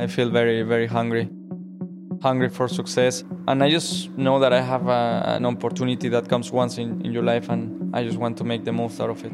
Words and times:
I 0.00 0.06
feel 0.06 0.30
very, 0.30 0.62
very 0.62 0.86
hungry, 0.86 1.28
hungry 2.22 2.48
for 2.50 2.68
success. 2.68 3.24
And 3.48 3.64
I 3.64 3.68
just 3.68 4.10
know 4.16 4.38
that 4.38 4.52
I 4.52 4.60
have 4.60 4.86
a, 4.86 5.24
an 5.26 5.44
opportunity 5.44 6.08
that 6.10 6.28
comes 6.28 6.52
once 6.52 6.78
in, 6.78 7.04
in 7.04 7.10
your 7.10 7.24
life, 7.24 7.48
and 7.48 7.92
I 7.96 8.04
just 8.04 8.16
want 8.16 8.38
to 8.38 8.44
make 8.44 8.64
the 8.64 8.70
most 8.70 9.00
out 9.00 9.10
of 9.10 9.24
it. 9.24 9.32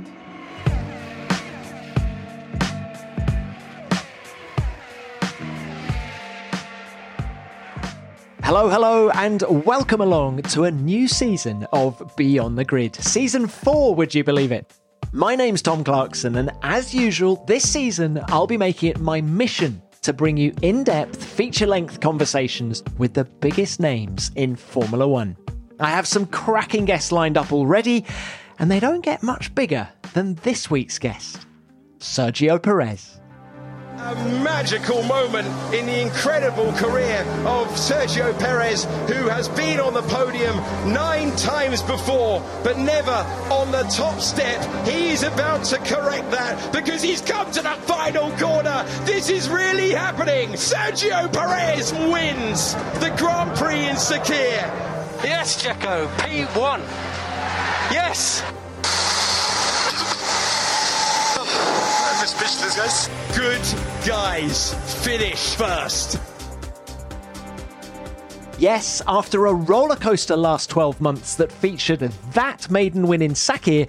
Hello, 8.43 8.71
hello, 8.71 9.11
and 9.11 9.43
welcome 9.67 10.01
along 10.01 10.45
to 10.45 10.65
a 10.65 10.71
new 10.71 11.09
season 11.09 11.67
of 11.75 12.11
Beyond 12.17 12.57
the 12.57 12.65
Grid. 12.65 12.97
Season 12.97 13.47
4, 13.49 13.95
would 13.97 14.15
you 14.15 14.25
believe 14.25 14.51
it? 14.51 14.73
My 15.13 15.37
name's 15.37 15.61
Tom 15.61 15.85
Clarkson, 15.85 16.37
and 16.37 16.51
as 16.63 16.95
usual, 16.95 17.45
this 17.47 17.71
season 17.71 18.21
I'll 18.29 18.47
be 18.47 18.57
making 18.57 18.89
it 18.89 18.99
my 18.99 19.21
mission 19.21 19.83
to 20.05 20.13
bring 20.13 20.37
you 20.37 20.55
in 20.63 20.85
depth, 20.85 21.25
feature 21.25 21.67
length 21.67 22.01
conversations 22.01 22.83
with 22.99 23.15
the 23.15 23.25
biggest 23.25 23.81
names 23.81 24.31
in 24.37 24.55
Formula 24.55 25.09
One. 25.09 25.37
I 25.81 25.91
have 25.91 26.07
some 26.07 26.27
cracking 26.27 26.85
guests 26.85 27.11
lined 27.11 27.37
up 27.37 27.53
already, 27.53 28.05
and 28.59 28.71
they 28.71 28.81
don't 28.81 29.01
get 29.01 29.23
much 29.23 29.55
bigger 29.55 29.89
than 30.13 30.35
this 30.37 30.71
week's 30.71 30.99
guest, 30.99 31.47
Sergio 31.99 32.63
Perez. 32.63 33.21
A 34.05 34.15
magical 34.43 35.03
moment 35.05 35.49
in 35.73 35.87
the 35.87 36.03
incredible 36.03 36.71
career 36.75 37.21
of 37.47 37.69
Sergio 37.69 38.39
Perez, 38.39 38.85
who 39.07 39.29
has 39.29 39.49
been 39.49 39.81
on 39.81 39.95
the 39.95 40.03
podium 40.03 40.57
nine 40.93 41.35
times 41.37 41.81
before, 41.81 42.43
but 42.63 42.77
never 42.77 43.25
on 43.51 43.71
the 43.71 43.83
top 43.85 44.21
step. 44.21 44.61
He's 44.87 45.23
about 45.23 45.65
to 45.65 45.79
correct 45.79 46.31
that 46.33 46.71
because 46.71 47.01
he's 47.01 47.23
come 47.23 47.51
to 47.53 47.63
the 47.63 47.77
final 47.87 48.31
corner. 48.33 48.85
This 49.07 49.31
is 49.31 49.49
really 49.49 49.93
happening. 49.93 50.51
Sergio 50.51 51.33
Perez 51.33 51.95
wins 51.95 52.75
the 53.01 53.11
Grand 53.17 53.57
Prix 53.57 53.87
in 53.89 53.97
Sakhir. 53.97 54.61
Yes, 55.25 55.65
Checo, 55.65 56.09
P1. 56.19 56.81
Yes. 57.91 58.43
Guys. 62.45 63.09
Good 63.35 64.07
guys. 64.07 65.03
Finish 65.03 65.55
first. 65.55 66.21
Yes, 68.59 69.03
after 69.09 69.47
a 69.47 69.53
rollercoaster 69.53 70.37
last 70.37 70.71
12 70.71 71.01
months 71.01 71.37
that 71.37 71.51
featured 71.51 72.01
that 72.01 72.71
maiden 72.71 73.09
win 73.09 73.23
in 73.23 73.33
Sakhir, 73.33 73.89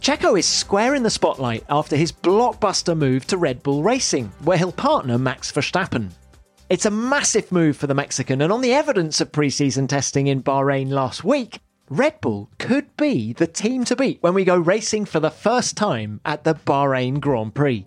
Checo 0.00 0.38
is 0.38 0.46
square 0.46 0.94
in 0.94 1.02
the 1.02 1.10
spotlight 1.10 1.64
after 1.68 1.96
his 1.96 2.12
blockbuster 2.12 2.96
move 2.96 3.26
to 3.28 3.38
Red 3.38 3.62
Bull 3.62 3.82
Racing, 3.82 4.32
where 4.42 4.58
he'll 4.58 4.72
partner 4.72 5.16
Max 5.16 5.50
Verstappen. 5.50 6.10
It's 6.68 6.86
a 6.86 6.90
massive 6.90 7.50
move 7.52 7.76
for 7.76 7.86
the 7.86 7.94
Mexican, 7.94 8.42
and 8.42 8.52
on 8.52 8.60
the 8.60 8.72
evidence 8.72 9.20
of 9.20 9.32
pre 9.32 9.48
season 9.48 9.86
testing 9.86 10.26
in 10.26 10.42
Bahrain 10.42 10.90
last 10.90 11.24
week, 11.24 11.60
Red 11.88 12.20
Bull 12.20 12.50
could 12.58 12.96
be 12.96 13.32
the 13.32 13.46
team 13.46 13.84
to 13.84 13.94
beat 13.94 14.20
when 14.20 14.34
we 14.34 14.44
go 14.44 14.58
racing 14.58 15.04
for 15.04 15.20
the 15.20 15.30
first 15.30 15.76
time 15.76 16.20
at 16.24 16.42
the 16.42 16.54
Bahrain 16.54 17.20
Grand 17.20 17.54
Prix. 17.54 17.84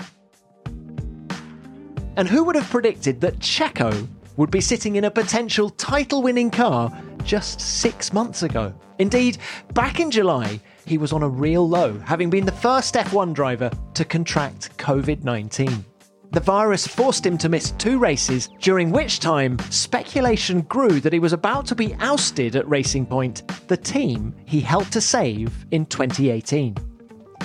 And 2.15 2.25
who 2.25 2.45
would 2.45 2.55
have 2.55 2.69
predicted 2.69 3.19
that 3.21 3.39
Checo 3.39 4.07
would 4.37 4.51
be 4.51 4.61
sitting 4.61 4.95
in 4.95 5.03
a 5.03 5.11
potential 5.11 5.69
title 5.69 6.21
winning 6.21 6.49
car 6.49 6.97
just 7.25 7.59
six 7.59 8.13
months 8.13 8.41
ago? 8.41 8.73
Indeed, 8.99 9.37
back 9.73 9.99
in 9.99 10.11
July, 10.11 10.61
he 10.85 10.97
was 10.97 11.11
on 11.11 11.21
a 11.21 11.29
real 11.29 11.67
low, 11.67 11.99
having 11.99 12.29
been 12.29 12.45
the 12.45 12.53
first 12.53 12.95
F1 12.95 13.33
driver 13.33 13.69
to 13.95 14.05
contract 14.05 14.77
COVID 14.77 15.25
19. 15.25 15.83
The 16.31 16.39
virus 16.39 16.85
forced 16.85 17.25
him 17.25 17.39
to 17.39 17.49
miss 17.49 17.71
two 17.71 17.97
races, 17.97 18.49
during 18.59 18.91
which 18.91 19.19
time 19.19 19.57
speculation 19.71 20.61
grew 20.61 20.99
that 20.99 21.13
he 21.13 21.19
was 21.19 21.33
about 21.33 21.65
to 21.67 21.75
be 21.75 21.95
ousted 21.95 22.55
at 22.55 22.69
Racing 22.69 23.07
Point, 23.07 23.47
the 23.67 23.77
team 23.77 24.35
he 24.45 24.59
helped 24.61 24.91
to 24.93 25.01
save 25.01 25.65
in 25.71 25.87
2018. 25.87 26.75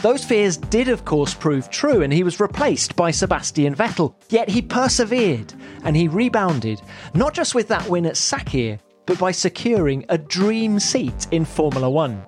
Those 0.03 0.23
fears 0.23 0.59
did, 0.59 0.89
of 0.89 1.07
course, 1.07 1.33
prove 1.33 1.71
true, 1.71 2.03
and 2.03 2.13
he 2.13 2.23
was 2.23 2.41
replaced 2.41 2.95
by 2.95 3.11
Sebastian 3.11 3.75
Vettel. 3.75 4.15
Yet 4.29 4.51
he 4.51 4.61
persevered 4.61 5.55
and 5.85 5.97
he 5.97 6.09
rebounded, 6.09 6.83
not 7.15 7.33
just 7.33 7.55
with 7.55 7.69
that 7.69 7.89
win 7.89 8.05
at 8.05 8.17
Sakhir, 8.17 8.79
but 9.07 9.19
by 9.19 9.31
securing 9.31 10.05
a 10.11 10.19
dream 10.19 10.79
seat 10.79 11.27
in 11.31 11.47
Formula 11.47 11.89
One. 11.89 12.23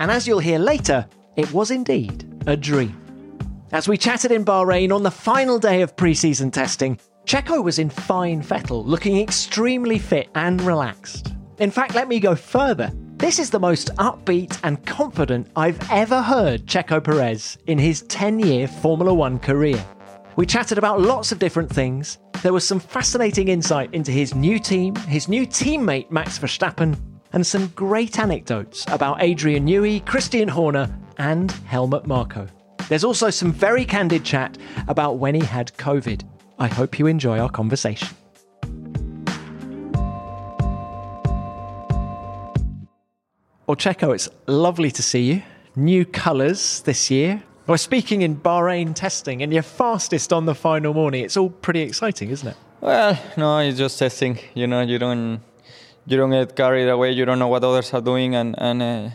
And 0.00 0.10
as 0.10 0.26
you'll 0.26 0.40
hear 0.40 0.58
later, 0.58 1.06
it 1.36 1.52
was 1.52 1.70
indeed 1.70 2.26
a 2.48 2.56
dream. 2.56 3.03
As 3.74 3.88
we 3.88 3.98
chatted 3.98 4.30
in 4.30 4.44
Bahrain 4.44 4.94
on 4.94 5.02
the 5.02 5.10
final 5.10 5.58
day 5.58 5.82
of 5.82 5.96
pre 5.96 6.14
season 6.14 6.52
testing, 6.52 6.96
Checo 7.26 7.60
was 7.60 7.80
in 7.80 7.90
fine 7.90 8.40
fettle, 8.40 8.84
looking 8.84 9.18
extremely 9.18 9.98
fit 9.98 10.28
and 10.36 10.62
relaxed. 10.62 11.34
In 11.58 11.72
fact, 11.72 11.96
let 11.96 12.06
me 12.06 12.20
go 12.20 12.36
further. 12.36 12.92
This 13.16 13.40
is 13.40 13.50
the 13.50 13.58
most 13.58 13.92
upbeat 13.96 14.60
and 14.62 14.86
confident 14.86 15.48
I've 15.56 15.90
ever 15.90 16.22
heard 16.22 16.66
Checo 16.66 17.02
Perez 17.02 17.58
in 17.66 17.76
his 17.76 18.02
10 18.02 18.38
year 18.38 18.68
Formula 18.68 19.12
One 19.12 19.40
career. 19.40 19.84
We 20.36 20.46
chatted 20.46 20.78
about 20.78 21.00
lots 21.00 21.32
of 21.32 21.40
different 21.40 21.68
things. 21.68 22.18
There 22.44 22.52
was 22.52 22.64
some 22.64 22.78
fascinating 22.78 23.48
insight 23.48 23.92
into 23.92 24.12
his 24.12 24.36
new 24.36 24.60
team, 24.60 24.94
his 24.94 25.28
new 25.28 25.48
teammate 25.48 26.12
Max 26.12 26.38
Verstappen, 26.38 26.96
and 27.32 27.44
some 27.44 27.66
great 27.74 28.20
anecdotes 28.20 28.84
about 28.86 29.20
Adrian 29.20 29.66
Newey, 29.66 30.06
Christian 30.06 30.46
Horner, 30.46 30.96
and 31.18 31.50
Helmut 31.66 32.06
Marko. 32.06 32.46
There's 32.88 33.04
also 33.04 33.30
some 33.30 33.52
very 33.52 33.84
candid 33.84 34.24
chat 34.24 34.58
about 34.88 35.18
when 35.18 35.34
he 35.34 35.44
had 35.44 35.72
COVID. 35.78 36.22
I 36.58 36.68
hope 36.68 36.98
you 36.98 37.06
enjoy 37.06 37.38
our 37.38 37.48
conversation. 37.48 38.08
Well, 43.66 43.76
Checo, 43.76 44.14
it's 44.14 44.28
lovely 44.46 44.90
to 44.90 45.02
see 45.02 45.22
you. 45.22 45.42
New 45.74 46.04
colours 46.04 46.82
this 46.82 47.10
year. 47.10 47.42
We're 47.66 47.78
speaking 47.78 48.20
in 48.20 48.36
Bahrain 48.36 48.94
testing, 48.94 49.42
and 49.42 49.50
you're 49.50 49.62
fastest 49.62 50.34
on 50.34 50.44
the 50.44 50.54
final 50.54 50.92
morning. 50.92 51.24
It's 51.24 51.38
all 51.38 51.48
pretty 51.48 51.80
exciting, 51.80 52.28
isn't 52.28 52.48
it? 52.48 52.56
Well, 52.82 53.18
no, 53.38 53.58
it's 53.60 53.78
just 53.78 53.98
testing. 53.98 54.38
You 54.52 54.66
know, 54.66 54.82
you 54.82 54.98
don't 54.98 55.40
you 56.06 56.18
don't 56.18 56.30
get 56.30 56.54
carried 56.54 56.88
away. 56.90 57.12
You 57.12 57.24
don't 57.24 57.38
know 57.38 57.48
what 57.48 57.64
others 57.64 57.94
are 57.94 58.02
doing, 58.02 58.34
and 58.34 58.54
and 58.58 58.82
uh, 58.82 59.10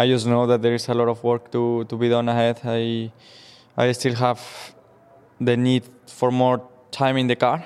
I 0.00 0.06
just 0.06 0.26
know 0.26 0.46
that 0.46 0.60
there 0.62 0.74
is 0.74 0.88
a 0.88 0.94
lot 0.94 1.08
of 1.08 1.18
work 1.30 1.50
to 1.54 1.62
to 1.90 1.94
be 2.02 2.08
done 2.08 2.28
ahead. 2.34 2.56
I 2.64 3.10
I 3.76 3.92
still 3.92 4.16
have 4.26 4.40
the 5.48 5.56
need 5.56 5.84
for 6.18 6.30
more 6.30 6.58
time 6.90 7.16
in 7.22 7.26
the 7.32 7.36
car, 7.36 7.58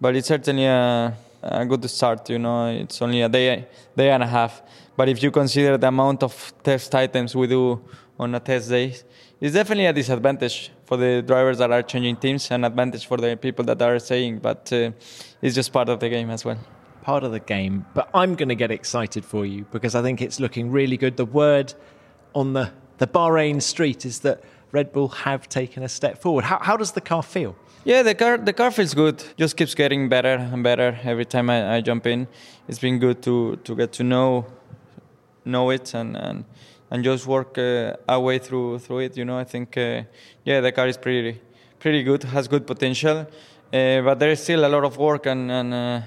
but 0.00 0.16
it's 0.16 0.28
certainly 0.28 0.66
a, 0.66 1.14
a 1.42 1.64
good 1.70 1.84
start. 1.90 2.30
You 2.30 2.38
know, 2.38 2.68
it's 2.82 3.02
only 3.02 3.20
a 3.22 3.28
day 3.28 3.66
day 3.96 4.10
and 4.10 4.22
a 4.22 4.30
half 4.38 4.62
but 4.98 5.08
if 5.08 5.22
you 5.22 5.30
consider 5.30 5.78
the 5.78 5.86
amount 5.86 6.24
of 6.24 6.52
test 6.64 6.92
items 6.92 7.32
we 7.36 7.46
do 7.46 7.80
on 8.18 8.34
a 8.34 8.40
test 8.40 8.68
day, 8.68 8.96
it's 9.40 9.54
definitely 9.54 9.86
a 9.86 9.92
disadvantage 9.92 10.72
for 10.86 10.96
the 10.96 11.22
drivers 11.22 11.58
that 11.58 11.70
are 11.70 11.82
changing 11.82 12.16
teams, 12.16 12.50
and 12.50 12.66
advantage 12.66 13.06
for 13.06 13.16
the 13.16 13.36
people 13.36 13.64
that 13.66 13.80
are 13.80 14.00
staying. 14.00 14.40
But 14.40 14.72
uh, 14.72 14.90
it's 15.40 15.54
just 15.54 15.72
part 15.72 15.88
of 15.88 16.00
the 16.00 16.08
game 16.08 16.30
as 16.30 16.44
well. 16.44 16.58
Part 17.08 17.24
of 17.24 17.32
the 17.32 17.40
game. 17.40 17.86
But 17.94 18.10
I'm 18.12 18.34
going 18.34 18.50
to 18.50 18.54
get 18.54 18.70
excited 18.70 19.24
for 19.24 19.46
you 19.46 19.64
because 19.70 19.94
I 19.94 20.02
think 20.02 20.20
it's 20.20 20.38
looking 20.38 20.70
really 20.70 20.98
good. 20.98 21.16
The 21.16 21.24
word 21.24 21.72
on 22.34 22.52
the, 22.52 22.70
the 22.98 23.06
Bahrain 23.06 23.62
street 23.62 24.04
is 24.04 24.18
that 24.20 24.44
Red 24.72 24.92
Bull 24.92 25.08
have 25.08 25.48
taken 25.48 25.82
a 25.82 25.88
step 25.88 26.20
forward. 26.20 26.44
How, 26.44 26.58
how 26.58 26.76
does 26.76 26.92
the 26.92 27.00
car 27.00 27.22
feel? 27.22 27.56
Yeah, 27.84 28.02
the 28.02 28.14
car 28.14 28.36
the 28.36 28.52
car 28.52 28.70
feels 28.70 28.92
good. 28.92 29.24
Just 29.38 29.56
keeps 29.56 29.74
getting 29.74 30.10
better 30.10 30.34
and 30.52 30.62
better 30.62 30.98
every 31.02 31.24
time 31.24 31.48
I, 31.48 31.76
I 31.76 31.80
jump 31.80 32.06
in. 32.06 32.28
It's 32.68 32.78
been 32.78 32.98
good 32.98 33.22
to 33.22 33.56
to 33.56 33.74
get 33.74 33.90
to 33.92 34.04
know 34.04 34.44
know 35.46 35.70
it 35.70 35.94
and 35.94 36.14
and, 36.14 36.44
and 36.90 37.02
just 37.02 37.26
work 37.26 37.56
uh, 37.56 37.96
our 38.06 38.20
way 38.20 38.38
through 38.38 38.80
through 38.80 38.98
it. 39.06 39.16
You 39.16 39.24
know, 39.24 39.38
I 39.38 39.44
think 39.44 39.78
uh, 39.78 40.02
yeah, 40.44 40.60
the 40.60 40.72
car 40.72 40.86
is 40.86 40.98
pretty 40.98 41.40
pretty 41.78 42.02
good, 42.02 42.24
has 42.24 42.48
good 42.48 42.66
potential, 42.66 43.20
uh, 43.20 43.26
but 44.02 44.18
there 44.18 44.30
is 44.30 44.42
still 44.42 44.66
a 44.66 44.68
lot 44.68 44.84
of 44.84 44.98
work 44.98 45.24
and 45.24 45.50
and, 45.50 45.72
uh, 45.72 46.00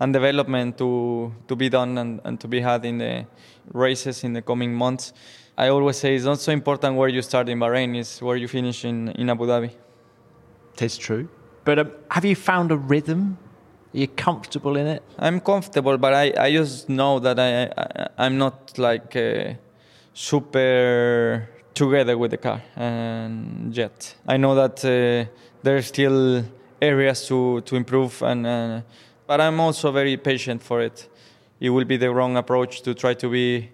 and 0.00 0.12
development 0.12 0.78
to 0.78 1.32
to 1.46 1.56
be 1.56 1.68
done 1.68 1.98
and, 1.98 2.20
and 2.24 2.40
to 2.40 2.48
be 2.48 2.60
had 2.60 2.84
in 2.84 2.98
the 2.98 3.26
races 3.72 4.24
in 4.24 4.32
the 4.32 4.42
coming 4.42 4.74
months. 4.74 5.12
I 5.56 5.68
always 5.68 5.96
say 5.96 6.14
it's 6.14 6.24
not 6.24 6.38
so 6.38 6.52
important 6.52 6.96
where 6.96 7.08
you 7.08 7.22
start 7.22 7.48
in 7.48 7.58
Bahrain; 7.58 7.96
it's 7.96 8.22
where 8.22 8.36
you 8.36 8.48
finish 8.48 8.84
in 8.84 9.08
in 9.10 9.30
Abu 9.30 9.46
Dhabi. 9.46 9.70
It 10.74 10.82
is 10.82 10.98
true. 10.98 11.28
But 11.64 11.78
um, 11.78 11.92
have 12.10 12.24
you 12.24 12.36
found 12.36 12.72
a 12.72 12.76
rhythm 12.76 13.38
are 13.94 13.98
you 13.98 14.08
comfortable 14.08 14.76
in 14.76 14.86
it? 14.86 15.02
I'm 15.18 15.40
comfortable, 15.40 15.96
but 15.96 16.12
I, 16.12 16.32
I 16.38 16.52
just 16.52 16.90
know 16.90 17.18
that 17.20 17.38
I, 17.38 17.64
I 18.18 18.26
am 18.26 18.36
not 18.36 18.76
like 18.76 19.16
uh, 19.16 19.54
super 20.12 21.48
together 21.72 22.18
with 22.18 22.32
the 22.32 22.36
car 22.36 22.62
and 22.76 23.74
yet. 23.74 24.14
I 24.26 24.36
know 24.36 24.54
that 24.56 24.84
uh, 24.84 25.30
there's 25.62 25.86
still 25.86 26.44
areas 26.82 27.26
to, 27.28 27.62
to 27.62 27.76
improve, 27.76 28.22
and 28.22 28.46
uh, 28.46 28.80
but 29.28 29.40
I'm 29.40 29.60
also 29.60 29.92
very 29.92 30.16
patient 30.16 30.62
for 30.62 30.80
it. 30.80 31.08
It 31.60 31.70
will 31.70 31.84
be 31.84 31.98
the 31.98 32.10
wrong 32.10 32.36
approach 32.36 32.82
to 32.82 32.94
try 32.94 33.14
to 33.14 33.28
be 33.28 33.70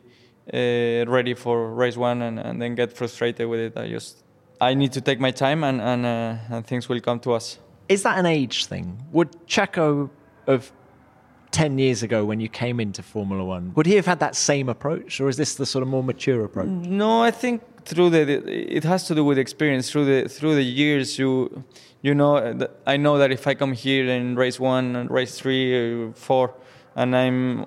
uh, 0.52 1.08
ready 1.16 1.34
for 1.34 1.72
race 1.72 1.96
one 1.96 2.20
and, 2.22 2.38
and 2.38 2.60
then 2.60 2.74
get 2.74 2.92
frustrated 2.92 3.48
with 3.48 3.60
it. 3.60 3.76
I 3.76 3.88
just 3.88 4.24
I 4.60 4.74
need 4.74 4.92
to 4.92 5.00
take 5.00 5.20
my 5.20 5.30
time, 5.30 5.64
and 5.64 5.80
and, 5.80 6.04
uh, 6.04 6.54
and 6.54 6.66
things 6.66 6.88
will 6.88 7.00
come 7.00 7.20
to 7.20 7.32
us. 7.32 7.58
Is 7.88 8.02
that 8.02 8.18
an 8.18 8.26
age 8.26 8.66
thing? 8.66 8.86
Would 9.12 9.30
Checo 9.46 10.10
of 10.46 10.72
10 11.52 11.78
years 11.78 12.02
ago 12.02 12.24
when 12.24 12.40
you 12.40 12.48
came 12.48 12.80
into 12.80 13.02
Formula 13.02 13.44
One, 13.44 13.72
would 13.76 13.86
he 13.86 13.94
have 13.94 14.06
had 14.06 14.18
that 14.20 14.34
same 14.34 14.68
approach 14.68 15.20
or 15.20 15.28
is 15.28 15.36
this 15.36 15.54
the 15.54 15.66
sort 15.66 15.82
of 15.82 15.88
more 15.88 16.02
mature 16.02 16.44
approach? 16.44 16.66
No, 16.66 17.22
I 17.22 17.30
think 17.30 17.62
through 17.84 18.10
the, 18.10 18.76
it 18.76 18.84
has 18.84 19.06
to 19.08 19.14
do 19.14 19.24
with 19.24 19.38
experience. 19.38 19.90
Through 19.90 20.04
the 20.04 20.28
through 20.28 20.54
the 20.54 20.64
years 20.64 21.18
you 21.18 21.64
you 22.02 22.14
know 22.14 22.68
I 22.86 22.96
know 22.96 23.18
that 23.18 23.30
if 23.30 23.46
I 23.46 23.54
come 23.54 23.72
here 23.72 24.08
and 24.08 24.36
race 24.36 24.60
1 24.60 24.96
and 24.96 25.10
race 25.10 25.38
3 25.38 25.74
or 25.74 26.12
4 26.12 26.54
and 26.96 27.16
I'm 27.16 27.66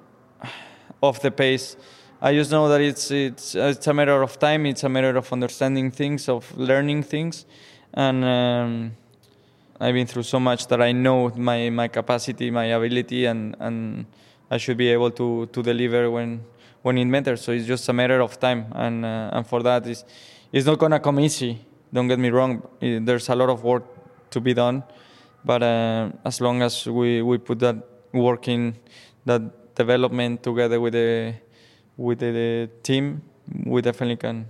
off 1.01 1.21
the 1.21 1.31
pace 1.31 1.77
I 2.19 2.33
just 2.33 2.49
know 2.49 2.67
that 2.69 2.81
it's 2.81 3.11
it's 3.11 3.53
it's 3.53 3.85
a 3.85 3.93
matter 3.93 4.23
of 4.23 4.39
time. 4.39 4.65
It's 4.65 4.83
a 4.83 4.89
matter 4.89 5.15
of 5.15 5.31
understanding 5.31 5.91
things 5.91 6.27
of 6.27 6.57
learning 6.57 7.03
things. 7.03 7.45
And 7.93 8.25
um, 8.25 8.91
I've 9.79 9.93
been 9.93 10.07
through 10.07 10.23
so 10.23 10.39
much 10.39 10.65
that 10.67 10.81
I 10.81 10.91
know 10.91 11.29
my, 11.29 11.69
my 11.69 11.87
capacity, 11.87 12.49
my 12.49 12.65
ability, 12.65 13.25
and, 13.25 13.55
and 13.59 14.05
I 14.49 14.57
should 14.57 14.77
be 14.77 14.89
able 14.89 15.11
to, 15.11 15.45
to 15.47 15.61
deliver 15.61 16.09
when 16.09 16.41
when 16.88 16.98
it 16.98 17.06
matters. 17.06 17.42
So 17.42 17.51
it's 17.51 17.68
just 17.68 17.89
a 17.89 17.94
matter 17.94 18.22
of 18.22 18.39
time, 18.39 18.62
and 18.74 19.04
uh, 19.04 19.36
and 19.36 19.45
for 19.45 19.62
that, 19.63 19.86
it's 19.86 20.06
it's 20.54 20.66
not 20.66 20.80
gonna 20.80 21.00
come 21.00 21.19
easy. 21.19 21.60
Don't 21.94 22.07
get 22.07 22.19
me 22.19 22.30
wrong. 22.30 22.51
There's 22.80 23.30
a 23.30 23.36
lot 23.36 23.50
of 23.50 23.63
work 23.63 23.84
to 24.30 24.39
be 24.39 24.54
done, 24.54 24.84
but 25.44 25.62
uh, 25.63 26.12
as 26.25 26.39
long 26.39 26.62
as 26.62 26.88
we, 26.88 27.22
we 27.22 27.38
put 27.38 27.60
that 27.60 27.78
work 28.13 28.48
in, 28.48 28.75
that 29.25 29.75
development 29.75 30.44
together 30.44 30.80
with 30.80 30.94
the 30.94 31.34
with 31.98 32.19
the, 32.19 32.31
the 32.31 32.69
team, 32.84 33.22
we 33.66 33.81
definitely 33.81 34.18
can 34.18 34.48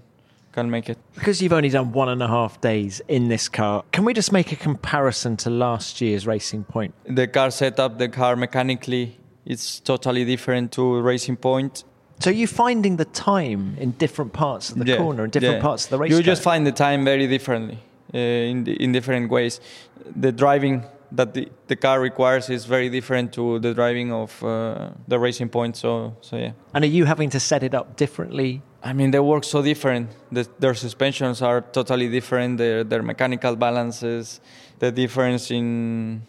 can 0.53 0.69
make 0.69 0.89
it. 0.89 0.97
Because 1.15 1.41
you've 1.41 1.57
only 1.57 1.69
done 1.69 1.91
one 1.91 2.09
and 2.09 2.21
a 2.21 2.27
half 2.27 2.61
days 2.61 3.01
in 3.07 3.29
this 3.29 3.49
car, 3.49 3.83
can 3.91 4.05
we 4.05 4.13
just 4.13 4.31
make 4.31 4.51
a 4.51 4.55
comparison 4.55 5.37
to 5.37 5.49
last 5.49 6.01
year's 6.01 6.27
Racing 6.27 6.65
Point? 6.65 6.93
The 7.05 7.27
car 7.27 7.51
setup, 7.51 7.97
the 7.97 8.09
car 8.09 8.35
mechanically, 8.35 9.17
it's 9.45 9.79
totally 9.79 10.23
different 10.25 10.71
to 10.73 11.01
Racing 11.01 11.37
Point. 11.37 11.83
So 12.19 12.29
you're 12.29 12.47
finding 12.47 12.97
the 12.97 13.05
time 13.05 13.75
in 13.79 13.91
different 13.91 14.33
parts 14.33 14.71
of 14.71 14.79
the 14.79 14.85
yeah, 14.85 14.97
corner, 14.97 15.25
in 15.25 15.29
different 15.29 15.57
yeah. 15.57 15.61
parts 15.61 15.85
of 15.85 15.89
the 15.91 15.97
race. 15.99 16.11
You 16.11 16.23
just 16.23 16.41
find 16.41 16.65
the 16.65 16.71
time 16.71 17.05
very 17.05 17.27
differently, 17.27 17.77
uh, 18.13 18.17
in 18.17 18.63
the, 18.63 18.73
in 18.83 18.91
different 18.91 19.29
ways. 19.29 19.59
The 20.15 20.31
driving 20.31 20.83
that 21.11 21.33
the, 21.33 21.47
the 21.67 21.75
car 21.75 22.01
requires 22.01 22.49
is 22.49 22.65
very 22.65 22.89
different 22.89 23.33
to 23.33 23.59
the 23.59 23.73
driving 23.73 24.11
of 24.11 24.43
uh, 24.43 24.89
the 25.07 25.19
racing 25.19 25.49
point. 25.49 25.77
So, 25.77 26.15
so 26.21 26.37
yeah. 26.37 26.51
And 26.73 26.83
are 26.83 26.87
you 26.87 27.05
having 27.05 27.29
to 27.29 27.39
set 27.39 27.63
it 27.63 27.73
up 27.73 27.95
differently? 27.95 28.61
I 28.83 28.93
mean, 28.93 29.11
they 29.11 29.19
work 29.19 29.43
so 29.43 29.61
different. 29.61 30.09
The, 30.31 30.47
their 30.59 30.73
suspensions 30.73 31.41
are 31.41 31.61
totally 31.61 32.09
different. 32.09 32.57
Their, 32.57 32.83
their 32.83 33.03
mechanical 33.03 33.55
balances, 33.55 34.41
the 34.79 34.91
difference 34.91 35.51
in 35.51 36.23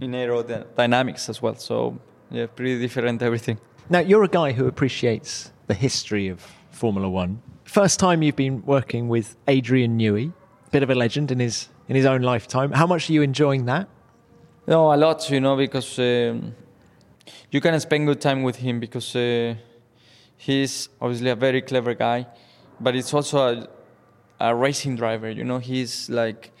in 0.00 0.12
aerodynamics 0.12 1.28
as 1.28 1.40
well. 1.40 1.54
So 1.54 1.98
yeah, 2.30 2.46
pretty 2.46 2.78
different 2.80 3.22
everything. 3.22 3.58
Now 3.90 3.98
you're 3.98 4.22
a 4.22 4.28
guy 4.28 4.52
who 4.52 4.66
appreciates 4.66 5.50
the 5.66 5.74
history 5.74 6.28
of 6.28 6.40
Formula 6.70 7.08
One. 7.08 7.42
First 7.64 7.98
time 7.98 8.22
you've 8.22 8.36
been 8.36 8.62
working 8.64 9.08
with 9.08 9.36
Adrian 9.48 9.98
Newey, 9.98 10.32
bit 10.70 10.82
of 10.82 10.90
a 10.90 10.94
legend 10.94 11.30
in 11.30 11.40
his 11.40 11.68
in 11.88 11.96
his 11.96 12.06
own 12.06 12.22
lifetime. 12.22 12.70
How 12.72 12.86
much 12.86 13.10
are 13.10 13.12
you 13.12 13.22
enjoying 13.22 13.64
that? 13.66 13.88
No, 14.66 14.94
a 14.94 14.96
lot, 14.96 15.28
you 15.30 15.40
know, 15.40 15.56
because 15.56 15.98
um, 15.98 16.54
you 17.50 17.60
can 17.60 17.78
spend 17.80 18.06
good 18.06 18.20
time 18.20 18.44
with 18.44 18.56
him 18.56 18.78
because 18.78 19.16
uh, 19.16 19.56
he's 20.36 20.88
obviously 21.00 21.30
a 21.30 21.36
very 21.36 21.60
clever 21.60 21.94
guy, 21.94 22.26
but 22.80 22.94
it's 22.94 23.12
also 23.12 23.38
a, 23.38 23.68
a 24.38 24.54
racing 24.54 24.94
driver. 24.96 25.28
You 25.30 25.44
know, 25.44 25.58
he's 25.58 26.08
like 26.08 26.52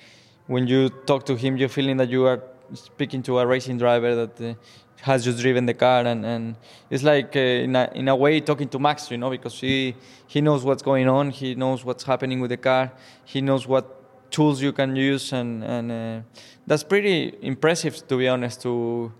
when 0.48 0.66
you 0.66 0.88
talk 1.06 1.24
to 1.26 1.36
him, 1.36 1.56
you're 1.56 1.68
feeling 1.68 1.96
that 1.98 2.08
you 2.08 2.26
are 2.26 2.42
speaking 2.74 3.22
to 3.22 3.38
a 3.38 3.46
racing 3.46 3.78
driver 3.78 4.26
that 4.26 4.40
uh, 4.40 4.54
has 5.02 5.24
just 5.24 5.40
driven 5.40 5.66
the 5.66 5.74
car, 5.74 6.06
and, 6.06 6.24
and 6.24 6.56
it's 6.88 7.02
like 7.02 7.34
uh, 7.34 7.40
in, 7.40 7.74
a, 7.74 7.90
in 7.94 8.08
a 8.08 8.14
way 8.14 8.40
talking 8.40 8.68
to 8.68 8.78
Max, 8.78 9.10
you 9.10 9.18
know, 9.18 9.30
because 9.30 9.58
he 9.60 9.94
he 10.28 10.40
knows 10.40 10.64
what's 10.64 10.82
going 10.82 11.08
on, 11.08 11.30
he 11.30 11.54
knows 11.56 11.84
what's 11.84 12.04
happening 12.04 12.40
with 12.40 12.50
the 12.50 12.56
car, 12.56 12.92
he 13.24 13.40
knows 13.40 13.66
what 13.66 14.30
tools 14.30 14.62
you 14.62 14.72
can 14.72 14.94
use, 14.94 15.32
and 15.32 15.64
and 15.64 15.90
uh, 15.92 16.20
that's 16.66 16.84
pretty 16.84 17.34
impressive 17.42 18.06
to 18.06 18.16
be 18.16 18.28
honest. 18.28 18.62
To 18.62 19.12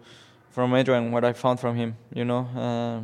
from 0.50 0.74
Adrian, 0.74 1.10
what 1.10 1.24
I 1.24 1.32
found 1.32 1.58
from 1.58 1.74
him, 1.76 1.96
you 2.14 2.24
know, 2.24 2.46
uh, 2.56 3.00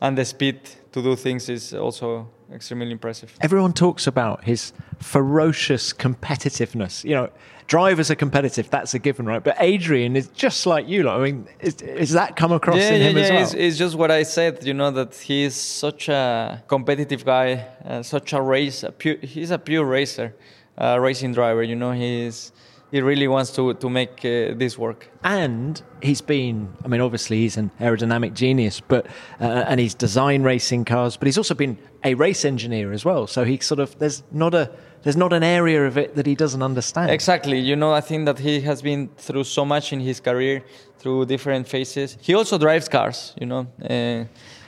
and 0.00 0.18
the 0.18 0.24
speed 0.24 0.58
to 0.92 1.02
do 1.02 1.14
things 1.14 1.48
is 1.48 1.74
also 1.74 2.28
extremely 2.54 2.90
impressive. 2.90 3.34
Everyone 3.40 3.72
talks 3.72 4.06
about 4.06 4.44
his 4.44 4.72
ferocious 5.00 5.92
competitiveness. 5.92 7.04
You 7.04 7.14
know, 7.14 7.30
drivers 7.66 8.10
are 8.10 8.14
competitive, 8.14 8.70
that's 8.70 8.94
a 8.94 8.98
given, 8.98 9.26
right? 9.26 9.42
But 9.42 9.56
Adrian 9.58 10.16
is 10.16 10.28
just 10.28 10.66
like 10.66 10.88
you. 10.88 11.02
Like, 11.02 11.18
I 11.18 11.22
mean, 11.22 11.48
is, 11.60 11.80
is 11.82 12.12
that 12.12 12.36
come 12.36 12.52
across 12.52 12.76
yeah, 12.76 12.90
in 12.90 13.00
yeah, 13.00 13.08
him 13.08 13.16
yeah, 13.16 13.22
as 13.24 13.30
well? 13.30 13.42
It's, 13.42 13.54
it's, 13.54 13.78
just 13.78 13.94
what 13.96 14.10
I 14.10 14.22
said, 14.22 14.64
you 14.64 14.74
know, 14.74 14.90
that 14.90 15.14
he's 15.14 15.54
such 15.54 16.08
a 16.08 16.62
competitive 16.68 17.24
guy, 17.24 17.66
uh, 17.84 18.02
such 18.02 18.32
a 18.32 18.40
race, 18.40 18.82
a 18.82 18.92
pure, 18.92 19.16
he's 19.16 19.50
a 19.50 19.58
pure 19.58 19.84
racer 19.84 20.34
uh, 20.78 20.98
racing 21.00 21.32
driver. 21.32 21.62
You 21.62 21.76
know, 21.76 21.92
he's 21.92 22.52
he 22.94 23.00
really 23.00 23.26
wants 23.26 23.50
to 23.50 23.74
to 23.74 23.90
make 23.90 24.24
uh, 24.24 24.54
this 24.56 24.78
work. 24.78 25.08
And 25.24 25.82
he's 26.00 26.22
been, 26.22 26.68
I 26.84 26.88
mean, 26.88 27.00
obviously 27.00 27.38
he's 27.38 27.56
an 27.56 27.70
aerodynamic 27.80 28.34
genius, 28.34 28.80
but 28.80 29.06
uh, 29.40 29.68
and 29.68 29.80
he's 29.80 29.94
designed 29.94 30.44
racing 30.44 30.84
cars, 30.84 31.16
but 31.16 31.26
he's 31.26 31.38
also 31.38 31.54
been 31.54 31.76
a 32.04 32.14
race 32.14 32.44
engineer 32.44 32.92
as 32.92 33.04
well. 33.04 33.26
So 33.26 33.44
he 33.44 33.58
sort 33.58 33.80
of 33.80 33.98
there's 33.98 34.22
not 34.30 34.54
a 34.54 34.70
there's 35.02 35.16
not 35.16 35.32
an 35.32 35.42
area 35.42 35.84
of 35.86 35.98
it 35.98 36.14
that 36.14 36.26
he 36.26 36.36
doesn't 36.36 36.62
understand. 36.62 37.10
Exactly. 37.10 37.58
You 37.58 37.74
know, 37.74 37.92
I 37.92 38.00
think 38.00 38.26
that 38.26 38.38
he 38.38 38.60
has 38.60 38.80
been 38.80 39.08
through 39.16 39.44
so 39.44 39.64
much 39.64 39.92
in 39.92 40.00
his 40.00 40.20
career, 40.20 40.62
through 40.98 41.26
different 41.26 41.66
phases. 41.66 42.16
He 42.20 42.34
also 42.34 42.58
drives 42.58 42.88
cars. 42.88 43.34
You 43.40 43.46
know. 43.46 43.66
Uh, 43.90 44.24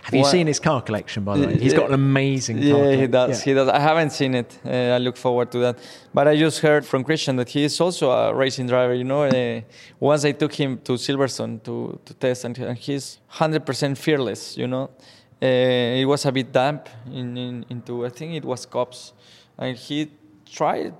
have 0.06 0.14
you 0.14 0.24
seen 0.24 0.46
his 0.46 0.60
car 0.60 0.80
collection, 0.82 1.24
by 1.24 1.36
the 1.36 1.48
way? 1.48 1.58
He's 1.58 1.74
got 1.74 1.88
an 1.88 1.94
amazing 1.94 2.58
car. 2.58 2.84
Yeah, 2.84 2.92
he 2.94 3.06
does. 3.08 3.40
Yeah. 3.40 3.44
He 3.44 3.54
does. 3.54 3.68
I 3.68 3.80
haven't 3.80 4.10
seen 4.10 4.36
it. 4.36 4.56
Uh, 4.64 4.96
I 4.96 4.98
look 4.98 5.16
forward 5.16 5.50
to 5.50 5.58
that. 5.58 5.78
But 6.14 6.28
I 6.28 6.36
just 6.36 6.60
heard 6.60 6.86
from 6.86 7.02
Christian 7.02 7.34
that 7.36 7.48
he 7.48 7.64
is 7.64 7.80
also 7.80 8.12
a 8.12 8.32
racing 8.32 8.68
driver. 8.68 8.94
You 8.94 9.02
know, 9.02 9.24
uh, 9.24 9.62
once 9.98 10.24
I 10.24 10.30
took 10.30 10.52
him 10.52 10.78
to 10.84 10.92
Silverstone 10.92 11.60
to, 11.64 11.98
to 12.04 12.14
test, 12.14 12.44
and 12.44 12.56
he's 12.78 13.18
100% 13.32 13.98
fearless. 13.98 14.56
You 14.56 14.68
know, 14.68 14.90
uh, 15.42 16.00
it 16.00 16.04
was 16.04 16.24
a 16.24 16.30
bit 16.30 16.52
damp 16.52 16.88
in, 17.12 17.36
in, 17.36 17.66
into 17.68 18.06
I 18.06 18.10
think 18.10 18.34
it 18.34 18.44
was 18.44 18.64
Copse. 18.64 19.12
and 19.58 19.76
he 19.76 20.12
tried. 20.48 20.94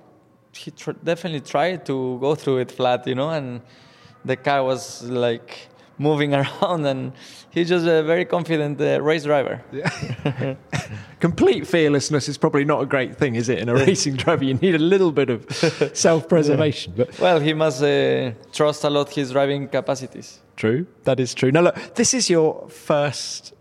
He 0.53 0.71
tr- 0.71 0.99
definitely 1.01 1.41
tried 1.41 1.85
to 1.85 2.17
go 2.19 2.35
through 2.35 2.57
it 2.57 2.71
flat. 2.71 3.07
You 3.07 3.15
know, 3.15 3.29
and 3.29 3.61
the 4.25 4.35
car 4.35 4.65
was 4.65 5.03
like 5.03 5.69
moving 5.97 6.33
around, 6.39 6.85
and 6.85 7.11
he's 7.49 7.69
just 7.69 7.85
a 7.85 8.03
very 8.03 8.25
confident 8.25 8.79
uh, 8.79 9.01
race 9.01 9.23
driver. 9.23 9.61
Yeah. 9.71 10.55
Complete 11.19 11.65
fearlessness 11.65 12.29
is 12.29 12.37
probably 12.37 12.65
not 12.65 12.81
a 12.81 12.85
great 12.85 13.17
thing, 13.17 13.35
is 13.35 13.49
it? 13.49 13.59
In 13.59 13.69
a 13.69 13.73
racing 13.85 14.15
driver, 14.15 14.43
you 14.43 14.53
need 14.55 14.75
a 14.75 14.79
little 14.79 15.11
bit 15.11 15.29
of 15.29 15.45
self-preservation. 15.93 16.93
Yeah. 16.95 17.05
But 17.05 17.19
well, 17.19 17.39
he 17.39 17.53
must 17.53 17.81
uh, 17.81 18.31
trust 18.51 18.83
a 18.83 18.89
lot 18.89 19.13
his 19.13 19.31
driving 19.31 19.67
capacities. 19.67 20.39
True, 20.55 20.87
that 21.03 21.19
is 21.19 21.33
true. 21.33 21.51
Now, 21.51 21.61
look, 21.61 21.95
this 21.95 22.13
is 22.13 22.29
your 22.29 22.69
first 22.69 23.53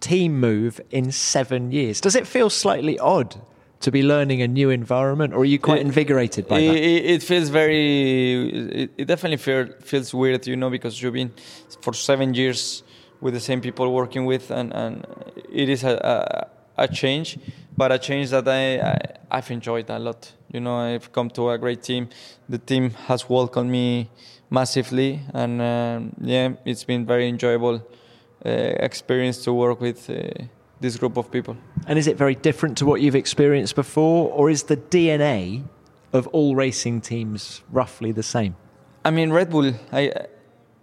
team 0.00 0.38
move 0.38 0.80
in 0.90 1.10
seven 1.10 1.72
years. 1.72 2.00
Does 2.00 2.14
it 2.14 2.26
feel 2.26 2.50
slightly 2.50 2.98
odd 2.98 3.36
to 3.80 3.90
be 3.90 4.02
learning 4.02 4.42
a 4.42 4.48
new 4.48 4.70
environment, 4.70 5.34
or 5.34 5.40
are 5.40 5.44
you 5.44 5.58
quite 5.58 5.80
it, 5.80 5.86
invigorated 5.86 6.48
by 6.48 6.58
it, 6.58 6.68
that? 6.68 7.12
It 7.14 7.22
feels 7.22 7.48
very. 7.50 8.48
It, 8.82 8.90
it 8.96 9.04
definitely 9.06 9.36
feel, 9.36 9.68
feels 9.80 10.14
weird, 10.14 10.46
you 10.46 10.56
know, 10.56 10.70
because 10.70 11.02
you've 11.02 11.14
been 11.14 11.32
for 11.82 11.92
seven 11.92 12.34
years 12.34 12.82
with 13.20 13.34
the 13.34 13.40
same 13.40 13.60
people 13.60 13.92
working 13.92 14.24
with, 14.26 14.50
and, 14.50 14.72
and 14.72 15.06
it 15.52 15.68
is 15.68 15.84
a, 15.84 16.48
a, 16.76 16.84
a 16.84 16.88
change, 16.88 17.38
but 17.76 17.92
a 17.92 17.98
change 17.98 18.30
that 18.30 18.46
I, 18.48 18.80
I 19.30 19.36
have 19.36 19.50
enjoyed 19.50 19.90
a 19.90 19.98
lot. 19.98 20.32
You 20.52 20.60
know, 20.60 20.76
I've 20.76 21.12
come 21.12 21.30
to 21.30 21.50
a 21.50 21.58
great 21.58 21.82
team. 21.82 22.08
The 22.48 22.58
team 22.58 22.90
has 23.08 23.28
welcomed 23.28 23.70
me 23.70 24.10
massively, 24.50 25.20
and 25.32 25.60
um, 25.60 26.12
yeah, 26.20 26.52
it's 26.64 26.84
been 26.84 27.06
very 27.06 27.28
enjoyable 27.28 27.86
uh, 28.44 28.48
experience 28.48 29.42
to 29.44 29.52
work 29.52 29.80
with. 29.80 30.08
Uh, 30.08 30.44
this 30.84 30.96
group 30.96 31.16
of 31.16 31.30
people. 31.30 31.56
And 31.86 31.98
is 31.98 32.06
it 32.06 32.16
very 32.16 32.34
different 32.34 32.78
to 32.78 32.86
what 32.86 33.00
you've 33.00 33.16
experienced 33.16 33.74
before, 33.74 34.30
or 34.30 34.50
is 34.50 34.64
the 34.64 34.76
DNA 34.76 35.64
of 36.12 36.28
all 36.28 36.54
racing 36.54 37.00
teams 37.00 37.62
roughly 37.70 38.12
the 38.12 38.22
same? 38.22 38.54
I 39.04 39.10
mean, 39.10 39.32
Red 39.32 39.50
Bull, 39.50 39.72
I, 39.92 40.12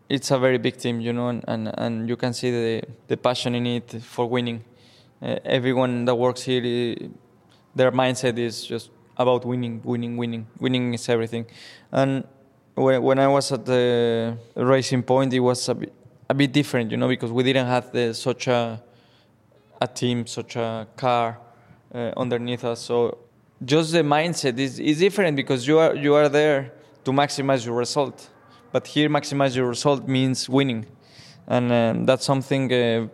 it's 0.10 0.31
a 0.31 0.39
very 0.39 0.58
big 0.58 0.77
team, 0.77 1.00
you 1.00 1.13
know, 1.13 1.29
and, 1.29 1.46
and, 1.48 1.72
and 1.77 2.10
you 2.10 2.17
can 2.17 2.34
see 2.34 2.51
the, 2.51 2.84
the 3.08 3.17
passion 3.17 3.55
in 3.55 3.65
it 3.65 4.01
for 4.01 4.27
winning. 4.27 4.63
Uh, 5.22 5.38
everyone 5.46 6.05
that 6.05 6.15
works 6.15 6.41
here, 6.43 6.62
uh, 6.62 7.08
their 7.75 7.91
mindset 7.91 8.38
is 8.38 8.65
just 8.65 8.89
about 9.17 9.46
winning, 9.46 9.81
winning, 9.84 10.17
winning. 10.17 10.48
Winning 10.60 10.93
is 10.93 11.08
everything. 11.10 11.46
And 11.91 12.25
when, 12.75 13.01
when 13.01 13.20
I 13.20 13.27
was 13.27 13.51
at 13.51 13.65
the 13.65 14.38
racing 14.55 15.03
point, 15.03 15.34
it 15.34 15.39
was 15.39 15.70
a 15.70 15.75
bit, 15.75 15.93
a 16.29 16.34
bit 16.34 16.51
different, 16.51 16.91
you 16.91 16.98
know, 16.98 17.08
because 17.08 17.31
we 17.31 17.43
didn't 17.43 17.67
have 17.67 17.91
the, 17.91 18.13
such 18.13 18.48
a 18.48 18.81
a 19.81 19.88
team, 19.88 20.27
such 20.27 20.55
a 20.55 20.88
car 20.95 21.39
uh, 21.93 22.11
underneath 22.15 22.63
us. 22.63 22.79
So 22.79 23.17
just 23.65 23.91
the 23.91 24.03
mindset 24.03 24.57
is, 24.59 24.79
is 24.79 25.00
different 25.00 25.35
because 25.35 25.67
you 25.67 25.79
are 25.79 25.95
you 25.95 26.13
are 26.13 26.29
there 26.29 26.71
to 27.03 27.11
maximize 27.11 27.65
your 27.65 27.75
result. 27.75 28.29
But 28.71 28.88
here, 28.88 29.09
maximize 29.09 29.55
your 29.55 29.67
result 29.67 30.07
means 30.07 30.47
winning, 30.47 30.85
and 31.47 31.71
um, 31.71 32.05
that's 32.05 32.25
something 32.25 32.71
uh, 32.71 33.07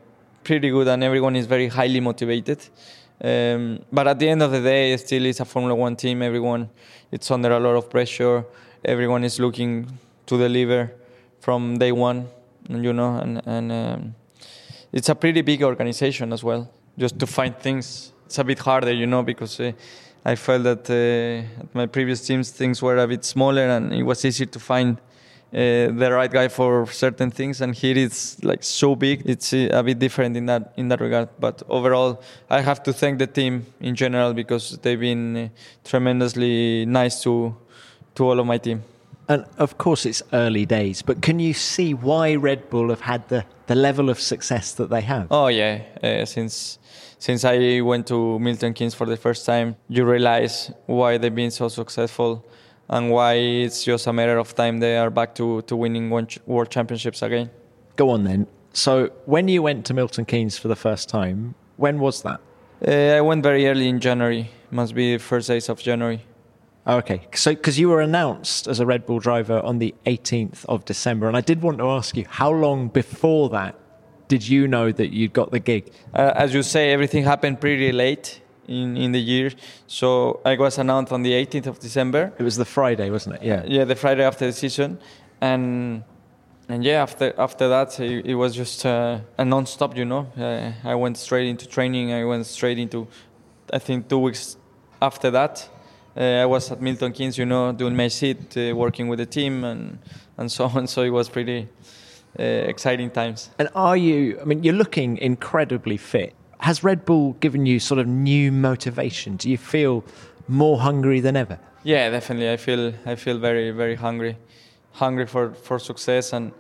pretty 0.44 0.70
good, 0.70 0.88
and 0.88 1.04
everyone 1.04 1.36
is 1.36 1.48
very 1.48 1.68
highly 1.68 2.00
motivated. 2.00 2.60
Um, 3.24 3.80
but 3.92 4.08
at 4.08 4.20
the 4.20 4.30
end 4.30 4.44
of 4.44 4.52
the 4.52 4.62
day, 4.62 4.94
it 4.94 5.00
still 5.00 5.26
is 5.26 5.40
a 5.40 5.46
Formula 5.46 5.74
One 5.74 5.96
team. 5.96 6.22
Everyone, 6.22 6.70
it's 7.12 7.32
under 7.32 7.52
a 7.52 7.60
lot 7.60 7.76
of 7.76 7.90
pressure. 7.90 8.46
Everyone 8.86 9.24
is 9.24 9.40
looking 9.40 9.88
to 10.28 10.38
deliver 10.38 10.94
from 11.40 11.80
day 11.80 11.92
one, 11.92 12.28
you 12.70 12.94
know, 12.94 13.16
and 13.18 13.42
and 13.48 13.72
um, 13.72 14.16
it's 14.92 15.10
a 15.10 15.16
pretty 15.16 15.42
big 15.42 15.64
organization 15.64 16.34
as 16.34 16.44
well. 16.44 16.70
Just 16.98 17.20
to 17.20 17.28
find 17.28 17.58
things, 17.58 18.14
it's 18.26 18.40
a 18.40 18.44
bit 18.44 18.60
harder, 18.60 18.94
you 18.94 19.08
know, 19.08 19.24
because. 19.24 19.60
Uh, 19.60 19.72
I 20.28 20.36
felt 20.36 20.64
that 20.64 20.90
uh, 20.90 21.62
at 21.62 21.74
my 21.74 21.86
previous 21.86 22.28
teams 22.28 22.50
things 22.50 22.82
were 22.82 22.98
a 22.98 23.08
bit 23.08 23.24
smaller 23.24 23.62
and 23.62 23.94
it 23.94 24.04
was 24.04 24.26
easier 24.26 24.48
to 24.48 24.60
find 24.60 24.98
uh, 24.98 25.88
the 26.02 26.10
right 26.12 26.30
guy 26.30 26.50
for 26.50 26.86
certain 26.88 27.32
things. 27.32 27.62
And 27.62 27.74
here 27.74 27.98
it's 27.98 28.44
like 28.44 28.62
so 28.62 28.94
big, 28.94 29.22
it's 29.26 29.54
a 29.54 29.82
bit 29.82 30.00
different 30.00 30.36
in 30.36 30.46
that 30.48 30.74
in 30.76 30.90
that 30.90 31.00
regard. 31.00 31.30
But 31.40 31.64
overall, 31.70 32.22
I 32.50 32.60
have 32.60 32.84
to 32.84 32.92
thank 32.92 33.20
the 33.20 33.28
team 33.28 33.68
in 33.80 33.96
general 33.96 34.34
because 34.34 34.78
they've 34.82 35.00
been 35.00 35.50
tremendously 35.86 36.86
nice 36.86 37.24
to 37.24 37.56
to 38.16 38.26
all 38.26 38.38
of 38.38 38.46
my 38.46 38.58
team. 38.58 38.84
And 39.30 39.46
of 39.58 39.78
course, 39.78 40.06
it's 40.06 40.24
early 40.34 40.66
days, 40.66 41.02
but 41.02 41.22
can 41.22 41.40
you 41.40 41.54
see 41.54 41.94
why 41.94 42.36
Red 42.36 42.70
Bull 42.70 42.90
have 42.90 43.02
had 43.02 43.28
the, 43.30 43.46
the 43.68 43.76
level 43.76 44.10
of 44.10 44.20
success 44.20 44.74
that 44.74 44.90
they 44.90 45.02
have? 45.02 45.28
Oh 45.30 45.48
yeah, 45.48 45.82
uh, 46.04 46.26
since 46.26 46.80
since 47.20 47.44
I 47.46 47.82
went 47.82 48.08
to 48.08 48.40
Milton 48.40 48.74
Keynes 48.74 48.94
for 48.94 49.06
the 49.06 49.18
first 49.18 49.46
time, 49.46 49.76
you 49.90 50.06
realize 50.06 50.72
why 50.86 51.18
they've 51.18 51.34
been 51.34 51.52
so 51.52 51.68
successful 51.68 52.46
and 52.90 53.12
why 53.12 53.34
it's 53.34 53.84
just 53.84 54.08
a 54.08 54.14
matter 54.14 54.38
of 54.38 54.54
time 54.56 54.80
they 54.80 54.98
are 54.98 55.10
back 55.10 55.36
to, 55.36 55.62
to 55.64 55.76
winning 55.76 56.10
world 56.10 56.70
championships 56.70 57.22
again. 57.22 57.50
Go 57.96 58.12
on 58.12 58.24
then. 58.24 58.48
So, 58.74 59.10
when 59.26 59.48
you 59.48 59.64
went 59.64 59.86
to 59.88 59.94
Milton 59.94 60.26
Keynes 60.26 60.58
for 60.58 60.68
the 60.68 60.76
first 60.76 61.10
time, 61.10 61.56
when 61.78 62.00
was 62.00 62.22
that? 62.22 62.40
Uh, 62.88 63.18
I 63.18 63.22
went 63.22 63.42
very 63.42 63.68
early 63.68 63.90
in 63.90 64.00
January. 64.00 64.52
Must 64.70 64.94
be 64.94 65.14
the 65.14 65.24
first 65.24 65.48
days 65.48 65.70
of 65.70 65.80
January. 65.82 66.22
Okay, 66.88 67.28
so 67.34 67.54
because 67.54 67.78
you 67.78 67.90
were 67.90 68.00
announced 68.00 68.66
as 68.66 68.80
a 68.80 68.86
Red 68.86 69.06
Bull 69.06 69.20
driver 69.20 69.60
on 69.60 69.80
the 69.80 69.94
18th 70.06 70.66
of 70.68 70.86
December, 70.86 71.28
and 71.28 71.36
I 71.36 71.42
did 71.42 71.62
want 71.62 71.80
to 71.80 71.90
ask 71.90 72.16
you 72.16 72.26
how 72.30 72.50
long 72.50 72.88
before 72.88 73.50
that 73.50 73.76
did 74.30 74.48
you 74.48 74.70
know 74.70 74.94
that 74.94 75.14
you'd 75.14 75.34
got 75.34 75.52
the 75.52 75.60
gig? 75.60 75.92
Uh, 76.14 76.32
as 76.36 76.54
you 76.54 76.64
say, 76.64 76.94
everything 76.94 77.26
happened 77.26 77.60
pretty 77.60 77.92
late 77.92 78.42
in, 78.70 78.96
in 78.96 79.12
the 79.12 79.20
year. 79.20 79.52
So 79.88 80.40
I 80.46 80.56
was 80.56 80.78
announced 80.78 81.12
on 81.12 81.24
the 81.24 81.34
18th 81.34 81.68
of 81.68 81.80
December. 81.80 82.32
It 82.40 82.44
was 82.44 82.56
the 82.56 82.66
Friday, 82.66 83.10
wasn't 83.10 83.36
it? 83.36 83.44
Yeah. 83.44 83.64
Yeah, 83.66 83.84
the 83.84 83.96
Friday 83.96 84.24
after 84.24 84.46
the 84.46 84.54
season, 84.54 85.00
and 85.42 86.04
and 86.70 86.86
yeah, 86.86 87.02
after 87.02 87.34
after 87.38 87.68
that, 87.68 88.00
it, 88.00 88.26
it 88.26 88.36
was 88.36 88.56
just 88.56 88.86
uh, 88.86 89.20
a 89.38 89.44
non-stop. 89.44 89.98
You 89.98 90.06
know, 90.06 90.28
uh, 90.38 90.72
I 90.88 90.96
went 90.96 91.18
straight 91.18 91.48
into 91.48 91.68
training. 91.68 92.14
I 92.14 92.24
went 92.24 92.46
straight 92.46 92.80
into, 92.80 93.08
I 93.74 93.80
think, 93.80 94.08
two 94.08 94.20
weeks 94.20 94.56
after 95.02 95.30
that. 95.32 95.70
Uh, 96.18 96.42
I 96.42 96.46
was 96.46 96.72
at 96.72 96.82
Milton 96.82 97.12
Keynes, 97.12 97.38
you 97.38 97.46
know, 97.46 97.72
doing 97.72 97.96
my 97.96 98.08
seat, 98.08 98.58
uh, 98.58 98.76
working 98.76 99.08
with 99.08 99.20
the 99.20 99.26
team, 99.26 99.64
and 99.64 100.00
and 100.38 100.52
so 100.58 100.66
on. 100.66 100.88
So 100.88 101.04
it 101.04 101.12
was 101.12 101.30
pretty 101.30 101.68
uh, 102.40 102.44
exciting 102.44 103.12
times. 103.12 103.50
And 103.60 103.70
are 103.76 103.96
you? 103.96 104.40
I 104.42 104.46
mean, 104.46 104.64
you're 104.64 104.74
looking 104.74 105.18
incredibly 105.18 105.98
fit. 105.98 106.34
Has 106.60 106.84
Red 106.84 107.06
Bull 107.06 107.34
given 107.34 107.68
you 107.68 107.80
sort 107.80 108.00
of 108.00 108.08
new 108.08 108.52
motivation? 108.52 109.36
Do 109.36 109.48
you 109.48 109.58
feel 109.60 110.04
more 110.48 110.80
hungry 110.80 111.20
than 111.20 111.36
ever? 111.36 111.60
Yeah, 111.84 112.10
definitely. 112.10 112.52
I 112.52 112.58
feel 112.58 112.94
I 113.06 113.16
feel 113.16 113.38
very 113.38 113.70
very 113.70 113.96
hungry, 113.96 114.38
hungry 114.94 115.28
for 115.28 115.54
for 115.54 115.80
success 115.80 116.34
and. 116.34 116.52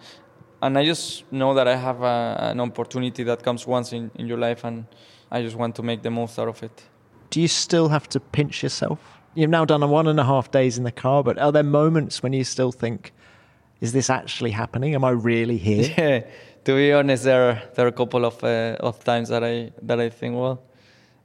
And 0.59 0.75
I 0.75 0.83
just 0.83 1.31
know 1.31 1.53
that 1.53 1.67
I 1.67 1.75
have 1.75 2.01
a, 2.01 2.35
an 2.39 2.59
opportunity 2.59 3.23
that 3.25 3.43
comes 3.43 3.67
once 3.67 3.93
in, 3.93 4.09
in 4.15 4.25
your 4.25 4.39
life, 4.39 4.63
and 4.63 4.87
I 5.29 5.43
just 5.43 5.55
want 5.55 5.75
to 5.75 5.83
make 5.83 6.01
the 6.01 6.09
most 6.09 6.39
out 6.39 6.47
of 6.47 6.63
it. 6.63 6.83
Do 7.29 7.39
you 7.39 7.47
still 7.47 7.89
have 7.89 8.09
to 8.09 8.19
pinch 8.19 8.63
yourself? 8.63 9.16
You've 9.35 9.49
now 9.49 9.65
done 9.65 9.83
a 9.83 9.87
one 9.87 10.07
and 10.07 10.19
a 10.19 10.23
half 10.23 10.51
days 10.51 10.77
in 10.77 10.83
the 10.83 10.91
car, 10.91 11.23
but 11.23 11.37
are 11.37 11.51
there 11.51 11.63
moments 11.63 12.23
when 12.23 12.33
you 12.33 12.43
still 12.43 12.71
think, 12.71 13.13
is 13.81 13.93
this 13.93 14.09
actually 14.09 14.51
happening? 14.51 14.95
Am 14.95 15.03
I 15.03 15.11
really 15.11 15.57
here? 15.57 15.93
Yeah, 15.97 16.21
to 16.65 16.75
be 16.75 16.91
honest, 16.91 17.23
there 17.23 17.49
are, 17.49 17.61
there 17.75 17.85
are 17.85 17.89
a 17.89 17.93
couple 17.93 18.25
of 18.25 18.43
uh, 18.43 18.75
of 18.79 19.03
times 19.03 19.29
that 19.29 19.43
I 19.43 19.71
that 19.83 19.99
I 19.99 20.09
think, 20.09 20.35
well, 20.35 20.61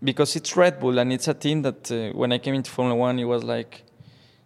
because 0.02 0.36
it's 0.36 0.56
Red 0.56 0.78
Bull 0.78 0.98
and 0.98 1.12
it's 1.12 1.28
a 1.28 1.34
team 1.34 1.62
that 1.62 1.90
uh, 1.90 2.10
when 2.16 2.32
I 2.32 2.38
came 2.38 2.54
into 2.54 2.70
Formula 2.70 2.96
One, 2.96 3.18
it 3.18 3.24
was 3.24 3.42
like, 3.42 3.82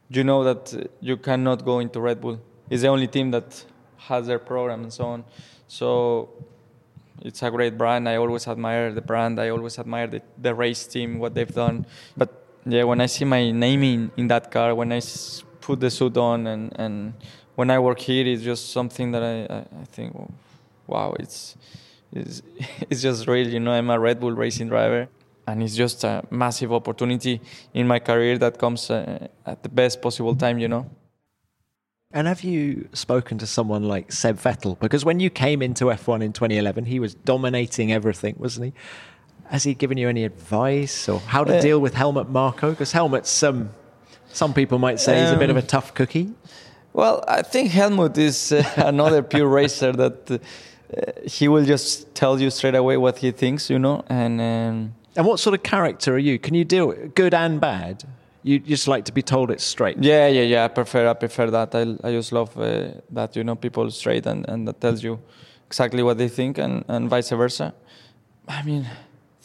you 0.09 0.23
know 0.25 0.45
that 0.45 0.75
uh, 0.75 0.85
you 1.01 1.17
cannot 1.17 1.65
go 1.65 1.81
into 1.81 2.01
Red 2.01 2.21
Bull. 2.21 2.41
It's 2.71 2.83
the 2.83 2.89
only 2.89 3.09
team 3.09 3.31
that 3.33 3.65
has 3.97 4.27
their 4.27 4.39
program 4.39 4.83
and 4.85 4.93
so 4.93 5.05
on. 5.07 5.25
So 5.69 6.47
it's 7.23 7.43
a 7.43 7.51
great 7.51 7.77
brand. 7.77 8.09
I 8.09 8.17
always 8.17 8.47
admire 8.47 8.93
the 8.93 9.01
brand. 9.01 9.41
I 9.41 9.49
always 9.49 9.79
admire 9.79 10.07
the, 10.07 10.23
the 10.39 10.55
race 10.55 10.87
team, 10.87 11.19
what 11.19 11.35
they've 11.35 11.53
done. 11.53 11.87
But 12.17 12.46
yeah, 12.66 12.82
when 12.82 13.00
I 13.00 13.06
see 13.06 13.25
my 13.25 13.50
name 13.50 13.82
in, 13.82 14.11
in 14.16 14.26
that 14.28 14.50
car, 14.50 14.75
when 14.75 14.92
I 14.92 15.00
put 15.61 15.80
the 15.80 15.90
suit 15.90 16.16
on 16.16 16.46
and, 16.46 16.73
and 16.78 17.14
when 17.54 17.70
I 17.70 17.78
work 17.78 18.00
here, 18.00 18.26
it's 18.26 18.42
just 18.42 18.73
something 18.73 19.12
that 19.12 19.23
I, 19.23 19.54
I, 19.54 19.58
I 19.82 19.85
think, 19.85 20.14
wow, 20.87 21.14
it's, 21.18 21.56
it's, 22.12 22.42
it's 22.90 23.02
just 23.02 23.26
real. 23.28 23.49
You 23.49 23.61
know, 23.61 23.73
I'm 23.73 23.88
a 23.90 23.99
Red 23.99 24.20
Bull 24.20 24.32
racing 24.32 24.68
driver, 24.68 25.08
and 25.46 25.62
it's 25.62 25.76
just 25.76 26.02
a 26.04 26.25
massive 26.30 26.73
opportunity 26.73 27.40
in 27.73 27.87
my 27.87 28.00
career 28.00 28.37
that 28.38 28.58
comes 28.58 28.90
uh, 28.90 29.28
at 29.44 29.62
the 29.62 29.68
best 29.68 30.02
possible 30.02 30.35
time, 30.35 30.58
you 30.58 30.68
know. 30.68 30.90
And 32.12 32.26
have 32.26 32.42
you 32.42 32.88
spoken 32.92 33.37
to 33.38 33.46
someone 33.46 33.85
like 33.85 34.12
Seb 34.12 34.38
Vettel? 34.38 34.78
Because 34.78 35.04
when 35.04 35.20
you 35.20 35.28
came 35.28 35.61
into 35.61 35.87
F1 35.87 36.23
in 36.23 36.32
2011, 36.32 36.87
he 36.87 36.99
was 36.99 37.14
dominating 37.14 37.92
everything, 37.92 38.37
wasn't 38.38 38.66
he? 38.66 38.73
Has 39.50 39.65
he 39.65 39.75
given 39.75 39.97
you 39.99 40.09
any 40.09 40.25
advice 40.25 41.09
or 41.09 41.21
how 41.21 41.45
to 41.45 41.59
uh, 41.59 41.61
deal 41.61 41.79
with 41.79 41.95
Helmut 41.95 42.29
Marko? 42.29 42.71
Because 42.71 42.93
Helmut's 42.93 43.43
um, 43.43 43.71
some 44.33 44.53
people 44.53 44.79
might 44.79 45.00
say 45.00 45.19
um, 45.19 45.25
he's 45.25 45.33
a 45.35 45.38
bit 45.38 45.50
of 45.50 45.57
a 45.57 45.61
um, 45.61 45.67
tough 45.67 45.95
cookie. 45.95 46.35
Well, 46.93 47.25
I 47.29 47.43
think 47.43 47.71
Helmut 47.71 48.17
is 48.19 48.53
uh, 48.53 48.65
another 48.76 49.23
pure 49.23 49.49
racer 49.49 49.93
that 49.93 50.31
uh, 50.31 50.38
he 51.25 51.49
will 51.49 51.65
just 51.65 52.15
tell 52.15 52.41
you 52.41 52.50
straight 52.50 52.75
away 52.75 52.97
what 52.97 53.19
he 53.19 53.31
thinks, 53.31 53.71
you 53.71 53.79
know. 53.79 54.03
And 54.09 54.41
um, 54.41 54.95
and 55.15 55.26
what 55.26 55.38
sort 55.41 55.55
of 55.55 55.62
character 55.62 56.15
are 56.15 56.19
you? 56.19 56.38
Can 56.38 56.55
you 56.55 56.65
deal 56.65 56.88
with 56.88 57.15
good 57.15 57.35
and 57.35 57.61
bad? 57.61 58.05
You 58.43 58.59
just 58.61 58.87
like 58.87 59.05
to 59.07 59.12
be 59.12 59.23
told 59.23 59.50
it 59.50 59.61
straight. 59.61 59.99
Yeah, 60.00 60.29
yeah, 60.29 60.43
yeah. 60.43 60.65
I 60.65 60.69
prefer 60.69 61.09
I 61.09 61.15
prefer 61.15 61.50
that. 61.50 61.75
I 61.75 61.83
I 62.07 62.12
just 62.12 62.33
love 62.33 62.57
uh, 62.59 62.88
that 63.11 63.37
you 63.37 63.45
know 63.45 63.57
people 63.57 63.91
straight 63.91 64.26
and 64.26 64.49
and 64.49 64.67
that 64.69 64.81
tells 64.81 65.03
you 65.03 65.19
exactly 65.67 66.03
what 66.03 66.19
they 66.19 66.29
think 66.29 66.59
and 66.59 66.85
and 66.88 67.11
vice 67.11 67.31
versa. 67.31 67.75
I 68.49 68.62
mean, 68.62 68.87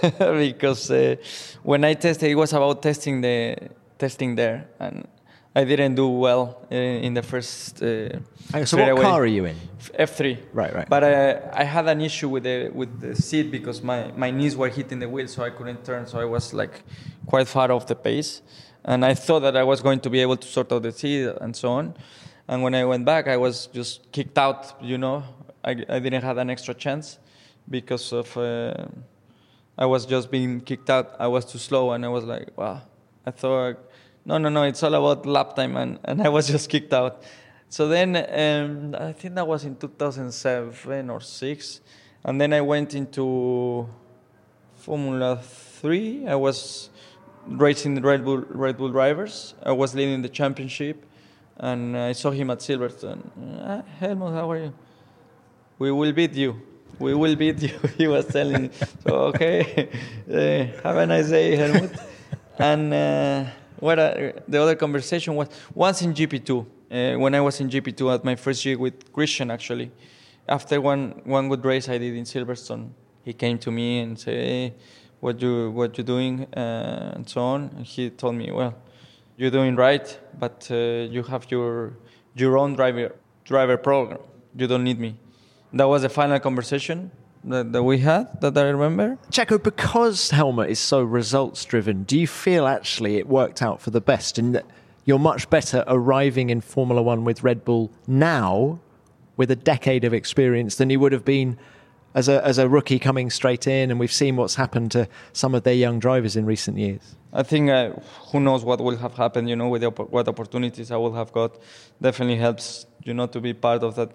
because 0.20 0.92
uh, 0.92 1.16
when 1.64 1.84
I 1.84 1.96
tested, 1.96 2.30
it 2.30 2.36
was 2.36 2.54
about 2.54 2.84
testing 2.84 3.22
the 3.22 3.58
testing 3.98 4.36
there, 4.36 4.68
and 4.80 5.08
I 5.56 5.64
didn't 5.64 5.96
do 5.96 6.08
well 6.08 6.68
uh, 6.72 6.76
in 6.76 7.16
the 7.16 7.24
first. 7.24 7.82
Uh, 7.82 8.20
so 8.66 8.78
what 8.78 8.90
away. 8.90 9.02
car 9.02 9.22
are 9.22 9.26
you 9.26 9.46
in? 9.46 9.56
F3. 9.80 10.38
Right, 10.54 10.74
right. 10.74 10.88
But 10.88 11.04
uh, 11.04 11.40
I 11.54 11.64
had 11.64 11.88
an 11.88 12.02
issue 12.02 12.30
with 12.30 12.44
the 12.44 12.70
with 12.74 13.02
the 13.02 13.16
seat 13.16 13.50
because 13.50 13.82
my, 13.82 14.12
my 14.16 14.30
knees 14.30 14.56
were 14.56 14.70
hitting 14.70 15.00
the 15.00 15.10
wheel, 15.10 15.28
so 15.28 15.44
I 15.44 15.50
couldn't 15.50 15.84
turn. 15.84 16.06
So 16.06 16.20
I 16.20 16.26
was 16.26 16.54
like 16.54 16.84
quite 17.26 17.48
far 17.48 17.72
off 17.72 17.88
the 17.88 17.96
pace, 17.96 18.42
and 18.86 19.04
I 19.04 19.16
thought 19.16 19.40
that 19.40 19.58
I 19.58 19.64
was 19.64 19.82
going 19.82 20.00
to 20.02 20.10
be 20.10 20.20
able 20.20 20.38
to 20.38 20.48
sort 20.48 20.72
out 20.72 20.84
the 20.84 20.92
seat 20.92 21.30
and 21.42 21.56
so 21.56 21.70
on. 21.72 21.96
And 22.48 22.62
when 22.62 22.76
I 22.76 22.86
went 22.86 23.06
back, 23.06 23.28
I 23.28 23.38
was 23.38 23.68
just 23.68 24.12
kicked 24.12 24.38
out. 24.38 24.76
You 24.82 25.00
know, 25.00 25.24
I, 25.64 25.72
I 25.72 26.00
didn't 26.00 26.22
have 26.22 26.38
an 26.38 26.52
extra 26.52 26.76
chance 26.76 27.18
because 27.68 28.14
of 28.14 28.38
uh, 28.38 28.86
I 29.78 29.88
was 29.88 30.06
just 30.06 30.30
being 30.30 30.62
kicked 30.62 30.92
out. 30.92 31.16
I 31.20 31.28
was 31.28 31.46
too 31.46 31.58
slow, 31.58 31.92
and 31.92 32.06
I 32.06 32.10
was 32.10 32.24
like, 32.24 32.56
wow. 32.56 32.82
I 33.26 33.32
thought 33.32 33.78
no, 34.30 34.38
no, 34.38 34.50
no, 34.50 34.62
it's 34.62 34.84
all 34.84 34.94
about 34.94 35.26
lap 35.26 35.56
time, 35.56 35.76
and, 35.76 35.98
and 36.04 36.22
I 36.22 36.30
was 36.30 36.48
just 36.56 36.70
kicked 36.70 36.94
out. 36.94 37.24
So 37.68 37.88
then 37.88 38.16
um, 38.16 38.96
I 39.00 39.12
think 39.12 39.34
that 39.36 39.48
was 39.48 39.66
in 39.66 39.76
2007 39.76 41.10
or 41.10 41.20
six, 41.20 41.82
and 42.24 42.40
then 42.40 42.54
I 42.54 42.62
went 42.62 42.94
into 42.94 43.90
Formula 44.76 45.40
Three. 45.82 46.28
I 46.28 46.36
was 46.36 46.90
racing 47.48 47.96
the 47.96 48.02
Red 48.02 48.24
Bull 48.24 48.44
Red 48.50 48.78
Bull 48.78 48.90
drivers. 48.90 49.56
I 49.64 49.72
was 49.72 49.96
leading 49.96 50.22
the 50.22 50.30
championship, 50.30 51.06
and 51.58 51.98
I 51.98 52.12
saw 52.12 52.30
him 52.30 52.52
at 52.52 52.60
Silverstone. 52.60 53.22
Ah, 53.62 53.82
Helmut, 54.00 54.34
how 54.34 54.52
are 54.52 54.60
you? 54.66 54.74
We 55.80 55.92
will 55.92 56.12
beat 56.12 56.34
you. 56.34 56.62
We 57.00 57.16
will 57.16 57.36
beat 57.36 57.62
you. 57.64 57.80
he 57.98 58.08
was 58.08 58.28
telling 58.28 58.62
me. 58.64 58.70
So 59.08 59.16
okay, 59.32 59.90
uh, 60.30 60.84
have 60.84 60.98
a 60.98 61.06
nice 61.08 61.30
day, 61.30 61.56
Helmut. 61.56 61.92
and 62.60 62.94
uh, 62.94 63.46
what 63.80 63.96
the 64.48 64.62
other 64.62 64.76
conversation 64.76 65.36
was 65.36 65.48
once 65.74 66.02
in 66.02 66.14
GP2 66.14 66.66
uh, 66.92 67.20
when 67.20 67.36
I 67.36 67.42
was 67.42 67.60
in 67.60 67.70
GP2 67.70 68.16
at 68.16 68.24
my 68.24 68.36
first 68.36 68.66
year 68.66 68.78
with 68.78 69.12
Christian 69.14 69.52
actually. 69.52 69.92
After 70.48 70.82
one 70.82 71.22
one 71.26 71.48
good 71.48 71.64
race 71.64 71.88
I 71.90 71.98
did 71.98 72.16
in 72.16 72.24
Silverstone, 72.24 72.90
he 73.24 73.34
came 73.34 73.58
to 73.60 73.72
me 73.72 74.00
and 74.00 74.18
said, 74.18 74.34
hey, 74.34 74.74
"What 75.20 75.40
you 75.42 75.70
what 75.72 75.98
you 75.98 76.04
doing?" 76.04 76.48
Uh, 76.56 77.14
and 77.16 77.30
so 77.30 77.42
on. 77.42 77.70
And 77.76 77.86
he 77.86 78.10
told 78.10 78.36
me, 78.36 78.52
"Well, 78.52 78.74
you're 79.38 79.52
doing 79.52 79.76
right, 79.76 80.08
but 80.40 80.68
uh, 80.72 80.76
you 81.14 81.22
have 81.24 81.52
your 81.52 81.94
your 82.36 82.58
own 82.58 82.76
driver 82.76 83.16
driver 83.46 83.78
program. 83.78 84.22
You 84.56 84.66
don't 84.66 84.84
need 84.84 85.00
me." 85.00 85.18
That 85.72 85.88
was 85.88 86.02
the 86.02 86.10
final 86.10 86.40
conversation 86.40 87.12
that, 87.46 87.72
that 87.72 87.84
we 87.84 88.00
had 88.00 88.42
that 88.42 88.58
I 88.58 88.70
remember. 88.70 89.18
Checo, 89.32 89.62
because 89.62 90.32
Helmut 90.32 90.70
is 90.70 90.80
so 90.80 91.02
results 91.02 91.64
driven, 91.66 92.04
do 92.04 92.20
you 92.20 92.28
feel 92.28 92.68
actually 92.68 93.18
it 93.18 93.28
worked 93.28 93.62
out 93.62 93.82
for 93.82 93.92
the 93.92 94.02
best 94.02 94.38
and 94.38 94.56
that 94.56 94.66
you're 95.06 95.20
much 95.20 95.50
better 95.50 95.84
arriving 95.88 96.50
in 96.50 96.62
Formula 96.62 97.02
One 97.02 97.24
with 97.24 97.44
Red 97.44 97.66
Bull 97.66 97.92
now 98.08 98.80
with 99.38 99.50
a 99.50 99.56
decade 99.56 100.04
of 100.04 100.14
experience 100.14 100.76
than 100.76 100.90
you 100.90 101.00
would 101.00 101.14
have 101.14 101.26
been 101.26 101.58
as 102.14 102.28
a, 102.28 102.46
as 102.46 102.58
a 102.58 102.68
rookie 102.68 103.00
coming 103.00 103.30
straight 103.30 103.68
in? 103.68 103.90
And 103.90 104.00
we've 104.00 104.12
seen 104.12 104.36
what's 104.36 104.56
happened 104.56 104.92
to 104.92 105.08
some 105.34 105.56
of 105.56 105.64
their 105.64 105.74
young 105.74 106.00
drivers 106.00 106.36
in 106.36 106.46
recent 106.46 106.78
years. 106.78 107.16
I 107.32 107.44
think 107.44 107.70
uh, 107.70 107.92
who 108.32 108.40
knows 108.40 108.66
what 108.66 108.82
will 108.82 108.98
have 108.98 109.16
happened, 109.16 109.50
you 109.50 109.56
know, 109.56 109.70
with 109.70 109.82
the, 109.82 109.92
what 109.92 110.28
opportunities 110.28 110.92
I 110.92 110.98
will 110.98 111.14
have 111.14 111.32
got. 111.32 111.58
Definitely 112.02 112.38
helps, 112.38 112.86
you 113.04 113.14
know, 113.14 113.28
to 113.28 113.40
be 113.40 113.54
part 113.54 113.84
of 113.84 113.96
that 113.96 114.12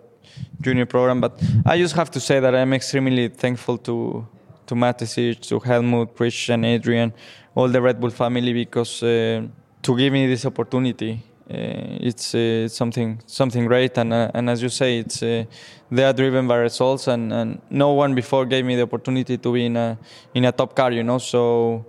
junior 0.60 0.86
program. 0.86 1.20
But 1.20 1.40
I 1.66 1.78
just 1.78 1.94
have 1.94 2.10
to 2.12 2.20
say 2.20 2.40
that 2.40 2.54
I'm 2.54 2.72
extremely 2.72 3.28
thankful 3.28 3.78
to 3.78 4.26
to 4.66 4.74
Mateschitz, 4.74 5.48
to 5.48 5.60
Helmut, 5.60 6.16
Christian, 6.16 6.64
Adrian, 6.64 7.12
all 7.54 7.68
the 7.68 7.80
Red 7.80 8.00
Bull 8.00 8.10
family 8.10 8.52
because 8.52 9.02
uh, 9.02 9.42
to 9.82 9.96
give 9.96 10.12
me 10.12 10.26
this 10.26 10.46
opportunity. 10.46 11.22
Uh, 11.50 12.00
it's 12.00 12.34
uh, 12.34 12.66
something 12.68 13.20
something 13.26 13.66
great, 13.66 13.98
and 13.98 14.14
uh, 14.14 14.30
and 14.32 14.48
as 14.48 14.62
you 14.62 14.70
say, 14.70 14.98
it's 15.00 15.22
uh, 15.22 15.44
they 15.90 16.02
are 16.02 16.14
driven 16.14 16.48
by 16.48 16.56
results, 16.56 17.06
and, 17.06 17.30
and 17.32 17.60
no 17.68 17.92
one 17.92 18.14
before 18.14 18.46
gave 18.46 18.64
me 18.64 18.76
the 18.76 18.82
opportunity 18.82 19.36
to 19.36 19.52
be 19.52 19.66
in 19.66 19.76
a 19.76 19.98
in 20.32 20.46
a 20.46 20.52
top 20.52 20.74
car, 20.74 20.90
you 20.90 21.02
know. 21.02 21.18
So 21.18 21.84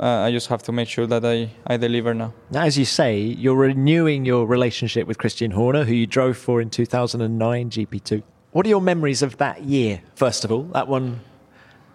uh, 0.00 0.24
I 0.26 0.32
just 0.32 0.48
have 0.48 0.62
to 0.62 0.72
make 0.72 0.88
sure 0.88 1.06
that 1.06 1.24
I, 1.24 1.50
I 1.66 1.76
deliver 1.76 2.14
now. 2.14 2.32
Now, 2.50 2.62
as 2.62 2.78
you 2.78 2.86
say, 2.86 3.18
you're 3.18 3.54
renewing 3.56 4.24
your 4.24 4.46
relationship 4.46 5.06
with 5.06 5.18
Christian 5.18 5.50
Horner, 5.50 5.84
who 5.84 5.94
you 5.94 6.06
drove 6.06 6.38
for 6.38 6.60
in 6.62 6.70
2009 6.70 7.70
GP2. 7.70 8.22
What 8.52 8.64
are 8.64 8.68
your 8.68 8.80
memories 8.80 9.22
of 9.22 9.36
that 9.36 9.62
year, 9.62 10.00
first 10.14 10.44
of 10.44 10.50
all? 10.50 10.62
That 10.64 10.88
one 10.88 11.20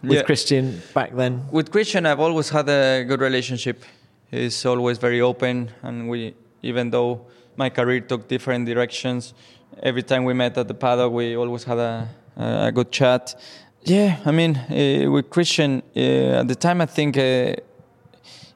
with 0.04 0.18
yeah. 0.18 0.22
Christian 0.22 0.82
back 0.94 1.16
then? 1.16 1.46
With 1.52 1.72
Christian, 1.72 2.06
I've 2.06 2.20
always 2.20 2.50
had 2.50 2.70
a 2.70 3.04
good 3.04 3.22
relationship. 3.22 3.84
He's 4.30 4.66
always 4.66 5.00
very 5.00 5.22
open, 5.22 5.72
and 5.82 6.08
we, 6.08 6.36
even 6.62 6.92
though 6.92 7.26
my 7.58 7.70
career 7.70 8.02
took 8.02 8.28
different 8.28 8.68
directions, 8.68 9.34
every 9.82 10.04
time 10.04 10.26
we 10.26 10.34
met 10.34 10.58
at 10.58 10.68
the 10.68 10.74
paddock, 10.74 11.12
we 11.12 11.36
always 11.36 11.64
had 11.64 11.80
a, 11.80 12.10
a 12.38 12.72
good 12.72 12.92
chat. 12.92 13.36
Yeah, 13.84 14.20
I 14.26 14.32
mean, 14.32 14.58
uh, 14.58 15.12
with 15.12 15.30
Christian, 15.30 15.84
uh, 15.96 16.40
at 16.42 16.48
the 16.48 16.56
time, 16.56 16.82
I 16.82 16.86
think 16.86 17.18
uh, 17.18 17.56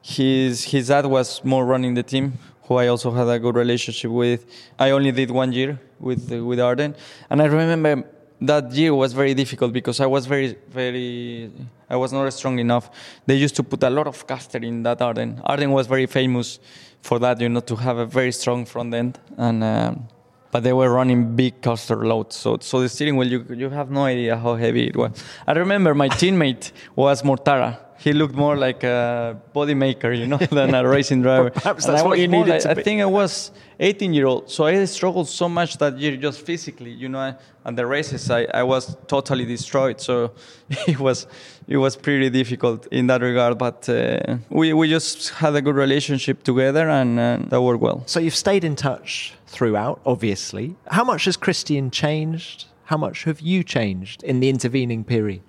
his 0.02 0.64
his 0.64 0.88
dad 0.88 1.06
was 1.06 1.44
more 1.44 1.64
running 1.64 1.94
the 1.94 2.02
team, 2.02 2.34
who 2.64 2.76
I 2.76 2.88
also 2.88 3.10
had 3.10 3.28
a 3.28 3.38
good 3.38 3.54
relationship 3.54 4.10
with. 4.10 4.46
I 4.78 4.90
only 4.90 5.12
did 5.12 5.30
one 5.30 5.52
year 5.52 5.78
with 5.98 6.30
with 6.30 6.60
Arden, 6.60 6.94
and 7.28 7.42
I 7.42 7.46
remember 7.46 8.04
that 8.42 8.72
year 8.72 8.94
was 8.94 9.12
very 9.12 9.34
difficult 9.34 9.72
because 9.72 10.00
I 10.00 10.06
was 10.06 10.26
very 10.26 10.56
very 10.70 11.50
I 11.88 11.96
was 11.96 12.12
not 12.12 12.32
strong 12.32 12.58
enough. 12.58 12.90
They 13.26 13.34
used 13.34 13.56
to 13.56 13.62
put 13.62 13.82
a 13.82 13.90
lot 13.90 14.06
of 14.06 14.26
caster 14.26 14.58
in 14.58 14.82
that 14.84 15.02
Arden. 15.02 15.40
Arden 15.44 15.72
was 15.72 15.86
very 15.86 16.06
famous 16.06 16.58
for 17.02 17.18
that, 17.18 17.40
you 17.40 17.48
know, 17.48 17.60
to 17.60 17.76
have 17.76 17.98
a 17.98 18.06
very 18.06 18.32
strong 18.32 18.64
front 18.64 18.94
end 18.94 19.18
and. 19.36 19.64
Um, 19.64 20.08
but 20.52 20.64
they 20.64 20.72
were 20.72 20.92
running 20.92 21.36
big 21.36 21.62
caster 21.62 22.04
loads. 22.04 22.34
So, 22.34 22.58
so 22.60 22.80
the 22.80 22.88
steering 22.88 23.16
wheel, 23.16 23.28
you, 23.28 23.46
you 23.54 23.70
have 23.70 23.88
no 23.88 24.02
idea 24.02 24.36
how 24.36 24.56
heavy 24.56 24.88
it 24.88 24.96
was. 24.96 25.12
I 25.46 25.52
remember 25.52 25.94
my 25.94 26.08
teammate 26.08 26.72
was 26.96 27.22
Mortara 27.22 27.78
he 28.00 28.14
looked 28.14 28.34
more 28.34 28.56
like 28.56 28.82
a 28.82 29.38
body 29.52 29.74
maker, 29.74 30.10
you 30.10 30.26
know, 30.26 30.38
than 30.58 30.74
a 30.74 30.88
racing 30.88 31.20
driver. 31.20 31.50
Perhaps 31.60 31.84
that's 31.84 32.02
what 32.02 32.18
you 32.18 32.28
needed 32.28 32.64
like. 32.64 32.78
I 32.78 32.82
think 32.82 33.02
I 33.02 33.04
was 33.04 33.50
18 33.78 34.14
year 34.14 34.26
old, 34.26 34.50
so 34.50 34.64
I 34.64 34.82
struggled 34.86 35.28
so 35.28 35.50
much 35.50 35.76
that 35.78 35.98
year, 35.98 36.16
just 36.16 36.40
physically, 36.40 36.90
you 36.90 37.10
know. 37.10 37.36
And 37.64 37.76
the 37.76 37.84
races, 37.84 38.30
I, 38.30 38.46
I 38.54 38.62
was 38.62 38.96
totally 39.06 39.44
destroyed. 39.44 40.00
So 40.00 40.32
it 40.88 40.98
was 40.98 41.26
it 41.68 41.76
was 41.76 41.94
pretty 41.94 42.30
difficult 42.30 42.86
in 42.86 43.06
that 43.08 43.20
regard. 43.20 43.58
But 43.58 43.86
uh, 43.86 44.38
we 44.48 44.72
we 44.72 44.88
just 44.88 45.28
had 45.34 45.54
a 45.54 45.60
good 45.60 45.76
relationship 45.76 46.42
together, 46.42 46.88
and 46.88 47.20
uh, 47.20 47.38
that 47.50 47.60
worked 47.60 47.82
well. 47.82 48.02
So 48.06 48.18
you've 48.18 48.34
stayed 48.46 48.64
in 48.64 48.76
touch 48.76 49.34
throughout, 49.46 50.00
obviously. 50.06 50.74
How 50.90 51.04
much 51.04 51.26
has 51.26 51.36
Christian 51.36 51.90
changed? 51.90 52.64
How 52.84 52.96
much 52.96 53.24
have 53.24 53.40
you 53.40 53.62
changed 53.62 54.22
in 54.22 54.40
the 54.40 54.48
intervening 54.48 55.04
period? 55.04 55.42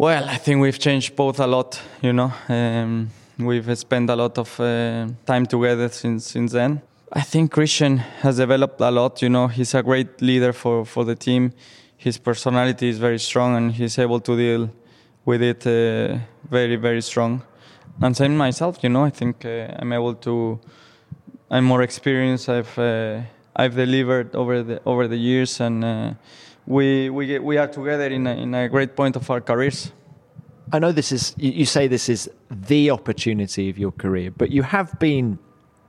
Well, 0.00 0.28
I 0.28 0.36
think 0.36 0.62
we've 0.62 0.78
changed 0.78 1.16
both 1.16 1.40
a 1.40 1.46
lot. 1.48 1.82
You 2.02 2.12
know, 2.12 2.32
um, 2.48 3.10
we've 3.36 3.76
spent 3.76 4.08
a 4.10 4.14
lot 4.14 4.38
of 4.38 4.60
uh, 4.60 5.08
time 5.26 5.44
together 5.44 5.88
since 5.88 6.24
since 6.30 6.52
then. 6.52 6.82
I 7.12 7.22
think 7.22 7.50
Christian 7.50 7.96
has 8.22 8.36
developed 8.36 8.80
a 8.80 8.92
lot. 8.92 9.20
You 9.22 9.28
know, 9.28 9.48
he's 9.48 9.74
a 9.74 9.82
great 9.82 10.22
leader 10.22 10.52
for 10.52 10.84
for 10.84 11.04
the 11.04 11.16
team. 11.16 11.52
His 11.96 12.16
personality 12.16 12.88
is 12.88 12.98
very 12.98 13.18
strong, 13.18 13.56
and 13.56 13.72
he's 13.72 13.98
able 13.98 14.20
to 14.20 14.36
deal 14.36 14.70
with 15.24 15.42
it 15.42 15.66
uh, 15.66 16.18
very 16.48 16.76
very 16.76 17.02
strong. 17.02 17.42
And 18.00 18.16
same 18.16 18.36
myself. 18.36 18.78
You 18.82 18.90
know, 18.90 19.04
I 19.04 19.10
think 19.10 19.44
uh, 19.44 19.80
I'm 19.80 19.92
able 19.92 20.14
to. 20.14 20.60
I'm 21.50 21.64
more 21.64 21.82
experienced. 21.82 22.48
I've 22.48 22.78
uh, 22.78 23.22
I've 23.56 23.74
delivered 23.74 24.36
over 24.36 24.62
the 24.62 24.80
over 24.84 25.08
the 25.08 25.18
years 25.18 25.60
and 25.60 25.84
uh, 25.84 26.14
we 26.68 27.08
we 27.08 27.26
get, 27.26 27.42
we 27.42 27.56
are 27.56 27.66
together 27.66 28.06
in 28.06 28.26
a, 28.26 28.34
in 28.34 28.54
a 28.54 28.68
great 28.68 28.94
point 28.94 29.16
of 29.16 29.28
our 29.30 29.40
careers. 29.40 29.90
I 30.70 30.78
know 30.78 30.92
this 30.92 31.12
is 31.12 31.34
you 31.38 31.64
say 31.64 31.88
this 31.88 32.10
is 32.10 32.30
the 32.50 32.90
opportunity 32.90 33.70
of 33.70 33.78
your 33.78 33.92
career, 33.92 34.30
but 34.30 34.50
you 34.50 34.62
have 34.62 34.98
been 34.98 35.38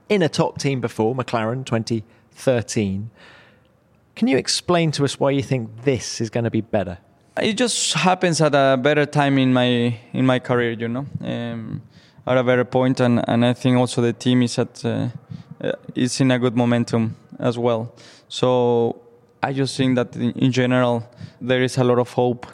in 0.08 0.22
a 0.22 0.28
top 0.28 0.58
team 0.58 0.80
before, 0.80 1.14
McLaren 1.14 1.66
2013. 1.66 3.10
Can 4.16 4.28
you 4.28 4.38
explain 4.38 4.90
to 4.92 5.04
us 5.04 5.20
why 5.20 5.30
you 5.30 5.42
think 5.42 5.82
this 5.82 6.20
is 6.20 6.30
going 6.30 6.44
to 6.44 6.50
be 6.50 6.62
better? 6.62 6.98
It 7.36 7.58
just 7.58 7.92
happens 7.92 8.40
at 8.40 8.54
a 8.54 8.78
better 8.78 9.04
time 9.04 9.36
in 9.36 9.52
my 9.52 9.98
in 10.14 10.24
my 10.24 10.38
career, 10.38 10.72
you 10.72 10.88
know, 10.88 11.06
um, 11.20 11.82
at 12.26 12.38
a 12.38 12.42
better 12.42 12.64
point, 12.64 13.00
and, 13.00 13.22
and 13.28 13.44
I 13.44 13.52
think 13.52 13.76
also 13.76 14.00
the 14.00 14.14
team 14.14 14.42
is 14.42 14.58
at 14.58 14.82
uh, 14.84 15.08
is 15.94 16.20
in 16.22 16.30
a 16.30 16.38
good 16.38 16.56
momentum 16.56 17.16
as 17.38 17.58
well. 17.58 17.94
So 18.28 19.09
I 19.42 19.52
just 19.52 19.76
think 19.76 19.96
that 19.96 20.16
in 20.16 20.52
general 20.52 21.08
there 21.40 21.62
is 21.62 21.78
a 21.78 21.84
lot 21.84 21.98
of 21.98 22.12
hope 22.12 22.46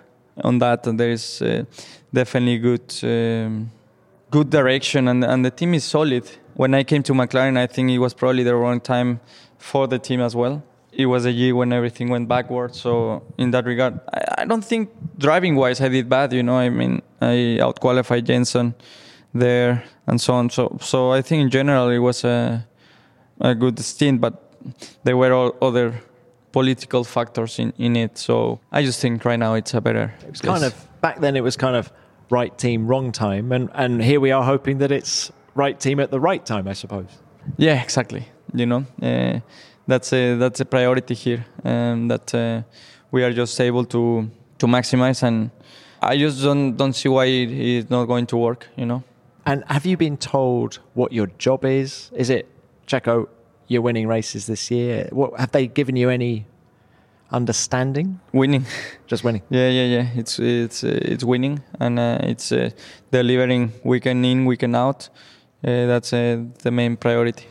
on 0.43 0.59
that, 0.59 0.87
and 0.87 0.99
there 1.01 1.11
is 1.11 1.43
uh, 1.43 1.65
definitely 2.13 2.59
good 2.59 2.95
um, 3.03 3.71
good 4.31 4.51
direction, 4.51 5.09
and 5.09 5.25
and 5.25 5.45
the 5.45 5.51
team 5.51 5.75
is 5.75 5.85
solid. 5.85 6.25
When 6.55 6.75
I 6.75 6.85
came 6.85 7.03
to 7.03 7.13
McLaren, 7.13 7.59
I 7.59 7.67
think 7.67 7.91
it 7.91 7.99
was 7.99 8.15
probably 8.15 8.45
the 8.45 8.55
wrong 8.55 8.81
time 8.81 9.21
for 9.59 9.87
the 9.89 9.99
team 9.99 10.21
as 10.21 10.35
well. 10.35 10.63
It 10.93 11.07
was 11.07 11.27
a 11.27 11.33
year 11.33 11.55
when 11.55 11.73
everything 11.73 12.09
went 12.09 12.29
backwards, 12.29 12.81
so 12.81 13.23
in 13.37 13.51
that 13.51 13.65
regard, 13.67 14.01
I, 14.13 14.43
I 14.43 14.45
don't 14.45 14.65
think 14.65 14.91
driving 15.19 15.57
wise 15.57 15.81
I 15.81 15.89
did 15.89 16.09
bad. 16.09 16.33
You 16.33 16.43
know, 16.43 16.57
I 16.57 16.71
mean, 16.71 17.03
I 17.21 17.59
outqualified 17.61 18.25
Jenson 18.25 18.75
there 19.35 19.85
and 20.07 20.21
so 20.21 20.35
on. 20.35 20.51
So 20.51 20.79
so 20.81 21.11
I 21.11 21.23
think 21.23 21.43
in 21.43 21.51
general 21.51 21.91
it 21.91 21.99
was 21.99 22.25
a 22.25 22.67
a 23.41 23.55
good 23.55 23.79
stint, 23.81 24.21
but 24.21 24.43
there 25.05 25.17
were 25.17 25.33
all 25.33 25.55
other 25.61 26.01
political 26.57 27.05
factors 27.05 27.59
in, 27.59 27.75
in 27.77 27.97
it. 27.97 28.17
So 28.17 28.61
I 28.73 28.83
just 28.83 28.99
think 28.99 29.27
right 29.27 29.39
now 29.39 29.53
it's 29.61 29.75
a 29.75 29.81
better. 29.83 30.15
It 30.23 30.31
was 30.31 30.41
kind 30.41 30.65
of 30.65 30.73
back 31.03 31.21
then. 31.21 31.37
It 31.37 31.43
was 31.43 31.55
kind 31.55 31.77
of 31.77 31.93
right 32.31 32.57
team, 32.57 32.87
wrong 32.87 33.13
time, 33.13 33.53
and 33.53 33.69
and 33.75 34.03
here 34.03 34.21
we 34.21 34.31
are 34.33 34.43
hoping 34.43 34.79
that 34.79 34.91
it's 34.91 35.31
right 35.55 35.79
team 35.79 36.01
at 36.01 36.11
the 36.11 36.19
right 36.19 36.47
time. 36.47 36.67
I 36.67 36.75
suppose. 36.75 37.11
Yeah, 37.59 37.83
exactly. 37.83 38.23
You 38.55 38.67
know, 38.67 38.87
uh, 39.03 39.41
that's 39.87 40.15
a 40.15 40.37
that's 40.37 40.61
a 40.61 40.65
priority 40.65 41.15
here, 41.15 41.45
and 41.63 42.11
that 42.11 42.35
uh, 42.35 42.63
we 43.11 43.23
are 43.23 43.35
just 43.35 43.61
able 43.61 43.85
to 43.85 44.31
to 44.59 44.67
maximize. 44.67 45.23
And 45.23 45.51
I 46.01 46.17
just 46.17 46.43
don't 46.43 46.77
don't 46.77 46.95
see 46.95 47.11
why 47.11 47.27
it 47.27 47.51
is 47.51 47.91
not 47.91 48.07
going 48.07 48.27
to 48.29 48.37
work. 48.39 48.67
You 48.77 48.87
know. 48.87 49.03
And 49.45 49.63
have 49.67 49.85
you 49.85 49.99
been 49.99 50.17
told 50.17 50.81
what 50.95 51.13
your 51.13 51.29
job 51.39 51.65
is? 51.65 52.11
Is 52.15 52.31
it 52.31 52.47
Checo, 52.87 53.29
you're 53.69 53.83
winning 53.83 54.07
races 54.07 54.47
this 54.47 54.71
year. 54.71 55.09
What 55.11 55.39
have 55.39 55.53
they 55.53 55.67
given 55.67 55.97
you 55.97 56.11
any 56.11 56.47
understanding? 57.31 58.21
Winning. 58.33 58.67
Just 59.07 59.25
winning. 59.25 59.43
Yeah, 59.51 59.69
yeah, 59.69 59.85
yeah. 59.85 60.09
It's 60.15 60.39
it's 60.39 60.85
uh, 60.85 60.99
it's 61.03 61.25
winning, 61.25 61.63
and 61.81 61.99
uh, 61.99 62.19
it's 62.23 62.53
uh, 62.53 62.71
delivering 63.11 63.73
weekend 63.85 64.25
in, 64.25 64.45
weekend 64.45 64.77
out. 64.77 65.09
Uh, 65.65 65.87
that's 65.87 66.13
uh, 66.13 66.45
the 66.63 66.71
main 66.71 66.97
priority. 66.97 67.47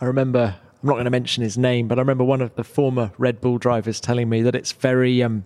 I 0.00 0.04
remember. 0.04 0.56
I'm 0.80 0.86
not 0.86 0.94
going 0.94 1.06
to 1.06 1.10
mention 1.10 1.42
his 1.42 1.58
name, 1.58 1.88
but 1.88 1.98
I 1.98 2.02
remember 2.02 2.22
one 2.22 2.40
of 2.40 2.54
the 2.54 2.62
former 2.62 3.10
Red 3.18 3.40
Bull 3.40 3.58
drivers 3.58 4.00
telling 4.00 4.28
me 4.28 4.42
that 4.42 4.54
it's 4.54 4.72
very. 4.72 5.22
Um, 5.22 5.44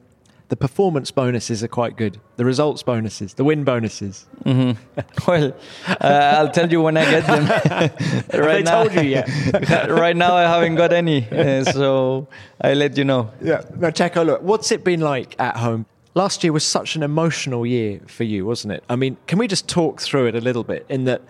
the 0.52 0.56
performance 0.56 1.10
bonuses 1.10 1.64
are 1.64 1.68
quite 1.68 1.96
good. 1.96 2.20
The 2.36 2.44
results 2.44 2.82
bonuses, 2.82 3.32
the 3.32 3.42
win 3.42 3.64
bonuses. 3.64 4.26
hmm 4.42 4.72
well, 5.26 5.56
uh, 5.88 6.34
I'll 6.36 6.50
tell 6.50 6.70
you 6.70 6.82
when 6.82 6.98
I 6.98 7.10
get 7.10 7.26
them. 7.26 7.44
they 8.28 8.62
told 8.62 8.92
you 8.92 9.00
yet? 9.00 9.88
right 9.88 10.14
now, 10.14 10.34
I 10.34 10.42
haven't 10.42 10.74
got 10.74 10.92
any, 10.92 11.26
uh, 11.30 11.64
so 11.64 12.28
I'll 12.60 12.74
let 12.74 12.98
you 12.98 13.04
know. 13.04 13.30
Yeah. 13.40 13.62
Now, 13.78 13.88
Checo, 13.88 14.26
look, 14.26 14.42
what's 14.42 14.70
it 14.70 14.84
been 14.84 15.00
like 15.00 15.34
at 15.40 15.56
home? 15.56 15.86
Last 16.12 16.44
year 16.44 16.52
was 16.52 16.66
such 16.66 16.96
an 16.96 17.02
emotional 17.02 17.64
year 17.64 18.02
for 18.06 18.24
you, 18.24 18.44
wasn't 18.44 18.74
it? 18.74 18.84
I 18.90 18.96
mean, 18.96 19.16
can 19.26 19.38
we 19.38 19.48
just 19.48 19.70
talk 19.70 20.02
through 20.02 20.26
it 20.26 20.34
a 20.34 20.40
little 20.42 20.64
bit? 20.64 20.84
In 20.90 21.04
that, 21.04 21.22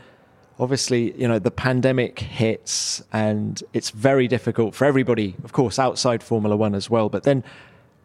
obviously, 0.59 1.13
you 1.13 1.29
know, 1.29 1.39
the 1.39 1.53
pandemic 1.53 2.19
hits 2.19 3.05
and 3.13 3.63
it's 3.73 3.91
very 3.91 4.27
difficult 4.27 4.75
for 4.75 4.85
everybody, 4.85 5.37
of 5.45 5.53
course, 5.53 5.79
outside 5.79 6.25
Formula 6.25 6.57
One 6.57 6.75
as 6.75 6.91
well. 6.91 7.09
But 7.09 7.23
then 7.23 7.45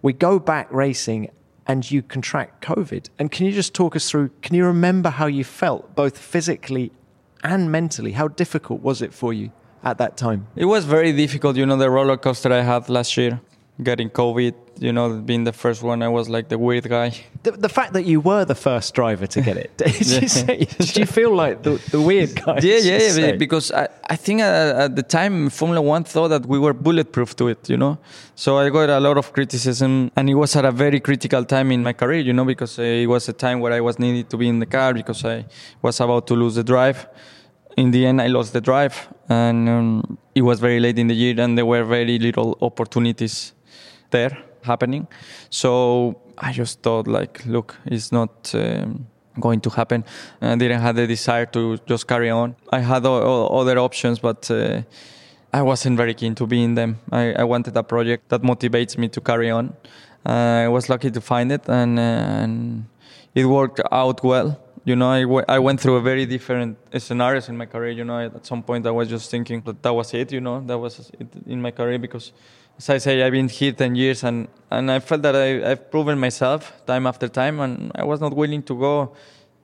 we 0.07 0.13
go 0.13 0.39
back 0.39 0.71
racing 0.71 1.29
and 1.65 1.91
you 1.91 2.01
contract 2.01 2.63
COVID. 2.63 3.09
And 3.19 3.29
can 3.29 3.45
you 3.45 3.51
just 3.51 3.73
talk 3.73 3.93
us 3.93 4.09
through? 4.09 4.29
Can 4.41 4.55
you 4.55 4.65
remember 4.65 5.09
how 5.09 5.25
you 5.25 5.43
felt, 5.43 5.95
both 5.95 6.17
physically 6.17 6.93
and 7.43 7.69
mentally? 7.69 8.13
How 8.13 8.29
difficult 8.29 8.79
was 8.81 9.01
it 9.01 9.13
for 9.13 9.33
you 9.33 9.51
at 9.83 9.97
that 9.97 10.15
time? 10.15 10.47
It 10.55 10.63
was 10.63 10.85
very 10.85 11.11
difficult, 11.11 11.57
you 11.57 11.65
know, 11.65 11.75
the 11.75 11.89
roller 11.89 12.15
coaster 12.15 12.53
I 12.53 12.61
had 12.61 12.87
last 12.87 13.17
year, 13.17 13.41
getting 13.81 14.09
COVID, 14.09 14.53
you 14.79 14.91
know, 14.91 15.19
being 15.19 15.43
the 15.43 15.53
first 15.53 15.83
one, 15.83 16.01
I 16.01 16.07
was 16.07 16.29
like 16.29 16.49
the 16.49 16.57
weird 16.57 16.89
guy. 16.89 17.13
The, 17.43 17.51
the 17.51 17.69
fact 17.69 17.93
that 17.93 18.05
you 18.05 18.19
were 18.19 18.43
the 18.43 18.55
first 18.55 18.93
driver 18.93 19.27
to 19.27 19.41
get 19.41 19.57
it, 19.57 19.77
did, 19.77 19.99
you, 19.99 20.27
say, 20.27 20.65
did 20.65 20.97
you 20.97 21.05
feel 21.05 21.33
like 21.33 21.63
the, 21.63 21.79
the 21.91 22.01
weird 22.01 22.35
guy? 22.35 22.59
Yeah, 22.67 22.79
yeah, 22.79 23.15
yeah, 23.15 23.31
because 23.33 23.71
I, 23.71 23.87
I 24.09 24.15
think 24.15 24.41
uh, 24.41 24.85
at 24.85 24.95
the 24.95 25.03
time 25.03 25.49
Formula 25.49 25.81
One 25.81 26.03
thought 26.03 26.29
that 26.29 26.45
we 26.45 26.59
were 26.59 26.73
bulletproof 26.73 27.35
to 27.37 27.47
it, 27.49 27.69
you 27.69 27.77
know. 27.77 27.99
So 28.35 28.57
I 28.57 28.69
got 28.69 28.89
a 28.89 28.99
lot 28.99 29.17
of 29.17 29.31
criticism, 29.31 30.11
and 30.15 30.29
it 30.29 30.35
was 30.35 30.55
at 30.55 30.65
a 30.65 30.71
very 30.71 30.99
critical 30.99 31.45
time 31.45 31.71
in 31.71 31.83
my 31.83 31.93
career, 31.93 32.21
you 32.21 32.33
know, 32.33 32.45
because 32.45 32.79
uh, 32.79 32.83
it 32.83 33.07
was 33.07 33.29
a 33.29 33.33
time 33.33 33.59
where 33.59 33.73
I 33.73 33.81
was 33.81 33.99
needed 33.99 34.29
to 34.31 34.37
be 34.37 34.47
in 34.47 34.59
the 34.59 34.65
car 34.65 34.93
because 34.93 35.23
I 35.23 35.45
was 35.81 35.99
about 35.99 36.27
to 36.27 36.33
lose 36.33 36.55
the 36.55 36.63
drive. 36.63 37.07
In 37.77 37.91
the 37.91 38.07
end, 38.07 38.19
I 38.21 38.27
lost 38.27 38.53
the 38.53 38.61
drive, 38.61 39.07
and 39.29 39.69
um, 39.69 40.17
it 40.33 40.41
was 40.41 40.59
very 40.59 40.79
late 40.79 40.97
in 40.97 41.07
the 41.07 41.13
year, 41.13 41.39
and 41.39 41.55
there 41.55 41.65
were 41.65 41.83
very 41.83 42.17
little 42.17 42.57
opportunities 42.61 43.53
there 44.11 44.37
happening. 44.63 45.07
So 45.49 46.19
I 46.37 46.51
just 46.51 46.81
thought, 46.81 47.07
like, 47.07 47.45
look, 47.45 47.75
it's 47.85 48.11
not. 48.11 48.53
Um, 48.53 49.07
going 49.39 49.61
to 49.61 49.69
happen. 49.69 50.03
I 50.41 50.55
didn't 50.55 50.81
have 50.81 50.95
the 50.95 51.05
desire 51.05 51.45
to 51.45 51.77
just 51.85 52.07
carry 52.07 52.31
on. 52.31 52.55
I 52.71 52.79
had 52.79 53.05
o- 53.05 53.21
o- 53.21 53.59
other 53.59 53.77
options, 53.77 54.17
but 54.17 54.49
uh, 54.49 54.81
I 55.53 55.61
wasn't 55.61 55.95
very 55.95 56.15
keen 56.15 56.33
to 56.35 56.47
be 56.47 56.63
in 56.63 56.73
them. 56.73 56.97
I, 57.11 57.33
I 57.33 57.43
wanted 57.43 57.77
a 57.77 57.83
project 57.83 58.29
that 58.29 58.41
motivates 58.41 58.97
me 58.97 59.09
to 59.09 59.21
carry 59.21 59.51
on. 59.51 59.75
Uh, 60.25 60.65
I 60.65 60.67
was 60.69 60.89
lucky 60.89 61.11
to 61.11 61.21
find 61.21 61.51
it, 61.51 61.69
and, 61.69 61.99
uh, 61.99 62.01
and 62.01 62.85
it 63.35 63.45
worked 63.45 63.79
out 63.91 64.23
well. 64.23 64.59
You 64.85 64.95
know, 64.95 65.09
I, 65.09 65.21
w- 65.21 65.45
I 65.47 65.59
went 65.59 65.81
through 65.81 65.97
a 65.97 66.01
very 66.01 66.25
different 66.25 66.77
scenarios 66.97 67.47
in 67.47 67.57
my 67.57 67.67
career. 67.67 67.91
You 67.91 68.05
know, 68.05 68.19
at 68.19 68.43
some 68.43 68.63
point 68.63 68.87
I 68.87 68.91
was 68.91 69.07
just 69.07 69.29
thinking 69.29 69.61
that 69.65 69.83
that 69.83 69.93
was 69.93 70.15
it. 70.15 70.31
You 70.31 70.41
know, 70.41 70.61
that 70.65 70.79
was 70.79 71.11
it 71.19 71.27
in 71.45 71.61
my 71.61 71.69
career 71.69 71.99
because, 71.99 72.31
as 72.77 72.89
I 72.89 72.97
say, 72.99 73.23
I've 73.23 73.31
been 73.31 73.49
here 73.49 73.71
ten 73.71 73.95
years, 73.95 74.23
and, 74.23 74.47
and 74.69 74.91
I 74.91 74.99
felt 74.99 75.21
that 75.23 75.35
I, 75.35 75.71
I've 75.71 75.89
proven 75.89 76.19
myself 76.19 76.73
time 76.85 77.07
after 77.07 77.27
time, 77.27 77.59
and 77.59 77.91
I 77.95 78.03
was 78.03 78.21
not 78.21 78.35
willing 78.35 78.63
to 78.63 78.75
go 78.75 79.15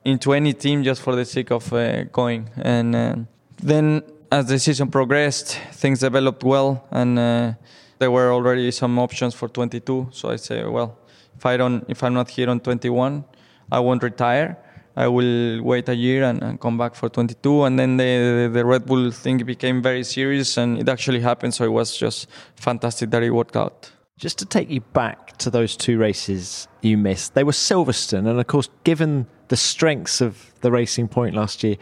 into 0.04 0.34
any 0.34 0.54
team 0.54 0.84
just 0.84 1.02
for 1.02 1.16
the 1.16 1.26
sake 1.26 1.52
of 1.52 1.72
uh, 1.72 2.04
going. 2.06 2.50
And 2.58 2.96
uh, 2.96 3.16
then, 3.58 4.02
as 4.32 4.48
the 4.48 4.58
season 4.58 4.90
progressed, 4.90 5.60
things 5.74 6.00
developed 6.00 6.44
well, 6.44 6.88
and 6.92 7.20
uh, 7.20 7.54
there 8.00 8.10
were 8.10 8.32
already 8.32 8.72
some 8.72 8.98
options 8.98 9.34
for 9.36 9.48
22. 9.48 10.10
So 10.12 10.30
I 10.30 10.38
say, 10.38 10.64
well, 10.66 10.98
if 11.38 11.46
I 11.46 11.58
don't, 11.58 11.86
if 11.88 12.04
I'm 12.04 12.14
not 12.14 12.30
here 12.30 12.50
on 12.50 12.60
21, 12.60 13.24
I 13.72 13.80
won't 13.80 14.02
retire. 14.02 14.58
I 14.96 15.08
will 15.08 15.62
wait 15.64 15.90
a 15.90 15.96
year 15.96 16.24
and, 16.24 16.42
and 16.44 16.60
come 16.60 16.78
back 16.78 16.96
for 16.96 17.10
22. 17.10 17.64
And 17.64 17.80
then 17.80 17.98
the, 17.98 18.50
the 18.54 18.64
Red 18.64 18.86
Bull 18.86 19.12
thing 19.12 19.38
became 19.40 19.82
very 19.82 20.04
serious, 20.04 20.58
and 20.58 20.78
it 20.78 20.88
actually 20.88 21.20
happened. 21.20 21.54
So 21.54 21.64
it 21.66 21.72
was 21.72 21.98
just 21.98 22.28
fantastic 22.56 23.10
that 23.10 23.24
it 23.24 23.32
worked 23.32 23.56
out. 23.56 23.92
Just 24.18 24.38
to 24.40 24.46
take 24.46 24.70
you 24.70 24.82
back 24.82 25.38
to 25.38 25.50
those 25.50 25.76
two 25.76 25.98
races 25.98 26.68
you 26.82 26.98
missed, 26.98 27.34
they 27.34 27.44
were 27.44 27.52
Silverstone, 27.52 28.28
and 28.30 28.40
of 28.40 28.48
course, 28.48 28.70
given 28.84 29.28
the 29.48 29.58
strengths 29.58 30.22
of 30.22 30.52
the 30.62 30.72
Racing 30.72 31.08
Point 31.08 31.36
last 31.36 31.64
year, 31.64 31.78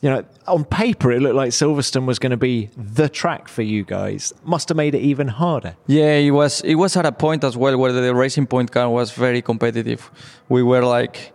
you 0.00 0.10
know, 0.10 0.24
on 0.48 0.64
paper 0.64 1.12
it 1.12 1.20
looked 1.20 1.36
like 1.36 1.50
Silverstone 1.50 2.06
was 2.06 2.18
going 2.18 2.30
to 2.30 2.36
be 2.36 2.70
the 2.76 3.08
track 3.08 3.48
for 3.48 3.62
you 3.62 3.84
guys. 3.84 4.32
Must 4.44 4.68
have 4.68 4.76
made 4.76 4.94
it 4.96 5.00
even 5.00 5.28
harder. 5.28 5.76
Yeah, 5.86 6.16
it 6.16 6.32
was. 6.32 6.60
It 6.62 6.74
was 6.74 6.96
at 6.96 7.06
a 7.06 7.12
point 7.12 7.44
as 7.44 7.56
well 7.56 7.76
where 7.78 7.92
the 7.92 8.14
Racing 8.14 8.46
Point 8.46 8.72
car 8.72 8.88
was 8.90 9.12
very 9.12 9.42
competitive. 9.42 10.10
We 10.48 10.62
were 10.62 10.84
like, 10.84 11.32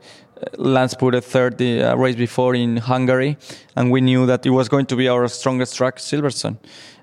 Lance 0.58 0.93
put 0.93 1.15
a 1.15 1.21
third 1.21 1.58
the 1.58 1.84
uh, 1.84 1.95
race 1.95 2.15
before 2.15 2.56
in 2.56 2.78
Hungary, 2.78 3.38
and 3.76 3.91
we 3.91 4.02
knew 4.02 4.26
that 4.26 4.45
it 4.45 4.52
was 4.52 4.69
going 4.69 4.86
to 4.88 4.95
be 4.95 5.08
our 5.08 5.28
strongest 5.28 5.76
track, 5.76 5.97
Silverstone, 5.97 6.58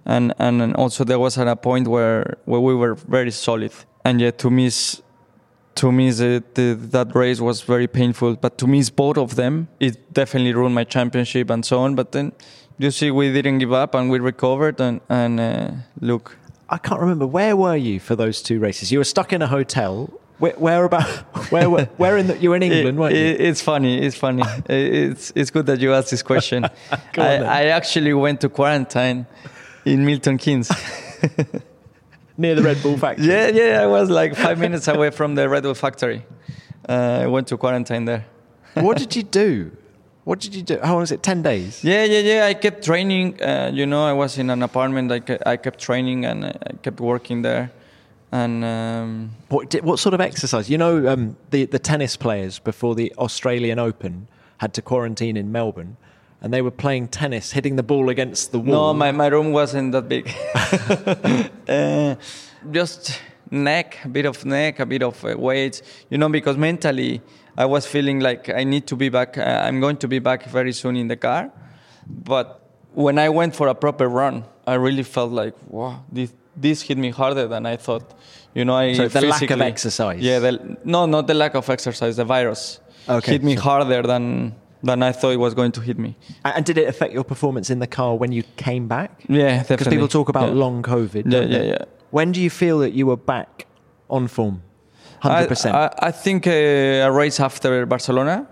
and 0.05 0.33
and 0.39 0.75
also 0.77 1.05
there 1.05 1.19
was 1.19 1.39
a 1.39 1.57
point 1.57 1.89
where 1.89 2.37
where 2.45 2.61
we 2.61 2.75
were 2.75 2.95
very 2.95 3.31
solid, 3.31 3.73
and 4.05 4.21
yet 4.21 4.39
to 4.39 4.51
miss. 4.51 5.01
To 5.79 5.91
miss 5.91 6.21
it, 6.21 6.55
the, 6.55 6.79
that 6.93 7.13
race 7.17 7.41
was 7.41 7.63
very 7.63 7.89
painful, 7.89 8.37
but 8.37 8.59
to 8.59 8.67
miss 8.69 8.91
both 8.91 9.19
of 9.19 9.35
them, 9.35 9.67
it 9.81 10.15
definitely 10.15 10.55
ruined 10.55 10.77
my 10.77 10.85
championship 10.85 11.51
and 11.51 11.65
so 11.65 11.81
on. 11.81 11.97
But 11.97 12.13
then, 12.13 12.31
you 12.79 12.93
see, 12.93 13.11
we 13.11 13.33
didn't 13.33 13.59
give 13.59 13.73
up 13.73 13.93
and 13.93 14.09
we 14.09 14.21
recovered. 14.21 14.81
And, 14.81 15.01
and 15.09 15.41
uh, 15.41 15.71
look, 16.01 16.39
I 16.69 16.79
can't 16.79 17.01
remember 17.01 17.27
where 17.27 17.57
were 17.57 17.75
you 17.75 17.99
for 17.99 18.15
those 18.15 18.41
two 18.41 18.61
races. 18.61 18.93
You 18.93 18.99
were 18.99 19.05
stuck 19.05 19.33
in 19.33 19.43
a 19.43 19.49
hotel. 19.49 20.11
Where, 20.39 20.53
where 20.59 20.85
about? 20.85 21.07
Where 21.53 21.71
were? 21.71 21.85
Where 21.97 22.17
in? 22.19 22.27
The, 22.27 22.37
you 22.39 22.51
were 22.51 22.57
in 22.57 22.63
England, 22.63 22.89
It- 22.89 23.01
weren't 23.01 23.15
you? 23.15 23.21
it- 23.25 23.41
It's 23.41 23.61
funny. 23.63 23.99
It's 24.07 24.17
funny. 24.17 24.43
it's 24.69 25.33
it's 25.37 25.51
good 25.51 25.67
that 25.67 25.81
you 25.81 25.95
asked 25.95 26.11
this 26.11 26.23
question. 26.23 26.65
I. 27.19 27.37
I 27.39 27.63
actually 27.67 28.13
went 28.15 28.41
to 28.41 28.49
quarantine 28.49 29.27
in 29.85 30.05
Milton 30.05 30.39
Keynes. 30.39 30.71
Near 32.37 32.57
the 32.57 32.63
Red 32.63 32.83
Bull 32.83 32.99
factory. 32.99 33.27
yeah, 33.27 33.47
yeah. 33.49 33.83
I 33.83 33.87
was 33.87 34.11
like 34.11 34.35
five 34.35 34.59
minutes 34.59 34.89
away 34.89 35.11
from 35.11 35.37
the 35.37 35.49
Red 35.49 35.63
Bull 35.63 35.75
factory. 35.75 36.25
Uh, 36.89 37.21
I 37.23 37.27
went 37.29 37.47
to 37.49 37.57
quarantine 37.57 38.05
there. 38.07 38.25
what 38.75 38.99
did 38.99 39.15
you 39.19 39.23
do? 39.23 39.71
What 40.25 40.41
did 40.41 40.55
you 40.55 40.63
do? 40.63 40.79
How 40.83 40.93
long 40.95 41.01
was 41.03 41.13
it? 41.13 41.23
Ten 41.23 41.43
days. 41.43 41.85
Yeah, 41.85 42.05
yeah, 42.05 42.19
yeah. 42.21 42.47
I 42.47 42.55
kept 42.55 42.83
training. 42.85 43.41
Uh, 43.41 43.71
you 43.73 43.87
know, 43.87 44.05
I 44.05 44.13
was 44.15 44.37
in 44.39 44.51
an 44.51 44.63
apartment. 44.63 45.13
I, 45.13 45.21
ke- 45.21 45.47
I 45.47 45.57
kept 45.57 45.79
training 45.79 46.25
and 46.25 46.47
I 46.47 46.73
kept 46.83 46.99
working 46.99 47.43
there. 47.43 47.71
And 48.35 48.65
um, 48.65 49.31
What, 49.49 49.71
did, 49.71 49.85
what 49.85 50.01
sort 50.01 50.13
of 50.13 50.21
exercise? 50.21 50.69
You 50.69 50.77
know, 50.77 51.07
um, 51.07 51.37
the 51.51 51.67
the 51.67 51.79
tennis 51.79 52.17
players 52.17 52.59
before 52.59 52.97
the 52.97 53.13
Australian 53.17 53.79
Open 53.79 54.27
had 54.59 54.75
to 54.75 54.83
quarantine 54.83 55.37
in 55.37 55.53
Melbourne, 55.53 55.97
and 56.43 56.53
they 56.53 56.61
were 56.61 56.73
playing 56.73 57.09
tennis, 57.09 57.53
hitting 57.53 57.77
the 57.77 57.85
ball 57.85 58.09
against 58.09 58.51
the 58.51 58.59
wall. 58.59 58.93
No, 58.93 58.95
my, 58.95 59.13
my 59.13 59.29
room 59.29 59.53
wasn't 59.53 59.93
that 59.93 60.09
big. 60.09 60.27
uh, 61.69 62.17
just 62.73 63.21
neck, 63.53 63.99
a 64.05 64.09
bit 64.09 64.27
of 64.27 64.45
neck, 64.45 64.81
a 64.81 64.87
bit 64.87 65.05
of 65.05 65.25
uh, 65.25 65.37
weights, 65.39 65.83
you 66.11 66.19
know, 66.19 66.29
because 66.29 66.57
mentally 66.57 67.23
I 67.57 67.67
was 67.67 67.87
feeling 67.87 68.19
like 68.19 68.49
I 68.49 68.65
need 68.65 68.89
to 68.89 68.97
be 68.97 69.11
back. 69.11 69.39
Uh, 69.39 69.43
I'm 69.43 69.79
going 69.79 69.99
to 69.99 70.09
be 70.09 70.19
back 70.19 70.47
very 70.47 70.73
soon 70.73 70.97
in 70.97 71.07
the 71.07 71.17
car. 71.17 71.53
But 72.05 72.47
when 72.95 73.17
I 73.17 73.29
went 73.29 73.55
for 73.55 73.69
a 73.69 73.75
proper 73.77 74.09
run, 74.09 74.45
I 74.67 74.75
really 74.75 75.05
felt 75.05 75.31
like, 75.31 75.55
wow, 75.69 76.03
this, 76.11 76.33
this 76.57 76.83
hit 76.83 76.99
me 76.99 77.11
harder 77.11 77.47
than 77.49 77.67
I 77.67 77.77
thought. 77.77 78.05
You 78.55 78.65
know, 78.65 78.75
I 78.75 78.93
So 78.95 79.09
the 79.09 79.23
lack 79.23 79.51
of 79.51 79.61
exercise. 79.61 80.21
Yeah, 80.21 80.39
the, 80.39 80.77
no, 80.85 81.07
not 81.07 81.27
the 81.27 81.35
lack 81.35 81.55
of 81.55 81.69
exercise. 81.69 82.17
The 82.17 82.25
virus 82.25 82.81
Okay, 83.09 83.33
hit 83.33 83.43
me 83.43 83.57
so- 83.57 83.63
harder 83.63 84.03
than 84.03 84.55
than 84.83 85.03
I 85.03 85.13
thought 85.13 85.33
it 85.33 85.39
was 85.41 85.55
going 85.55 85.73
to 85.73 85.81
hit 85.81 85.99
me. 85.99 86.15
And 86.45 86.63
did 86.65 86.77
it 86.77 86.87
affect 86.89 87.15
your 87.15 87.25
performance 87.25 87.71
in 87.71 87.79
the 87.79 87.87
car 87.87 88.15
when 88.17 88.33
you 88.33 88.43
came 88.57 88.87
back? 88.87 89.11
Yeah, 89.29 89.39
definitely. 89.39 89.77
Because 89.77 89.89
people 89.95 90.09
talk 90.09 90.29
about 90.29 90.49
Yeah. 90.51 90.61
long 90.65 90.83
COVID. 90.83 91.25
Yeah, 91.33 91.41
yeah, 91.41 91.63
yeah. 91.63 91.85
When 92.11 92.33
do 92.33 92.41
you 92.41 92.51
feel 92.51 92.79
that 92.81 92.93
you 92.93 93.07
were 93.07 93.17
back 93.17 93.67
on 94.11 94.29
form? 94.29 94.63
Hundred 95.21 95.45
I, 95.45 95.47
percent. 95.47 95.75
I, 95.75 95.91
I 96.09 96.11
think 96.11 96.47
uh, 96.47 96.51
a 97.09 97.11
race 97.11 97.41
after 97.41 97.87
Barcelona. 97.87 98.47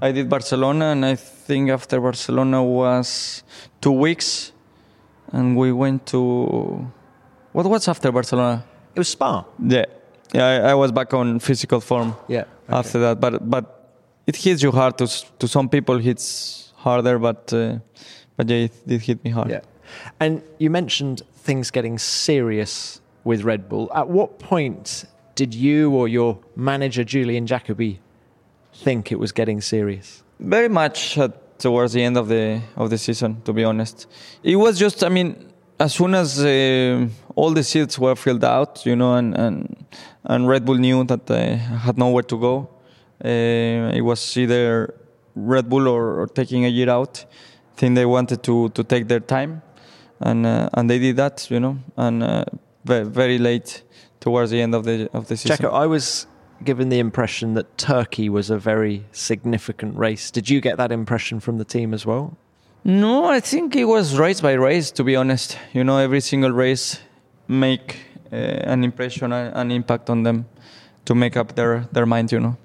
I 0.00 0.12
did 0.12 0.28
Barcelona, 0.30 0.86
and 0.92 1.04
I 1.04 1.14
think 1.14 1.70
after 1.70 2.00
Barcelona 2.00 2.64
was 2.64 3.42
two 3.82 3.92
weeks, 3.92 4.52
and 5.32 5.56
we 5.58 5.72
went 5.72 6.06
to 6.06 6.90
what 7.56 7.66
was 7.66 7.88
after 7.88 8.12
Barcelona? 8.12 8.64
It 8.94 8.98
was 8.98 9.08
Spa. 9.08 9.44
Yeah, 9.58 9.86
yeah. 10.34 10.46
I, 10.46 10.70
I 10.70 10.74
was 10.74 10.92
back 10.92 11.14
on 11.14 11.38
physical 11.40 11.80
form 11.80 12.14
Yeah. 12.28 12.44
after 12.68 12.98
that, 13.00 13.20
but 13.20 13.48
but 13.50 13.64
it 14.26 14.36
hits 14.36 14.62
you 14.62 14.72
hard. 14.72 14.98
To 14.98 15.06
to 15.38 15.46
some 15.48 15.68
people, 15.68 15.96
hits 15.98 16.72
harder, 16.84 17.18
but 17.18 17.52
uh, 17.52 17.78
but 18.36 18.48
yeah, 18.50 18.64
it 18.66 18.72
did 18.86 19.00
hit 19.02 19.24
me 19.24 19.30
hard. 19.30 19.48
Yeah. 19.50 19.60
And 20.20 20.42
you 20.58 20.70
mentioned 20.70 21.22
things 21.46 21.70
getting 21.70 21.98
serious 21.98 23.00
with 23.24 23.42
Red 23.44 23.68
Bull. 23.68 23.88
At 23.94 24.08
what 24.08 24.38
point 24.38 25.06
did 25.34 25.54
you 25.54 25.90
or 25.98 26.08
your 26.08 26.38
manager, 26.56 27.04
Julian 27.04 27.46
Jakobi, 27.46 27.98
think 28.84 29.10
it 29.12 29.18
was 29.18 29.32
getting 29.32 29.60
serious? 29.62 30.22
Very 30.40 30.68
much 30.68 31.16
at, 31.18 31.32
towards 31.58 31.92
the 31.92 32.02
end 32.02 32.16
of 32.18 32.26
the 32.28 32.60
of 32.76 32.90
the 32.90 32.98
season, 32.98 33.40
to 33.44 33.52
be 33.52 33.64
honest. 33.64 34.06
It 34.42 34.56
was 34.56 34.78
just, 34.78 35.02
I 35.02 35.08
mean, 35.08 35.36
as 35.78 35.94
soon 35.94 36.14
as 36.14 36.38
uh, 36.44 37.08
all 37.36 37.52
the 37.52 37.62
seats 37.62 37.98
were 37.98 38.16
filled 38.16 38.44
out, 38.44 38.84
you 38.84 38.96
know, 38.96 39.14
and 39.14 39.36
and, 39.38 39.86
and 40.24 40.48
Red 40.48 40.64
Bull 40.64 40.78
knew 40.78 41.04
that 41.04 41.26
they 41.26 41.56
had 41.56 41.96
nowhere 41.96 42.24
to 42.24 42.40
go, 42.40 42.68
uh, 43.24 43.28
it 43.94 44.02
was 44.02 44.36
either 44.36 44.94
Red 45.34 45.68
Bull 45.68 45.86
or, 45.86 46.20
or, 46.20 46.26
taking 46.26 46.64
a 46.64 46.68
year 46.68 46.90
out. 46.90 47.24
I 47.74 47.80
think 47.80 47.94
they 47.94 48.06
wanted 48.06 48.42
to 48.44 48.70
to 48.70 48.82
take 48.82 49.08
their 49.08 49.20
time, 49.20 49.62
and 50.20 50.46
uh, 50.46 50.70
and 50.72 50.90
they 50.90 50.98
did 50.98 51.16
that, 51.16 51.50
you 51.50 51.60
know, 51.60 51.78
and 51.96 52.22
uh, 52.22 52.44
very, 52.84 53.04
very 53.04 53.38
late 53.38 53.82
towards 54.20 54.50
the 54.50 54.60
end 54.60 54.74
of 54.74 54.84
the 54.84 55.08
of 55.12 55.28
the 55.28 55.36
season. 55.36 55.56
Checo, 55.56 55.72
I 55.72 55.86
was 55.86 56.26
given 56.64 56.88
the 56.88 56.98
impression 56.98 57.54
that 57.54 57.76
Turkey 57.76 58.30
was 58.30 58.48
a 58.48 58.58
very 58.58 59.04
significant 59.12 59.94
race. 59.96 60.30
Did 60.30 60.48
you 60.48 60.62
get 60.62 60.78
that 60.78 60.90
impression 60.90 61.38
from 61.40 61.58
the 61.58 61.66
team 61.66 61.92
as 61.92 62.06
well? 62.06 62.36
No, 62.82 63.26
I 63.26 63.40
think 63.40 63.76
it 63.76 63.84
was 63.84 64.16
race 64.16 64.40
by 64.40 64.52
race. 64.52 64.90
To 64.92 65.04
be 65.04 65.16
honest, 65.16 65.58
you 65.74 65.84
know, 65.84 65.98
every 65.98 66.20
single 66.20 66.52
race 66.52 67.00
make 67.48 67.98
uh, 68.32 68.36
an 68.36 68.84
impression, 68.84 69.32
an 69.32 69.70
impact 69.70 70.10
on 70.10 70.22
them 70.22 70.46
to 71.04 71.14
make 71.14 71.36
up 71.36 71.54
their 71.54 71.88
their 71.92 72.06
mind. 72.06 72.32
You 72.32 72.40
know. 72.40 72.56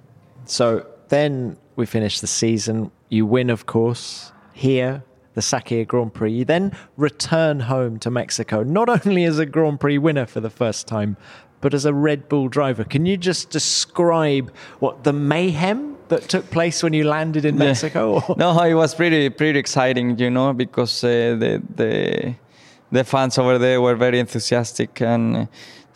So 0.46 0.86
then 1.10 1.58
we 1.76 1.86
finish 1.86 2.20
the 2.20 2.28
season. 2.28 2.92
You 3.10 3.26
win, 3.26 3.50
of 3.50 3.66
course, 3.66 4.32
here 4.54 5.04
the 5.34 5.42
Sakhir 5.42 5.88
Grand 5.88 6.14
Prix. 6.14 6.32
You 6.32 6.46
then 6.46 6.76
return 6.98 7.62
home 7.62 8.00
to 8.00 8.12
Mexico, 8.12 8.64
not 8.64 8.90
only 8.90 9.24
as 9.24 9.40
a 9.40 9.46
Grand 9.46 9.80
Prix 9.80 9.98
winner 9.98 10.26
for 10.26 10.40
the 10.40 10.50
first 10.50 10.88
time, 10.88 11.18
but 11.62 11.74
as 11.74 11.86
a 11.86 11.94
Red 11.94 12.28
Bull 12.28 12.50
driver. 12.50 12.84
Can 12.84 13.06
you 13.06 13.18
just 13.18 13.50
describe 13.50 14.52
what 14.80 15.04
the 15.04 15.14
mayhem 15.14 15.96
that 16.10 16.28
took 16.28 16.50
place 16.50 16.84
when 16.84 16.94
you 16.94 17.04
landed 17.06 17.46
in 17.46 17.58
Mexico? 17.58 18.36
no, 18.38 18.60
it 18.64 18.74
was 18.74 18.96
pretty 18.96 19.30
pretty 19.30 19.60
exciting, 19.60 20.18
you 20.18 20.30
know, 20.30 20.54
because 20.54 21.04
uh, 21.04 21.36
the 21.40 21.62
the 21.76 22.36
the 22.92 23.04
fans 23.04 23.38
over 23.38 23.58
there 23.58 23.82
were 23.82 23.96
very 23.96 24.20
enthusiastic 24.20 25.02
and. 25.02 25.48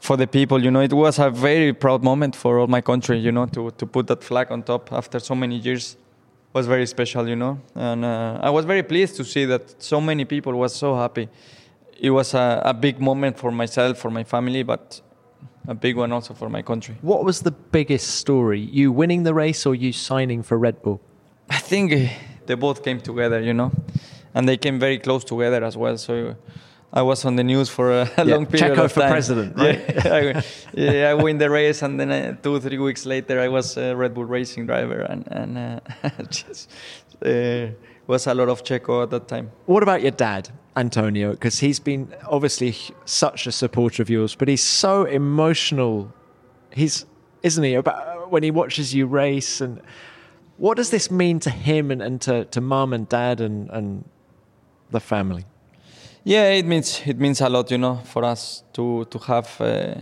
for 0.06 0.18
the 0.18 0.28
people, 0.28 0.64
you 0.64 0.70
know, 0.70 0.82
it 0.82 0.94
was 0.94 1.18
a 1.18 1.32
very 1.32 1.74
proud 1.74 2.04
moment 2.04 2.36
for 2.36 2.60
all 2.60 2.68
my 2.68 2.80
country, 2.80 3.18
you 3.18 3.32
know, 3.32 3.48
to, 3.48 3.72
to 3.72 3.88
put 3.88 4.06
that 4.06 4.24
flag 4.24 4.52
on 4.52 4.62
top 4.62 4.92
after 4.92 5.20
so 5.20 5.34
many 5.34 5.58
years 5.58 5.98
was 6.54 6.68
very 6.68 6.86
special, 6.86 7.28
you 7.28 7.36
know. 7.36 7.60
And 7.74 8.06
uh, 8.06 8.40
I 8.42 8.50
was 8.50 8.66
very 8.66 8.84
pleased 8.84 9.16
to 9.18 9.26
see 9.26 9.46
that 9.46 9.82
so 9.82 10.00
many 10.00 10.24
people 10.24 10.54
was 10.54 10.74
so 10.74 10.96
happy. 10.96 11.28
It 12.00 12.12
was 12.12 12.34
a, 12.34 12.62
a 12.64 12.74
big 12.74 13.00
moment 13.00 13.38
for 13.38 13.52
myself, 13.52 13.98
for 13.98 14.10
my 14.10 14.24
family, 14.24 14.64
but 14.64 15.02
a 15.68 15.74
big 15.74 15.98
one 15.98 16.12
also 16.14 16.34
for 16.34 16.50
my 16.50 16.62
country. 16.62 16.96
What 17.02 17.26
was 17.26 17.42
the 17.42 17.52
biggest 17.52 18.08
story? 18.16 18.62
You 18.62 18.92
winning 18.92 19.24
the 19.24 19.34
race 19.34 19.66
or 19.66 19.76
you 19.76 19.92
signing 19.92 20.44
for 20.44 20.58
Red 20.58 20.82
Bull? 20.84 21.02
I 21.50 21.58
think 21.58 21.92
uh, 21.92 22.08
they 22.46 22.56
both 22.56 22.84
came 22.84 23.02
together, 23.02 23.42
you 23.42 23.54
know, 23.54 23.72
and 24.34 24.48
they 24.48 24.58
came 24.58 24.80
very 24.80 25.00
close 25.00 25.24
together 25.24 25.64
as 25.64 25.76
well. 25.76 25.98
So 25.98 26.36
I 26.96 27.02
was 27.02 27.26
on 27.26 27.36
the 27.36 27.44
news 27.44 27.68
for 27.68 27.92
a, 27.92 28.10
yeah, 28.18 28.24
long 28.24 28.46
period 28.46 28.78
Checo 28.78 28.86
of 28.86 28.92
for 28.94 29.02
time. 29.02 29.12
president, 29.12 29.56
right? 29.58 29.84
Yeah, 30.06 30.14
I, 30.36 30.44
yeah, 30.74 31.10
I 31.10 31.14
win 31.14 31.38
the 31.38 31.50
race, 31.50 31.82
and 31.82 32.00
then 32.00 32.10
uh, 32.10 32.36
two, 32.42 32.60
three 32.62 32.78
weeks 32.78 33.06
later, 33.06 33.42
I 33.42 33.50
was 33.50 33.76
a 33.76 33.94
Red 33.94 34.14
Bull 34.14 34.24
racing 34.24 34.66
driver, 34.66 35.02
and 35.02 35.28
and 35.28 35.58
uh, 35.58 36.10
just 36.30 36.72
uh, 37.26 37.68
was 38.08 38.28
a 38.28 38.34
lot 38.34 38.48
of 38.48 38.64
Checo 38.64 39.04
at 39.04 39.10
that 39.10 39.28
time. 39.28 39.52
What 39.66 39.84
about 39.84 40.04
your 40.04 40.12
dad, 40.12 40.50
Antonio? 40.78 41.32
Because 41.32 41.60
he's 41.60 41.82
been 41.82 42.16
obviously 42.28 42.74
such 43.04 43.46
a 43.46 43.52
supporter 43.52 44.02
of 44.02 44.10
yours, 44.10 44.34
but 44.34 44.48
he's 44.48 44.64
so 44.64 45.04
emotional. 45.04 46.14
He's 46.72 47.06
isn't 47.44 47.64
he 47.64 47.74
about 47.74 48.32
when 48.32 48.42
he 48.44 48.52
watches 48.52 48.94
you 48.96 49.06
race 49.06 49.62
and. 49.62 49.82
What 50.58 50.78
does 50.78 50.90
this 50.90 51.12
mean 51.12 51.42
to 51.42 51.50
him 51.50 51.92
and, 51.92 52.02
and 52.02 52.22
to, 52.22 52.46
to 52.46 52.62
mum 52.62 52.94
and 52.94 53.10
dad 53.10 53.42
and, 53.42 53.70
and 53.72 54.06
the 54.90 55.02
family? 55.02 55.44
Yeah, 56.26 56.50
it 56.50 56.66
means 56.66 57.02
it 57.06 57.20
means 57.20 57.40
a 57.42 57.48
lot, 57.50 57.70
you 57.70 57.78
know, 57.78 57.98
for 58.04 58.26
us 58.26 58.64
to 58.74 59.06
to 59.06 59.20
have 59.20 59.62
uh, 59.62 59.94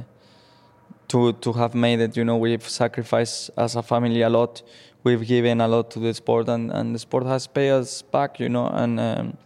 to 1.09 1.33
to 1.33 1.53
have 1.53 1.75
made 1.75 1.99
it. 1.99 2.15
You 2.17 2.23
know, 2.23 2.37
we've 2.37 2.67
sacrificed 2.67 3.51
as 3.57 3.75
a 3.75 3.83
family 3.83 4.21
a 4.21 4.29
lot. 4.29 4.63
We've 5.03 5.25
given 5.27 5.59
a 5.59 5.67
lot 5.67 5.91
to 5.91 5.99
the 5.99 6.13
sport, 6.13 6.47
and, 6.47 6.71
and 6.71 6.95
the 6.95 6.99
sport 6.99 7.25
has 7.25 7.45
paid 7.47 7.71
us 7.71 8.01
back. 8.01 8.39
You 8.39 8.49
know, 8.49 8.67
and 8.67 8.99
um, 8.99 9.37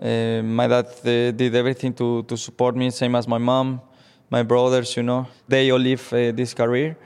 uh, 0.00 0.42
my 0.42 0.68
dad 0.68 0.86
uh, 0.86 1.32
did 1.32 1.54
everything 1.56 1.92
to 1.94 2.22
to 2.22 2.36
support 2.36 2.76
me, 2.76 2.90
same 2.90 3.16
as 3.16 3.26
my 3.26 3.38
mom, 3.38 3.80
my 4.30 4.42
brothers. 4.44 4.96
You 4.96 5.02
know, 5.02 5.26
they 5.48 5.70
all 5.72 5.80
live 5.80 6.12
uh, 6.12 6.30
this 6.32 6.54
career, 6.54 6.96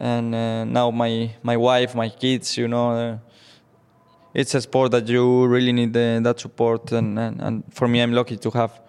and 0.00 0.34
uh, 0.34 0.64
now 0.64 0.90
my 0.90 1.30
my 1.42 1.56
wife, 1.58 1.94
my 1.94 2.08
kids. 2.08 2.56
You 2.56 2.68
know 2.68 2.90
uh, 2.92 3.18
it's 4.38 4.54
a 4.54 4.60
sport 4.60 4.92
that 4.92 5.08
you 5.08 5.46
really 5.46 5.72
need 5.72 5.92
the, 5.92 6.20
that 6.22 6.38
support, 6.38 6.92
and, 6.92 7.18
and, 7.18 7.40
and 7.40 7.64
for 7.70 7.88
me, 7.88 8.00
I'm 8.00 8.12
lucky 8.12 8.36
to 8.36 8.50
have 8.52 8.80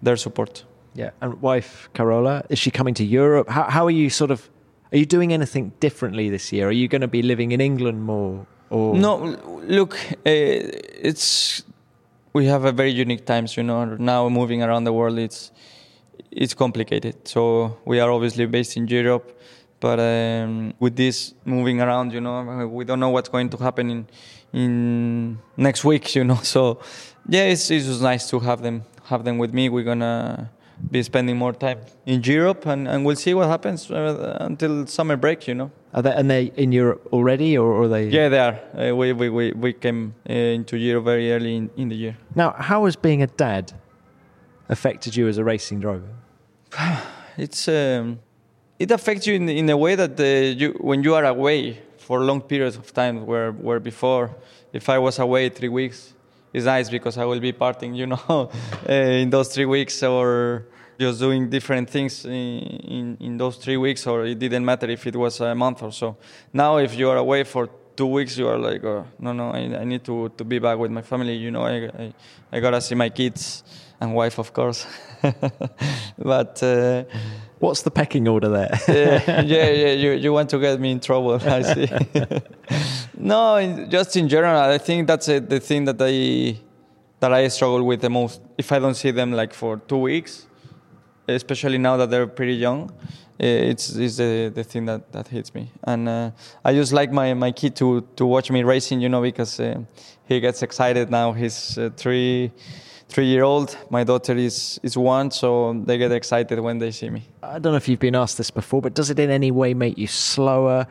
their 0.00 0.16
support. 0.16 0.64
Yeah, 0.94 1.10
and 1.20 1.40
wife 1.42 1.88
Carola, 1.94 2.44
is 2.48 2.58
she 2.58 2.70
coming 2.70 2.94
to 2.94 3.04
Europe? 3.04 3.48
How, 3.48 3.64
how 3.64 3.84
are 3.86 3.96
you 4.02 4.10
sort 4.10 4.30
of? 4.30 4.48
Are 4.92 4.98
you 4.98 5.06
doing 5.06 5.32
anything 5.32 5.72
differently 5.80 6.28
this 6.28 6.52
year? 6.52 6.68
Are 6.68 6.78
you 6.82 6.86
going 6.86 7.00
to 7.00 7.08
be 7.08 7.22
living 7.22 7.52
in 7.52 7.60
England 7.60 8.02
more? 8.04 8.46
Or 8.70 8.94
no, 8.94 9.16
look, 9.78 9.94
uh, 10.10 10.20
it's 10.26 11.64
we 12.32 12.46
have 12.46 12.64
a 12.64 12.72
very 12.72 12.92
unique 12.92 13.24
times. 13.24 13.56
You 13.56 13.64
know, 13.64 13.84
now 13.96 14.28
moving 14.28 14.62
around 14.62 14.84
the 14.84 14.92
world, 14.92 15.18
it's 15.18 15.50
it's 16.30 16.54
complicated. 16.54 17.26
So 17.26 17.78
we 17.86 17.98
are 18.00 18.10
obviously 18.12 18.46
based 18.46 18.76
in 18.76 18.86
Europe, 18.86 19.36
but 19.80 19.98
um, 19.98 20.74
with 20.78 20.94
this 20.94 21.34
moving 21.44 21.80
around, 21.80 22.12
you 22.12 22.20
know, 22.20 22.68
we 22.68 22.84
don't 22.84 23.00
know 23.00 23.10
what's 23.10 23.30
going 23.30 23.48
to 23.48 23.56
happen 23.56 23.90
in 23.90 24.06
in 24.52 25.38
next 25.56 25.84
week, 25.84 26.14
you 26.14 26.24
know. 26.24 26.40
So 26.42 26.80
yeah, 27.28 27.44
it's 27.44 27.70
it's 27.70 27.86
just 27.86 28.02
nice 28.02 28.28
to 28.30 28.40
have 28.40 28.62
them 28.62 28.82
have 29.04 29.24
them 29.24 29.38
with 29.38 29.52
me. 29.52 29.68
We're 29.68 29.84
gonna 29.84 30.50
be 30.90 31.02
spending 31.02 31.36
more 31.36 31.52
time 31.52 31.80
in 32.06 32.22
Europe, 32.22 32.66
and, 32.66 32.88
and 32.88 33.04
we'll 33.04 33.16
see 33.16 33.34
what 33.34 33.48
happens 33.48 33.90
uh, 33.90 34.36
until 34.40 34.86
summer 34.86 35.16
break, 35.16 35.46
you 35.46 35.54
know. 35.54 35.70
Are 35.94 36.02
they, 36.02 36.12
and 36.12 36.30
they 36.30 36.44
in 36.56 36.72
Europe 36.72 37.06
already, 37.12 37.56
or 37.56 37.82
are 37.82 37.88
they? 37.88 38.08
Yeah, 38.08 38.28
they 38.28 38.38
are. 38.38 38.58
Uh, 38.74 38.96
we, 38.96 39.12
we, 39.12 39.28
we, 39.28 39.52
we 39.52 39.72
came 39.72 40.14
uh, 40.28 40.32
into 40.32 40.76
Europe 40.76 41.04
very 41.04 41.32
early 41.32 41.56
in, 41.56 41.70
in 41.76 41.88
the 41.88 41.94
year. 41.94 42.16
Now, 42.34 42.54
how 42.58 42.84
has 42.86 42.96
being 42.96 43.22
a 43.22 43.26
dad 43.26 43.72
affected 44.68 45.14
you 45.14 45.28
as 45.28 45.38
a 45.38 45.44
racing 45.44 45.80
driver? 45.80 46.08
it's 47.36 47.68
um, 47.68 48.18
it 48.78 48.90
affects 48.90 49.26
you 49.26 49.34
in, 49.34 49.48
in 49.48 49.68
a 49.70 49.76
way 49.76 49.94
that 49.94 50.18
uh, 50.18 50.24
you 50.24 50.72
when 50.80 51.02
you 51.02 51.14
are 51.14 51.24
away 51.24 51.80
for 52.02 52.20
long 52.20 52.40
periods 52.40 52.76
of 52.76 52.92
time 52.92 53.26
where, 53.26 53.52
where 53.52 53.80
before 53.80 54.34
if 54.72 54.88
I 54.88 54.98
was 54.98 55.18
away 55.18 55.48
three 55.48 55.68
weeks, 55.68 56.12
it's 56.52 56.64
nice 56.64 56.90
because 56.90 57.16
I 57.16 57.24
will 57.24 57.40
be 57.40 57.52
partying, 57.52 57.96
you 57.96 58.06
know, 58.12 58.50
in 58.86 59.30
those 59.30 59.54
three 59.54 59.66
weeks 59.66 60.02
or 60.02 60.66
just 60.98 61.20
doing 61.20 61.48
different 61.48 61.88
things 61.88 62.24
in, 62.24 62.32
in, 62.32 63.16
in, 63.20 63.36
those 63.36 63.56
three 63.56 63.76
weeks 63.76 64.06
or 64.06 64.26
it 64.26 64.38
didn't 64.38 64.64
matter 64.64 64.88
if 64.90 65.06
it 65.06 65.16
was 65.16 65.40
a 65.40 65.54
month 65.54 65.82
or 65.82 65.92
so. 65.92 66.16
Now 66.52 66.76
if 66.78 66.94
you 66.96 67.08
are 67.08 67.16
away 67.16 67.44
for 67.44 67.68
two 67.96 68.06
weeks, 68.06 68.36
you 68.36 68.48
are 68.48 68.58
like, 68.58 68.84
oh, 68.84 69.06
no, 69.18 69.32
no, 69.32 69.50
I, 69.50 69.60
I, 69.80 69.84
need 69.84 70.04
to, 70.04 70.28
to 70.36 70.44
be 70.44 70.58
back 70.58 70.78
with 70.78 70.90
my 70.90 71.02
family, 71.02 71.36
you 71.36 71.50
know, 71.50 71.62
I, 71.62 71.86
I, 71.86 72.14
I 72.50 72.60
gotta 72.60 72.80
see 72.80 72.94
my 72.94 73.10
kids 73.10 73.62
and 74.00 74.14
wife, 74.14 74.38
of 74.38 74.52
course. 74.52 74.86
but... 76.18 76.62
Uh, 76.62 77.04
What's 77.62 77.82
the 77.82 77.92
pecking 77.92 78.26
order 78.26 78.48
there? 78.48 78.76
yeah, 78.88 79.40
yeah, 79.54 79.70
yeah. 79.70 79.92
You, 79.92 80.10
you 80.14 80.32
want 80.32 80.50
to 80.50 80.58
get 80.58 80.80
me 80.80 80.90
in 80.90 80.98
trouble, 80.98 81.34
I 81.58 81.62
see. 81.62 81.88
no, 83.16 83.54
in, 83.54 83.88
just 83.88 84.16
in 84.16 84.28
general, 84.28 84.60
I 84.60 84.78
think 84.78 85.06
that's 85.06 85.28
a, 85.28 85.38
the 85.38 85.60
thing 85.60 85.84
that 85.84 85.96
I 86.00 86.58
that 87.20 87.32
I 87.32 87.46
struggle 87.46 87.84
with 87.84 88.00
the 88.00 88.10
most. 88.10 88.40
If 88.58 88.72
I 88.72 88.80
don't 88.80 88.96
see 88.96 89.12
them 89.12 89.30
like 89.30 89.54
for 89.54 89.76
two 89.76 89.98
weeks, 89.98 90.46
especially 91.28 91.78
now 91.78 91.96
that 91.98 92.10
they're 92.10 92.26
pretty 92.26 92.54
young, 92.54 92.90
eh, 93.38 93.70
it's, 93.70 93.94
it's 93.94 94.16
the, 94.16 94.50
the 94.52 94.64
thing 94.64 94.86
that, 94.86 95.12
that 95.12 95.28
hits 95.28 95.54
me. 95.54 95.70
And 95.84 96.08
uh, 96.08 96.30
I 96.64 96.74
just 96.74 96.92
like 96.92 97.12
my, 97.12 97.32
my 97.34 97.52
kid 97.52 97.76
to, 97.76 98.00
to 98.16 98.26
watch 98.26 98.50
me 98.50 98.64
racing, 98.64 99.00
you 99.00 99.08
know, 99.08 99.22
because 99.22 99.60
uh, 99.60 99.78
he 100.24 100.40
gets 100.40 100.64
excited 100.64 101.12
now. 101.12 101.30
He's 101.30 101.78
uh, 101.78 101.90
three 101.96 102.50
three 103.12 103.26
year 103.26 103.44
old. 103.44 103.76
My 103.90 104.04
daughter 104.04 104.36
is, 104.36 104.80
is 104.82 104.96
one, 104.96 105.30
so 105.30 105.80
they 105.84 105.98
get 105.98 106.12
excited 106.12 106.58
when 106.58 106.78
they 106.78 106.90
see 106.90 107.10
me. 107.10 107.22
I 107.42 107.58
don't 107.58 107.72
know 107.72 107.76
if 107.76 107.88
you've 107.88 108.00
been 108.00 108.16
asked 108.16 108.38
this 108.38 108.50
before, 108.50 108.80
but 108.80 108.94
does 108.94 109.10
it 109.10 109.18
in 109.18 109.30
any 109.30 109.50
way 109.50 109.74
make 109.74 109.98
you 109.98 110.06
slower? 110.06 110.86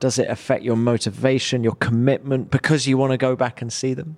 Does 0.00 0.18
it 0.18 0.28
affect 0.28 0.64
your 0.64 0.76
motivation, 0.76 1.62
your 1.62 1.74
commitment, 1.74 2.50
because 2.50 2.86
you 2.86 2.96
want 2.96 3.12
to 3.12 3.18
go 3.18 3.36
back 3.36 3.60
and 3.62 3.72
see 3.72 3.94
them? 3.94 4.16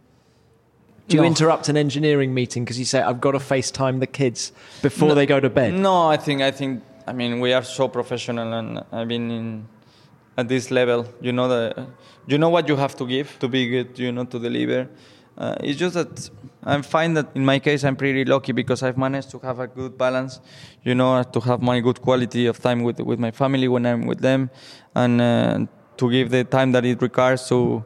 Do 1.08 1.16
you 1.16 1.22
no. 1.22 1.28
interrupt 1.28 1.68
an 1.68 1.76
engineering 1.76 2.32
meeting 2.32 2.64
because 2.64 2.78
you 2.78 2.84
say, 2.84 3.00
I've 3.00 3.20
got 3.20 3.32
to 3.32 3.38
FaceTime 3.38 3.98
the 3.98 4.06
kids 4.06 4.52
before 4.80 5.08
no, 5.08 5.14
they 5.16 5.26
go 5.26 5.40
to 5.40 5.50
bed? 5.50 5.74
No, 5.74 6.08
I 6.08 6.16
think, 6.16 6.40
I 6.40 6.52
think, 6.52 6.84
I 7.06 7.12
mean, 7.12 7.40
we 7.40 7.52
are 7.52 7.64
so 7.64 7.88
professional 7.88 8.52
and 8.52 8.84
I've 8.92 9.08
been 9.08 9.30
in, 9.30 9.68
at 10.36 10.46
this 10.46 10.70
level, 10.70 11.08
you 11.20 11.32
know, 11.32 11.48
the, 11.48 11.88
you 12.28 12.38
know 12.38 12.50
what 12.50 12.68
you 12.68 12.76
have 12.76 12.94
to 12.96 13.06
give 13.06 13.36
to 13.40 13.48
be 13.48 13.68
good, 13.68 13.98
you 13.98 14.12
know, 14.12 14.24
to 14.24 14.38
deliver 14.38 14.88
Uh, 15.40 15.54
it's 15.60 15.78
just 15.78 15.94
that 15.94 16.30
I 16.62 16.82
find 16.82 17.16
that 17.16 17.28
in 17.34 17.44
my 17.46 17.58
case 17.58 17.82
I'm 17.82 17.96
pretty 17.96 18.26
lucky 18.26 18.52
because 18.52 18.82
I've 18.82 18.98
managed 18.98 19.30
to 19.30 19.38
have 19.38 19.58
a 19.58 19.66
good 19.66 19.96
balance, 19.96 20.38
you 20.84 20.94
know, 20.94 21.22
to 21.22 21.40
have 21.40 21.62
my 21.62 21.80
good 21.80 22.02
quality 22.02 22.44
of 22.46 22.60
time 22.60 22.82
with 22.82 23.00
with 23.00 23.18
my 23.18 23.30
family 23.30 23.66
when 23.66 23.86
I'm 23.86 24.04
with 24.04 24.20
them, 24.20 24.50
and 24.94 25.20
uh, 25.20 25.66
to 25.96 26.10
give 26.10 26.30
the 26.30 26.44
time 26.44 26.72
that 26.72 26.84
it 26.84 27.00
requires 27.00 27.48
to 27.48 27.82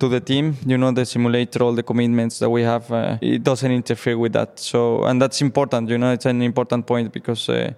to 0.00 0.08
the 0.08 0.20
team. 0.20 0.58
You 0.66 0.76
know, 0.76 0.92
the 0.92 1.06
simulator, 1.06 1.62
all 1.62 1.72
the 1.72 1.82
commitments 1.82 2.38
that 2.40 2.50
we 2.50 2.62
have, 2.62 2.92
uh, 2.92 3.16
it 3.22 3.42
doesn't 3.42 3.72
interfere 3.72 4.18
with 4.18 4.34
that. 4.34 4.58
So, 4.58 5.04
and 5.04 5.22
that's 5.22 5.40
important. 5.40 5.88
You 5.88 5.96
know, 5.96 6.12
it's 6.12 6.26
an 6.26 6.42
important 6.42 6.86
point 6.86 7.12
because 7.12 7.48
uh, 7.48 7.72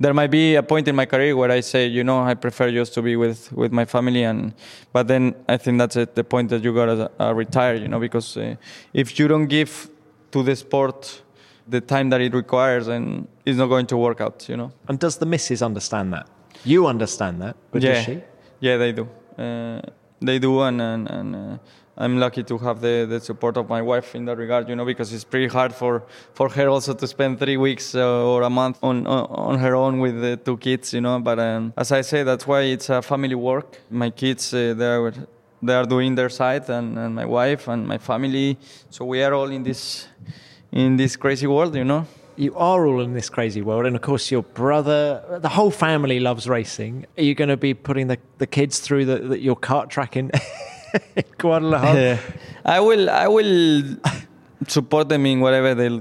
there 0.00 0.14
might 0.14 0.30
be 0.30 0.54
a 0.54 0.62
point 0.62 0.88
in 0.88 0.96
my 0.96 1.04
career 1.04 1.36
where 1.36 1.50
I 1.50 1.60
say, 1.60 1.86
you 1.86 2.02
know, 2.02 2.22
I 2.22 2.32
prefer 2.32 2.72
just 2.72 2.94
to 2.94 3.02
be 3.02 3.16
with, 3.16 3.52
with 3.52 3.70
my 3.70 3.84
family, 3.84 4.24
and 4.24 4.54
but 4.92 5.06
then 5.06 5.34
I 5.46 5.58
think 5.58 5.78
that's 5.78 5.96
at 5.96 6.14
the 6.14 6.24
point 6.24 6.48
that 6.48 6.64
you 6.64 6.74
gotta 6.74 7.10
uh, 7.20 7.34
retire, 7.34 7.74
you 7.74 7.86
know, 7.86 8.00
because 8.00 8.36
uh, 8.38 8.56
if 8.94 9.18
you 9.18 9.28
don't 9.28 9.46
give 9.46 9.90
to 10.32 10.42
the 10.42 10.56
sport 10.56 11.22
the 11.68 11.82
time 11.82 12.08
that 12.10 12.20
it 12.22 12.32
requires, 12.32 12.86
then 12.86 13.28
it's 13.44 13.58
not 13.58 13.66
going 13.66 13.86
to 13.86 13.96
work 13.98 14.22
out, 14.22 14.48
you 14.48 14.56
know. 14.56 14.72
And 14.88 14.98
does 14.98 15.18
the 15.18 15.26
missus 15.26 15.60
understand 15.62 16.14
that? 16.14 16.26
You 16.64 16.86
understand 16.86 17.42
that, 17.42 17.56
but 17.70 17.82
yeah, 17.82 17.92
does 17.92 18.04
she? 18.04 18.22
yeah, 18.60 18.76
they 18.78 18.92
do. 18.92 19.06
Uh, 19.36 19.82
they 20.22 20.38
do, 20.38 20.62
and 20.62 20.80
and, 20.80 21.10
and 21.10 21.36
uh, 21.36 21.58
I'm 22.00 22.18
lucky 22.18 22.42
to 22.44 22.56
have 22.56 22.80
the, 22.80 23.06
the 23.06 23.20
support 23.20 23.58
of 23.58 23.68
my 23.68 23.82
wife 23.82 24.14
in 24.14 24.24
that 24.24 24.38
regard, 24.38 24.70
you 24.70 24.74
know, 24.74 24.86
because 24.86 25.12
it's 25.12 25.22
pretty 25.22 25.48
hard 25.48 25.74
for, 25.74 26.02
for 26.32 26.48
her 26.48 26.66
also 26.66 26.94
to 26.94 27.06
spend 27.06 27.38
three 27.38 27.58
weeks 27.58 27.94
uh, 27.94 28.24
or 28.24 28.40
a 28.40 28.48
month 28.48 28.78
on, 28.82 29.06
on, 29.06 29.26
on 29.26 29.58
her 29.58 29.76
own 29.76 30.00
with 30.00 30.18
the 30.18 30.38
two 30.38 30.56
kids, 30.56 30.94
you 30.94 31.02
know. 31.02 31.20
But 31.20 31.38
um, 31.38 31.74
as 31.76 31.92
I 31.92 32.00
say, 32.00 32.22
that's 32.22 32.46
why 32.46 32.62
it's 32.62 32.88
a 32.88 33.02
family 33.02 33.34
work. 33.34 33.78
My 33.90 34.08
kids, 34.08 34.54
uh, 34.54 34.72
they 34.74 34.86
are 34.86 35.12
they 35.62 35.74
are 35.74 35.84
doing 35.84 36.14
their 36.14 36.30
side, 36.30 36.70
and, 36.70 36.98
and 36.98 37.14
my 37.14 37.26
wife 37.26 37.68
and 37.68 37.86
my 37.86 37.98
family. 37.98 38.56
So 38.88 39.04
we 39.04 39.22
are 39.22 39.34
all 39.34 39.50
in 39.50 39.62
this 39.62 40.08
in 40.72 40.96
this 40.96 41.16
crazy 41.16 41.46
world, 41.46 41.76
you 41.76 41.84
know. 41.84 42.06
You 42.36 42.54
are 42.54 42.86
all 42.86 43.02
in 43.02 43.12
this 43.12 43.28
crazy 43.28 43.60
world, 43.60 43.84
and 43.84 43.94
of 43.94 44.00
course, 44.00 44.30
your 44.30 44.42
brother, 44.42 45.38
the 45.42 45.50
whole 45.50 45.70
family 45.70 46.18
loves 46.18 46.48
racing. 46.48 47.04
Are 47.18 47.22
you 47.22 47.34
going 47.34 47.50
to 47.50 47.58
be 47.58 47.74
putting 47.74 48.06
the, 48.06 48.16
the 48.38 48.46
kids 48.46 48.78
through 48.78 49.04
the, 49.04 49.18
the, 49.18 49.38
your 49.38 49.56
kart 49.56 49.90
track 49.90 50.16
in 50.16 50.30
Guadalajara? 51.38 51.94
Yeah. 52.00 52.18
I 52.64 52.80
will 52.80 53.08
I 53.10 53.26
will 53.28 53.96
support 54.68 55.08
them 55.08 55.26
in 55.26 55.40
whatever 55.40 55.74
they 55.74 56.00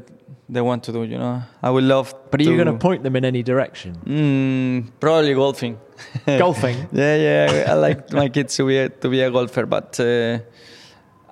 they 0.49 0.61
want 0.61 0.83
to 0.85 0.91
do. 0.91 1.03
You 1.03 1.17
know, 1.17 1.41
I 1.61 1.69
would 1.69 1.83
love. 1.83 2.13
But 2.31 2.39
are 2.41 2.43
you 2.43 2.57
to- 2.57 2.63
going 2.63 2.73
to 2.77 2.79
point 2.81 3.03
them 3.03 3.15
in 3.15 3.23
any 3.25 3.43
direction? 3.43 3.95
Mm, 4.05 4.91
probably 4.99 5.33
golfing. 5.33 5.77
Golfing? 6.25 6.77
yeah, 6.93 7.15
yeah. 7.17 7.65
I 7.71 7.73
like 7.73 8.11
my 8.13 8.29
kids 8.29 8.55
to 8.55 8.65
be 8.65 8.77
a, 8.77 8.87
to 8.89 9.09
be 9.09 9.21
a 9.21 9.29
golfer, 9.29 9.65
but 9.65 9.99
uh, 9.99 10.39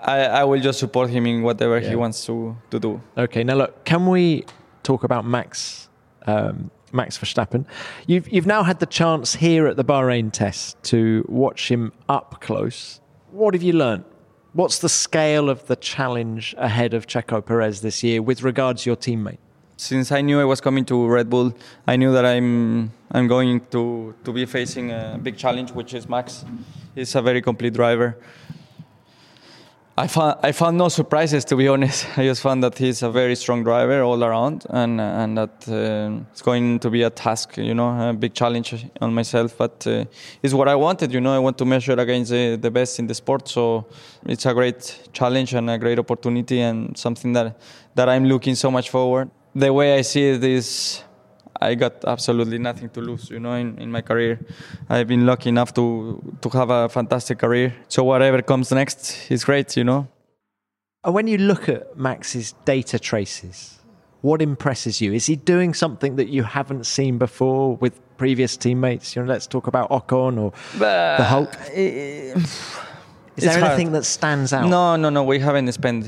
I 0.02 0.42
I 0.42 0.44
will 0.44 0.60
just 0.62 0.80
support 0.80 1.10
him 1.10 1.26
in 1.26 1.42
whatever 1.42 1.80
Yeah. 1.80 1.90
he 1.90 1.96
wants 1.96 2.26
to 2.26 2.56
to 2.72 2.80
do. 2.80 3.02
Okay, 3.18 3.44
now 3.44 3.56
look, 3.56 3.86
can 3.86 4.06
we 4.08 4.44
talk 4.84 5.04
about 5.04 5.24
Max 5.26 5.88
um, 6.28 6.70
Max 6.92 7.18
Verstappen? 7.18 7.66
You've 8.08 8.28
you've 8.30 8.46
now 8.46 8.64
had 8.64 8.80
the 8.80 8.86
chance 8.86 9.36
here 9.40 9.68
at 9.68 9.78
the 9.78 9.86
Bahrain 9.86 10.32
test 10.32 10.76
to 10.92 11.24
watch 11.30 11.72
him 11.72 11.92
up 12.10 12.42
close. 12.42 13.00
What 13.38 13.54
have 13.54 13.62
you 13.62 13.74
learnt? 13.74 14.04
What's 14.54 14.80
the 14.80 14.90
scale 14.90 15.48
of 15.48 15.68
the 15.68 15.76
challenge 15.76 16.56
ahead 16.58 16.96
of 16.96 17.06
Checo 17.06 17.46
Perez 17.46 17.82
this 17.82 18.02
year 18.02 18.20
with 18.20 18.42
regards 18.42 18.82
to 18.82 18.90
your 18.90 18.96
teammate? 18.96 19.38
Since 19.76 20.12
I 20.12 20.22
knew 20.22 20.42
I 20.42 20.44
was 20.44 20.60
coming 20.60 20.84
to 20.86 21.06
Red 21.06 21.30
Bull, 21.30 21.54
I 21.86 21.98
knew 21.98 22.12
that 22.14 22.26
I'm 22.26 22.92
I'm 23.12 23.28
going 23.28 23.62
to 23.70 24.16
to 24.24 24.34
be 24.34 24.48
facing 24.48 24.90
a 24.90 25.20
big 25.22 25.38
challenge, 25.38 25.70
which 25.72 25.94
is 25.94 26.10
Max. 26.10 26.46
He's 26.96 27.14
a 27.14 27.22
very 27.22 27.44
complete 27.44 27.74
driver. 27.76 28.18
I 30.00 30.06
found 30.06 30.36
I 30.44 30.52
found 30.52 30.78
no 30.78 30.90
surprises 30.90 31.44
to 31.46 31.56
be 31.56 31.68
honest. 31.68 32.06
I 32.18 32.24
just 32.26 32.42
found 32.42 32.64
that 32.64 32.78
he's 32.78 33.02
a 33.02 33.10
very 33.10 33.36
strong 33.36 33.64
driver 33.64 34.04
all 34.04 34.24
around, 34.24 34.68
and 34.70 35.02
and 35.02 35.36
that 35.40 35.68
uh, 35.68 36.22
it's 36.32 36.44
going 36.44 36.80
to 36.82 36.92
be 36.92 37.02
a 37.02 37.10
task, 37.10 37.58
you 37.58 37.74
know, 37.74 38.10
a 38.10 38.14
big 38.14 38.36
challenge 38.36 38.86
on 39.02 39.12
myself. 39.12 39.58
But 39.58 39.88
uh, 39.88 40.06
it's 40.44 40.54
what 40.54 40.68
I 40.68 40.76
wanted, 40.76 41.12
you 41.12 41.20
know. 41.20 41.34
I 41.34 41.40
want 41.40 41.58
to 41.58 41.66
measure 41.66 41.94
against 41.94 42.30
the, 42.30 42.58
the 42.58 42.70
best 42.70 43.00
in 43.00 43.08
the 43.08 43.16
sport, 43.16 43.48
so 43.48 43.88
it's 44.28 44.46
a 44.46 44.54
great 44.54 45.10
challenge 45.14 45.56
and 45.56 45.68
a 45.68 45.80
great 45.80 45.98
opportunity, 45.98 46.60
and 46.62 46.96
something 46.96 47.34
that 47.34 47.60
that 47.96 48.08
I'm 48.08 48.26
looking 48.26 48.54
so 48.54 48.70
much 48.70 48.92
forward. 48.92 49.32
The 49.56 49.74
way 49.74 49.98
I 49.98 50.04
see 50.04 50.30
it 50.30 50.44
is 50.44 51.02
I 51.62 51.76
got 51.76 52.06
absolutely 52.06 52.58
nothing 52.60 52.90
to 52.90 53.02
lose, 53.02 53.30
you 53.30 53.40
know, 53.40 53.54
in, 53.54 53.78
in 53.80 53.92
my 53.92 54.02
career. 54.02 54.40
I've 54.90 55.08
been 55.08 55.26
lucky 55.26 55.50
enough 55.50 55.74
to 55.74 55.84
to 56.42 56.50
have 56.50 56.70
a 56.70 56.88
fantastic 56.90 57.40
career. 57.40 57.74
So 57.88 58.04
whatever 58.04 58.42
comes 58.42 58.72
next 58.72 59.32
is 59.32 59.44
great, 59.44 59.76
you 59.78 59.84
know. 59.84 60.08
And 61.04 61.14
when 61.14 61.28
you 61.28 61.38
look 61.38 61.70
at 61.70 61.98
Max's 61.98 62.54
data 62.66 63.00
traces, 63.00 63.80
what 64.22 64.42
impresses 64.42 65.00
you? 65.02 65.14
Is 65.14 65.26
he 65.28 65.36
doing 65.36 65.74
something 65.74 66.16
that 66.18 66.28
you 66.30 66.44
haven't 66.44 66.86
seen 66.86 67.18
before 67.18 67.76
with 67.78 67.94
previous 68.18 68.58
teammates? 68.58 69.16
You 69.16 69.24
know, 69.24 69.30
let's 69.34 69.48
talk 69.48 69.68
about 69.68 69.90
Ocon 69.90 70.38
or 70.38 70.52
the 70.78 71.24
Hulk. 71.24 71.56
Eh, 71.74 72.34
is 72.34 73.44
It's 73.44 73.46
there 73.46 73.60
hard. 73.60 73.72
anything 73.74 73.92
that 73.94 74.04
stands 74.06 74.52
out? 74.54 74.68
No, 74.68 74.96
no, 74.96 75.10
no. 75.10 75.24
We 75.24 75.40
haven't 75.40 75.72
spent. 75.72 76.08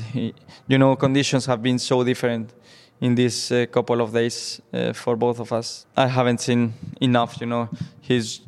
You 0.68 0.78
know, 0.78 0.96
conditions 0.96 1.46
have 1.46 1.62
been 1.62 1.78
so 1.78 2.04
different 2.04 2.52
in 3.00 3.14
these 3.14 3.50
uh, 3.50 3.66
couple 3.70 4.00
of 4.00 4.12
days 4.12 4.60
uh, 4.72 4.92
for 4.92 5.16
both 5.16 5.40
of 5.40 5.52
us. 5.52 5.86
I 5.96 6.06
haven't 6.06 6.40
seen 6.40 6.74
enough. 7.00 7.40
You 7.40 7.46
know, 7.46 7.68
he's 8.00 8.40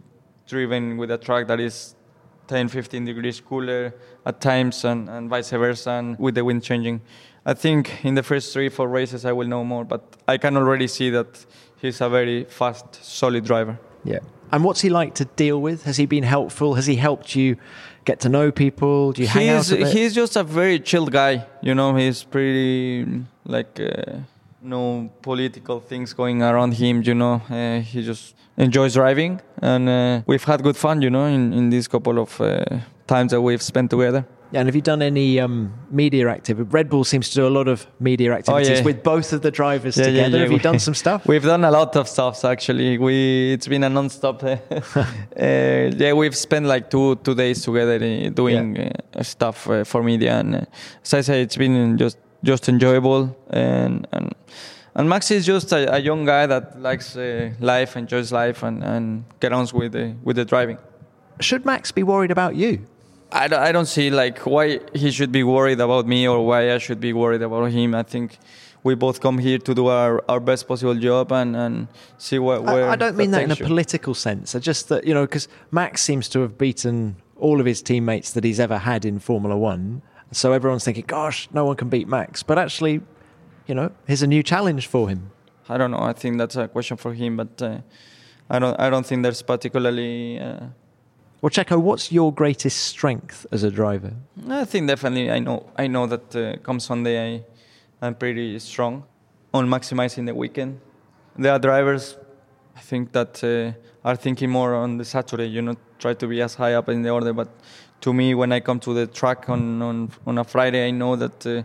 driven 0.46 0.96
with 0.96 1.10
a 1.10 1.18
track 1.18 1.46
that 1.48 1.60
is 1.60 1.94
10, 2.48 2.68
15 2.68 3.04
degrees 3.04 3.40
cooler 3.40 3.94
at 4.26 4.40
times, 4.40 4.84
and, 4.84 5.08
and 5.08 5.30
vice 5.30 5.50
versa, 5.50 5.90
and 5.90 6.18
with 6.18 6.34
the 6.34 6.44
wind 6.44 6.62
changing. 6.62 7.00
I 7.44 7.54
think 7.54 8.04
in 8.04 8.14
the 8.14 8.22
first 8.22 8.52
three, 8.52 8.68
four 8.68 8.88
races, 8.88 9.24
I 9.24 9.32
will 9.32 9.48
know 9.48 9.64
more, 9.64 9.84
but 9.84 10.02
I 10.28 10.38
can 10.38 10.56
already 10.56 10.86
see 10.86 11.10
that 11.10 11.44
he's 11.78 12.00
a 12.00 12.08
very 12.08 12.44
fast, 12.44 13.04
solid 13.04 13.44
driver. 13.44 13.78
Yeah. 14.04 14.20
And 14.52 14.64
what's 14.64 14.82
he 14.82 14.90
like 14.90 15.14
to 15.14 15.24
deal 15.24 15.60
with? 15.60 15.84
Has 15.84 15.96
he 15.96 16.06
been 16.06 16.24
helpful? 16.24 16.74
Has 16.74 16.86
he 16.86 16.96
helped 16.96 17.34
you 17.34 17.56
get 18.04 18.20
to 18.20 18.28
know 18.28 18.52
people? 18.52 19.12
Do 19.12 19.22
you 19.22 19.28
hang 19.28 19.48
he's 19.48 19.72
out 19.72 19.78
a 19.78 19.82
bit? 19.84 19.92
he's 19.94 20.14
just 20.14 20.36
a 20.36 20.44
very 20.44 20.78
chilled 20.78 21.10
guy. 21.10 21.46
You 21.62 21.74
know, 21.74 21.96
he's 21.96 22.22
pretty 22.22 23.24
like 23.44 23.80
uh, 23.80 24.18
no 24.62 25.10
political 25.22 25.80
things 25.80 26.12
going 26.12 26.42
around 26.42 26.74
him. 26.74 27.02
You 27.02 27.14
know, 27.14 27.40
uh, 27.50 27.80
he 27.80 28.02
just 28.02 28.34
enjoys 28.56 28.94
driving, 28.94 29.40
and 29.60 29.88
uh, 29.88 30.22
we've 30.26 30.44
had 30.44 30.62
good 30.62 30.76
fun. 30.76 31.02
You 31.02 31.10
know, 31.10 31.26
in 31.26 31.52
in 31.52 31.70
these 31.70 31.88
couple 31.88 32.18
of 32.18 32.40
uh, 32.40 32.64
times 33.06 33.30
that 33.32 33.40
we've 33.40 33.62
spent 33.62 33.90
together. 33.90 34.24
Yeah, 34.52 34.60
and 34.60 34.68
have 34.68 34.74
you 34.76 34.82
done 34.82 35.00
any 35.00 35.40
um, 35.40 35.72
media 35.90 36.28
activity? 36.28 36.68
Red 36.70 36.90
Bull 36.90 37.04
seems 37.04 37.30
to 37.30 37.36
do 37.36 37.46
a 37.46 37.48
lot 37.48 37.68
of 37.68 37.86
media 38.00 38.34
activities 38.34 38.68
Oh, 38.68 38.72
yeah. 38.74 38.84
with 38.84 39.02
both 39.02 39.32
of 39.32 39.40
the 39.40 39.50
drivers 39.50 39.96
Yeah, 39.96 40.04
together. 40.04 40.36
yeah, 40.36 40.42
Have 40.42 40.52
you 40.52 40.58
done 40.58 40.78
some 40.78 40.92
stuff? 40.94 41.24
We've 41.26 41.42
done 41.42 41.64
a 41.64 41.70
lot 41.70 41.96
of 41.96 42.06
stuff 42.06 42.44
actually. 42.44 42.98
We 42.98 43.54
it's 43.54 43.66
been 43.66 43.82
a 43.82 43.88
non-stop. 43.88 44.42
uh, 44.44 44.56
yeah, 45.36 46.12
we've 46.12 46.36
spent 46.36 46.66
like 46.66 46.90
two 46.90 47.16
two 47.24 47.34
days 47.34 47.62
together 47.62 47.96
uh, 47.96 48.28
doing 48.28 48.78
uh, 48.78 49.22
stuff 49.22 49.68
uh, 49.70 49.84
for 49.84 50.02
media, 50.02 50.38
and 50.40 50.54
uh, 50.54 50.64
as 51.04 51.14
I 51.14 51.20
say, 51.22 51.40
it's 51.42 51.56
been 51.56 51.96
just 51.96 52.18
just 52.44 52.68
enjoyable. 52.68 53.36
And 53.50 54.06
and, 54.12 54.34
and 54.94 55.08
Max 55.08 55.30
is 55.30 55.46
just 55.46 55.72
a, 55.72 55.94
a 55.94 55.98
young 55.98 56.24
guy 56.24 56.46
that 56.46 56.80
likes 56.80 57.16
uh, 57.16 57.50
life, 57.60 57.96
enjoys 57.96 58.32
life, 58.32 58.62
and, 58.62 58.82
and 58.84 59.24
get 59.40 59.52
on 59.52 59.66
with 59.72 59.92
the 59.92 60.14
with 60.22 60.36
the 60.36 60.44
driving. 60.44 60.78
Should 61.40 61.64
Max 61.64 61.92
be 61.92 62.02
worried 62.02 62.30
about 62.30 62.54
you? 62.56 62.86
I 63.32 63.48
don't, 63.48 63.60
I 63.60 63.72
don't 63.72 63.86
see 63.86 64.10
like 64.10 64.40
why 64.40 64.80
he 64.94 65.10
should 65.10 65.32
be 65.32 65.42
worried 65.42 65.80
about 65.80 66.06
me 66.06 66.28
or 66.28 66.46
why 66.46 66.72
I 66.72 66.78
should 66.78 67.00
be 67.00 67.12
worried 67.12 67.42
about 67.42 67.72
him. 67.72 67.94
I 67.94 68.02
think 68.02 68.38
we 68.82 68.94
both 68.94 69.20
come 69.20 69.38
here 69.38 69.58
to 69.58 69.74
do 69.74 69.86
our, 69.86 70.22
our 70.28 70.40
best 70.40 70.68
possible 70.68 70.94
job 70.94 71.32
and, 71.32 71.56
and 71.56 71.88
see 72.18 72.38
what 72.38 72.64
where 72.64 72.88
I, 72.88 72.92
I 72.92 72.96
don't 72.96 73.16
mean 73.16 73.30
that 73.30 73.42
in 73.42 73.50
a 73.50 73.56
political 73.56 74.14
sense. 74.14 74.54
I 74.54 74.58
just 74.58 74.88
that 74.88 75.06
you 75.06 75.14
know 75.14 75.24
because 75.24 75.48
Max 75.70 76.02
seems 76.02 76.28
to 76.30 76.40
have 76.40 76.58
beaten 76.58 77.16
all 77.36 77.58
of 77.58 77.66
his 77.66 77.82
teammates 77.82 78.32
that 78.32 78.44
he's 78.44 78.60
ever 78.60 78.78
had 78.78 79.04
in 79.04 79.18
Formula 79.18 79.56
One. 79.56 80.02
So 80.32 80.52
everyone's 80.52 80.84
thinking, 80.84 81.04
"Gosh, 81.06 81.48
no 81.52 81.64
one 81.66 81.76
can 81.76 81.88
beat 81.88 82.08
Max." 82.08 82.42
But 82.42 82.58
actually, 82.58 83.00
you 83.66 83.74
know, 83.74 83.90
here's 84.06 84.22
a 84.22 84.26
new 84.26 84.42
challenge 84.42 84.86
for 84.86 85.08
him. 85.08 85.30
I 85.68 85.76
don't 85.78 85.90
know. 85.90 86.00
I 86.00 86.12
think 86.12 86.38
that's 86.38 86.56
a 86.56 86.68
question 86.68 86.96
for 86.96 87.12
him, 87.14 87.36
but 87.36 87.62
uh, 87.62 87.78
I 88.50 88.58
don't 88.58 88.78
I 88.80 88.90
don't 88.90 89.06
think 89.06 89.22
there's 89.22 89.42
particularly. 89.42 90.38
Uh, 90.40 90.66
Well, 91.42 91.50
Checo, 91.50 91.76
what's 91.88 92.12
your 92.12 92.32
greatest 92.32 92.78
strength 92.94 93.46
as 93.50 93.64
a 93.64 93.70
driver? 93.70 94.12
I 94.48 94.64
think 94.64 94.86
definitely 94.88 95.28
I 95.30 95.40
know 95.40 95.58
I 95.76 95.88
know 95.88 96.06
that 96.06 96.36
uh, 96.36 96.56
come 96.62 96.80
Sunday 96.80 97.16
I 97.26 97.42
I'm 98.00 98.14
pretty 98.14 98.58
strong 98.60 99.02
on 99.52 99.68
maximizing 99.68 100.26
the 100.26 100.34
weekend. 100.34 100.80
There 101.42 101.52
are 101.52 101.58
drivers 101.58 102.16
I 102.76 102.80
think 102.80 103.12
that 103.12 103.42
uh, 103.44 104.08
are 104.08 104.16
thinking 104.16 104.50
more 104.50 104.74
on 104.74 104.98
the 104.98 105.04
Saturday, 105.04 105.48
you 105.56 105.62
know, 105.62 105.74
try 105.98 106.14
to 106.14 106.26
be 106.26 106.42
as 106.42 106.54
high 106.54 106.74
up 106.78 106.88
in 106.88 107.02
the 107.02 107.10
order. 107.10 107.32
But 107.32 107.48
to 108.02 108.12
me, 108.12 108.34
when 108.34 108.52
I 108.52 108.60
come 108.60 108.78
to 108.80 108.94
the 108.94 109.06
track 109.06 109.48
on 109.48 109.82
on, 109.82 110.10
on 110.26 110.38
a 110.38 110.44
Friday, 110.44 110.86
I 110.86 110.90
know 110.90 111.16
that 111.16 111.46
uh, 111.46 111.62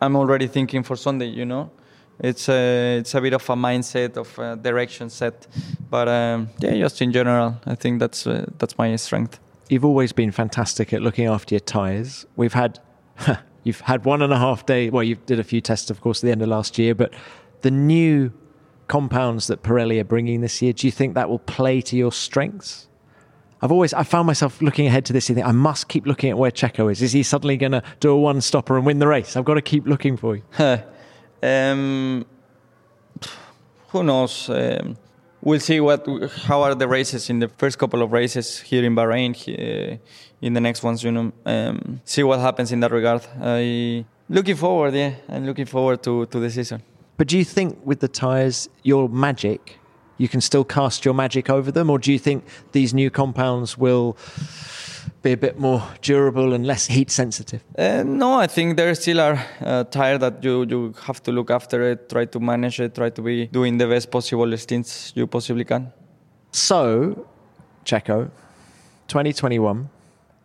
I'm 0.00 0.16
already 0.16 0.46
thinking 0.46 0.82
for 0.82 0.96
Sunday. 0.96 1.26
You 1.26 1.44
know, 1.44 1.70
it's 2.18 2.48
a 2.48 2.98
it's 2.98 3.14
a 3.14 3.20
bit 3.20 3.34
of 3.34 3.48
a 3.48 3.54
mindset 3.54 4.16
of 4.16 4.38
a 4.38 4.56
direction 4.56 5.10
set. 5.10 5.46
But 5.90 6.08
um, 6.08 6.48
yeah, 6.58 6.74
just 6.76 7.00
in 7.02 7.12
general, 7.12 7.60
I 7.66 7.74
think 7.74 8.00
that's 8.00 8.26
uh, 8.26 8.46
that's 8.58 8.78
my 8.78 8.96
strength. 8.96 9.38
You've 9.68 9.84
always 9.84 10.12
been 10.12 10.30
fantastic 10.30 10.92
at 10.92 11.02
looking 11.02 11.26
after 11.26 11.54
your 11.54 11.60
tyres. 11.60 12.26
We've 12.36 12.52
had 12.52 12.80
You've 13.64 13.80
had 13.80 14.04
one 14.04 14.20
and 14.20 14.32
a 14.32 14.38
half 14.38 14.66
day. 14.66 14.90
Well, 14.90 15.02
you 15.02 15.16
did 15.16 15.40
a 15.40 15.44
few 15.44 15.60
tests, 15.60 15.90
of 15.90 16.00
course, 16.02 16.18
at 16.18 16.26
the 16.26 16.32
end 16.32 16.42
of 16.42 16.48
last 16.48 16.78
year, 16.78 16.94
but 16.94 17.12
the 17.62 17.70
new 17.70 18.30
compounds 18.88 19.46
that 19.46 19.62
Pirelli 19.62 19.98
are 20.00 20.04
bringing 20.04 20.42
this 20.42 20.60
year, 20.60 20.74
do 20.74 20.86
you 20.86 20.90
think 20.90 21.14
that 21.14 21.30
will 21.30 21.38
play 21.38 21.80
to 21.80 21.96
your 21.96 22.12
strengths? 22.12 22.88
I've 23.64 23.72
always 23.72 23.94
I 23.94 24.02
found 24.02 24.26
myself 24.26 24.60
looking 24.60 24.86
ahead 24.86 25.06
to 25.06 25.14
this 25.14 25.30
and 25.30 25.42
I 25.42 25.52
must 25.52 25.88
keep 25.88 26.06
looking 26.06 26.28
at 26.28 26.36
where 26.36 26.50
Checo 26.50 26.92
is. 26.92 27.00
Is 27.00 27.12
he 27.12 27.22
suddenly 27.22 27.56
going 27.56 27.72
to 27.72 27.82
do 27.98 28.10
a 28.10 28.16
one 28.16 28.42
stopper 28.42 28.76
and 28.76 28.84
win 28.84 28.98
the 28.98 29.08
race? 29.08 29.38
I've 29.38 29.46
got 29.46 29.54
to 29.54 29.62
keep 29.62 29.86
looking 29.86 30.18
for 30.18 30.36
you. 30.36 30.42
um, 31.42 32.26
who 33.88 34.04
knows? 34.04 34.50
Um, 34.50 34.98
we'll 35.40 35.60
see 35.60 35.80
what 35.80 36.06
how 36.44 36.60
are 36.60 36.74
the 36.74 36.86
races 36.86 37.30
in 37.30 37.38
the 37.38 37.48
first 37.48 37.78
couple 37.78 38.02
of 38.02 38.12
races 38.12 38.60
here 38.60 38.84
in 38.84 38.94
Bahrain. 38.94 39.32
Uh, 39.32 39.96
in 40.42 40.52
the 40.52 40.60
next 40.60 40.82
ones, 40.82 41.02
you 41.02 41.10
know, 41.10 41.32
um, 41.46 42.02
see 42.04 42.22
what 42.22 42.40
happens 42.40 42.70
in 42.70 42.80
that 42.80 42.92
regard. 42.92 43.26
I 43.40 44.04
looking 44.28 44.56
forward. 44.56 44.92
Yeah, 44.92 45.14
I'm 45.26 45.46
looking 45.46 45.64
forward 45.64 46.02
to 46.02 46.26
to 46.26 46.38
the 46.38 46.50
season. 46.50 46.82
But 47.16 47.28
do 47.28 47.38
you 47.38 47.44
think 47.44 47.78
with 47.82 48.00
the 48.00 48.08
tires, 48.08 48.68
your 48.82 49.08
magic 49.08 49.78
you 50.18 50.28
can 50.28 50.40
still 50.40 50.64
cast 50.64 51.04
your 51.04 51.14
magic 51.14 51.50
over 51.50 51.72
them, 51.72 51.90
or 51.90 51.98
do 51.98 52.12
you 52.12 52.18
think 52.18 52.44
these 52.72 52.94
new 52.94 53.10
compounds 53.10 53.76
will 53.76 54.16
be 55.22 55.32
a 55.32 55.36
bit 55.36 55.58
more 55.58 55.82
durable 56.02 56.52
and 56.52 56.66
less 56.66 56.86
heat 56.86 57.10
sensitive? 57.10 57.62
Uh, 57.76 58.02
no, 58.04 58.34
I 58.34 58.46
think 58.46 58.76
there 58.76 58.94
still 58.94 59.20
are 59.20 59.44
uh, 59.60 59.84
tire 59.84 60.18
that 60.18 60.44
you 60.44 60.64
you 60.64 60.94
have 61.06 61.22
to 61.24 61.32
look 61.32 61.50
after 61.50 61.82
it, 61.90 62.08
try 62.08 62.26
to 62.26 62.40
manage 62.40 62.80
it, 62.80 62.94
try 62.94 63.10
to 63.10 63.22
be 63.22 63.46
doing 63.46 63.78
the 63.78 63.86
best 63.86 64.10
possible 64.10 64.56
stints 64.56 65.12
you 65.16 65.26
possibly 65.26 65.64
can. 65.64 65.92
So, 66.52 67.26
Checo, 67.84 68.30
2021, 69.08 69.88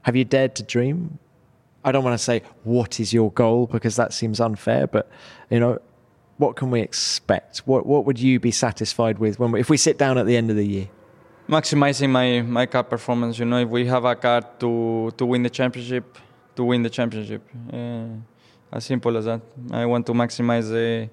have 0.01 0.15
you 0.15 0.25
dared 0.25 0.55
to 0.55 0.63
dream? 0.63 1.19
I 1.83 1.91
don't 1.91 2.03
want 2.03 2.17
to 2.17 2.23
say 2.23 2.41
what 2.63 2.99
is 2.99 3.13
your 3.13 3.31
goal 3.31 3.67
because 3.67 3.95
that 3.95 4.13
seems 4.13 4.39
unfair, 4.39 4.87
but 4.87 5.09
you 5.49 5.59
know, 5.59 5.79
what 6.39 6.55
can 6.55 6.71
we 6.71 6.81
expect? 6.81 7.59
What 7.59 7.85
what 7.85 8.05
would 8.05 8.17
you 8.17 8.39
be 8.39 8.51
satisfied 8.51 9.19
with 9.19 9.39
when 9.39 9.51
we, 9.51 9.59
if 9.59 9.69
we 9.69 9.77
sit 9.77 9.97
down 9.97 10.17
at 10.17 10.25
the 10.25 10.37
end 10.37 10.49
of 10.49 10.55
the 10.55 10.65
year? 10.65 10.87
Maximizing 11.47 12.09
my 12.09 12.41
my 12.41 12.65
car 12.65 12.83
performance. 12.83 13.37
You 13.37 13.45
know, 13.45 13.59
if 13.59 13.69
we 13.69 13.85
have 13.85 14.05
a 14.05 14.15
car 14.15 14.41
to 14.61 15.11
to 15.17 15.25
win 15.25 15.43
the 15.43 15.49
championship, 15.49 16.17
to 16.55 16.63
win 16.63 16.81
the 16.81 16.89
championship. 16.89 17.43
Uh, 17.71 18.05
as 18.71 18.85
simple 18.85 19.17
as 19.17 19.25
that. 19.25 19.41
I 19.71 19.85
want 19.85 20.05
to 20.07 20.13
maximize 20.13 20.69
the 20.69 21.09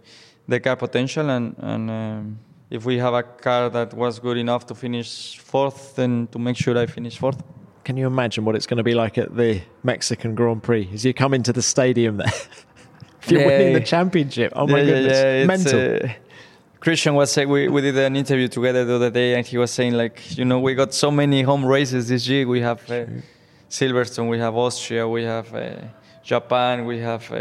the 0.47 0.61
car 0.61 0.77
potential, 0.77 1.29
and 1.29 1.57
and 1.59 1.91
um, 1.91 2.39
if 2.71 2.85
we 2.85 2.99
have 2.99 3.15
a 3.15 3.23
car 3.23 3.69
that 3.71 3.95
was 3.95 4.21
good 4.21 4.37
enough 4.37 4.67
to 4.67 4.75
finish 4.75 5.39
fourth, 5.39 5.97
then 5.97 6.29
to 6.33 6.39
make 6.39 6.57
sure 6.57 6.79
I 6.79 6.87
finish 6.87 7.19
fourth. 7.19 7.43
Can 7.85 7.97
you 7.97 8.07
imagine 8.07 8.45
what 8.45 8.55
it's 8.57 8.67
going 8.67 8.79
to 8.79 8.85
be 8.85 8.95
like 8.95 9.19
at 9.19 9.37
the 9.37 9.61
Mexican 9.83 10.35
Grand 10.35 10.63
Prix 10.63 10.89
as 10.93 11.05
you 11.05 11.15
come 11.15 11.35
into 11.35 11.53
the 11.53 11.63
stadium 11.63 12.17
there? 12.17 12.33
if 13.27 13.33
you're 13.33 13.41
Yeah, 13.41 13.47
winning 13.49 13.75
the 13.75 13.81
championship. 13.81 14.53
Oh 14.55 14.67
my 14.67 14.85
goodness. 14.85 15.47
Mental. 15.47 16.09
uh, 16.09 16.13
Christian 16.81 17.15
was 17.15 17.33
saying 17.33 17.49
we, 17.49 17.69
we 17.69 17.81
did 17.81 17.99
an 17.99 18.15
interview 18.15 18.49
together 18.49 18.85
the 18.85 18.95
other 18.95 19.11
day, 19.11 19.35
and 19.35 19.45
he 19.45 19.59
was 19.59 19.71
saying 19.73 19.95
like, 19.95 20.37
you 20.39 20.45
know, 20.45 20.61
we 20.61 20.75
got 20.75 20.95
so 20.95 21.11
many 21.11 21.43
home 21.43 21.65
races 21.65 22.09
this 22.09 22.29
year. 22.29 22.47
We 22.47 22.61
have 22.61 22.89
uh, 22.91 23.07
Silverstone, 23.69 24.29
we 24.29 24.39
have 24.39 24.55
Austria, 24.55 25.09
we 25.09 25.25
have 25.25 25.53
uh, 25.55 25.77
Japan, 26.23 26.85
we 26.85 26.99
have 27.01 27.31
uh, 27.33 27.37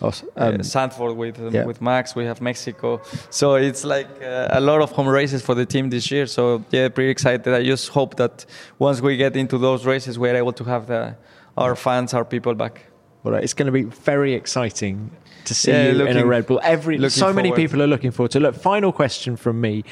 Awes- 0.00 0.22
uh, 0.36 0.44
um, 0.44 0.58
Zandvoort 0.58 1.16
with 1.16 1.52
yeah. 1.52 1.64
with 1.64 1.80
Max, 1.80 2.14
we 2.14 2.26
have 2.26 2.40
Mexico. 2.40 3.00
So 3.30 3.54
it's 3.56 3.82
like 3.84 4.08
uh, 4.22 4.48
a 4.50 4.60
lot 4.60 4.80
of 4.82 4.92
home 4.92 5.08
races 5.08 5.42
for 5.42 5.54
the 5.56 5.66
team 5.66 5.90
this 5.90 6.08
year. 6.10 6.26
So 6.26 6.62
yeah, 6.70 6.88
pretty 6.88 7.10
excited. 7.10 7.52
I 7.52 7.64
just 7.64 7.88
hope 7.88 8.14
that 8.16 8.44
once 8.78 9.00
we 9.00 9.16
get 9.16 9.34
into 9.36 9.58
those 9.58 9.84
races, 9.84 10.16
we're 10.18 10.36
able 10.36 10.52
to 10.52 10.64
have 10.64 10.86
the, 10.86 11.16
our 11.56 11.74
fans, 11.74 12.14
our 12.14 12.24
people 12.24 12.54
back. 12.54 12.82
Well, 13.26 13.34
it's 13.42 13.54
going 13.54 13.66
to 13.66 13.72
be 13.72 13.82
very 13.82 14.34
exciting 14.34 15.10
to 15.46 15.54
see 15.54 15.72
Yeah, 15.72 15.90
you 15.90 16.06
in 16.06 16.16
a 16.16 16.24
Red 16.24 16.46
Bull. 16.46 16.60
Every 16.62 16.96
looking 16.96 17.10
so 17.10 17.32
many 17.32 17.50
people 17.50 17.82
are 17.82 17.86
looking 17.88 18.12
forward 18.12 18.30
to. 18.30 18.38
Look, 18.38 18.54
final 18.54 18.92
question 18.92 19.36
from 19.36 19.60
me. 19.60 19.82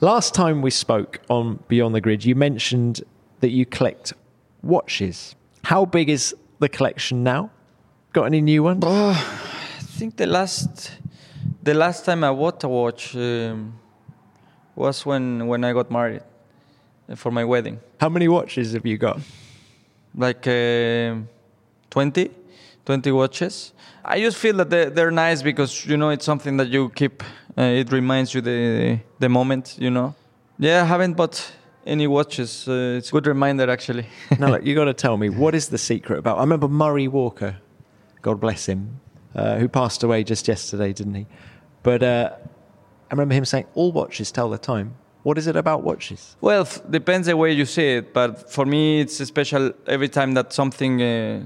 Last 0.00 0.32
time 0.32 0.62
we 0.62 0.70
spoke 0.70 1.20
on 1.28 1.62
Beyond 1.68 1.94
the 1.94 2.00
Grid, 2.00 2.24
you 2.24 2.34
mentioned 2.34 3.02
that 3.40 3.50
you 3.50 3.66
collect 3.66 4.14
watches. 4.62 5.36
How 5.64 5.84
big 5.84 6.08
is 6.08 6.34
the 6.60 6.68
collection 6.70 7.22
now? 7.22 7.50
Got 8.14 8.24
any 8.24 8.40
new 8.40 8.62
ones? 8.62 8.82
I 8.86 9.12
think 9.98 10.16
the 10.16 10.26
last 10.26 10.92
the 11.62 11.74
last 11.74 12.06
time 12.06 12.24
I 12.24 12.32
bought 12.32 12.64
a 12.64 12.68
watch 12.68 13.14
um, 13.14 13.78
was 14.74 15.04
when 15.04 15.46
when 15.46 15.62
I 15.62 15.74
got 15.74 15.90
married 15.90 16.22
uh, 17.06 17.16
for 17.16 17.30
my 17.30 17.44
wedding. 17.44 17.80
How 18.00 18.08
many 18.08 18.28
watches 18.28 18.72
have 18.72 18.86
you 18.86 18.96
got? 18.96 19.20
Like 20.14 20.46
uh, 20.46 21.16
20, 22.88 23.02
20 23.02 23.12
watches. 23.12 23.74
I 24.02 24.18
just 24.20 24.38
feel 24.38 24.56
that 24.56 24.70
they're, 24.70 24.88
they're 24.90 25.10
nice 25.10 25.42
because 25.42 25.84
you 25.84 25.98
know 25.98 26.08
it's 26.08 26.24
something 26.24 26.56
that 26.56 26.68
you 26.68 26.88
keep. 26.88 27.22
Uh, 27.56 27.80
it 27.80 27.92
reminds 27.92 28.32
you 28.32 28.40
the 28.40 28.98
the 29.18 29.28
moment. 29.28 29.76
You 29.78 29.90
know. 29.90 30.14
Yeah, 30.58 30.82
I 30.82 30.86
haven't 30.86 31.14
bought 31.14 31.52
any 31.86 32.06
watches. 32.06 32.66
Uh, 32.66 32.96
it's 32.98 33.10
a 33.10 33.12
good 33.12 33.26
reminder 33.26 33.70
actually. 33.70 34.06
now, 34.38 34.48
look, 34.52 34.64
you 34.66 34.74
got 34.74 34.86
to 34.86 34.94
tell 34.94 35.18
me 35.18 35.28
what 35.28 35.54
is 35.54 35.68
the 35.68 35.78
secret 35.78 36.18
about. 36.18 36.38
I 36.38 36.40
remember 36.40 36.68
Murray 36.68 37.08
Walker, 37.08 37.56
God 38.22 38.40
bless 38.40 38.66
him, 38.66 39.00
uh, 39.34 39.58
who 39.58 39.68
passed 39.68 40.02
away 40.02 40.24
just 40.24 40.48
yesterday, 40.48 40.92
didn't 40.94 41.14
he? 41.14 41.26
But 41.82 42.02
uh, 42.02 42.30
I 43.10 43.14
remember 43.14 43.34
him 43.34 43.44
saying, 43.44 43.66
"All 43.74 43.92
watches 43.92 44.32
tell 44.32 44.48
the 44.50 44.58
time." 44.58 44.94
What 45.24 45.36
is 45.36 45.46
it 45.46 45.56
about 45.56 45.82
watches? 45.82 46.36
Well, 46.40 46.62
f- 46.62 46.80
depends 46.88 47.26
the 47.26 47.36
way 47.36 47.52
you 47.52 47.66
see 47.66 47.96
it, 47.98 48.14
but 48.14 48.50
for 48.50 48.64
me, 48.64 49.00
it's 49.00 49.22
special 49.26 49.72
every 49.86 50.08
time 50.08 50.32
that 50.34 50.52
something 50.52 51.02
uh, 51.02 51.44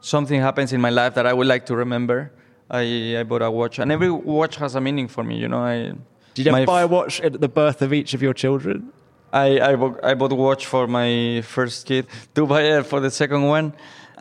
something 0.00 0.40
happens 0.40 0.72
in 0.72 0.80
my 0.80 0.90
life 0.90 1.14
that 1.14 1.26
I 1.26 1.32
would 1.32 1.46
like 1.46 1.66
to 1.66 1.76
remember. 1.76 2.32
I, 2.70 3.16
I 3.18 3.22
bought 3.24 3.42
a 3.42 3.50
watch, 3.50 3.78
and 3.78 3.90
every 3.90 4.10
watch 4.10 4.56
has 4.56 4.74
a 4.74 4.80
meaning 4.80 5.08
for 5.08 5.24
me. 5.24 5.36
You 5.36 5.48
know, 5.48 5.58
I 5.58 5.92
Did 6.34 6.46
you 6.46 6.66
buy 6.66 6.82
a 6.82 6.86
watch 6.86 7.20
at 7.20 7.40
the 7.40 7.48
birth 7.48 7.82
of 7.82 7.92
each 7.92 8.14
of 8.14 8.22
your 8.22 8.34
children? 8.34 8.92
I 9.32 9.60
I 9.60 9.76
bought, 9.76 10.04
I 10.04 10.14
bought 10.14 10.32
a 10.32 10.36
watch 10.36 10.66
for 10.66 10.86
my 10.86 11.42
first 11.42 11.86
kid. 11.86 12.06
To 12.34 12.46
buy 12.46 12.62
it 12.62 12.86
for 12.86 13.00
the 13.00 13.10
second 13.10 13.42
one, 13.42 13.72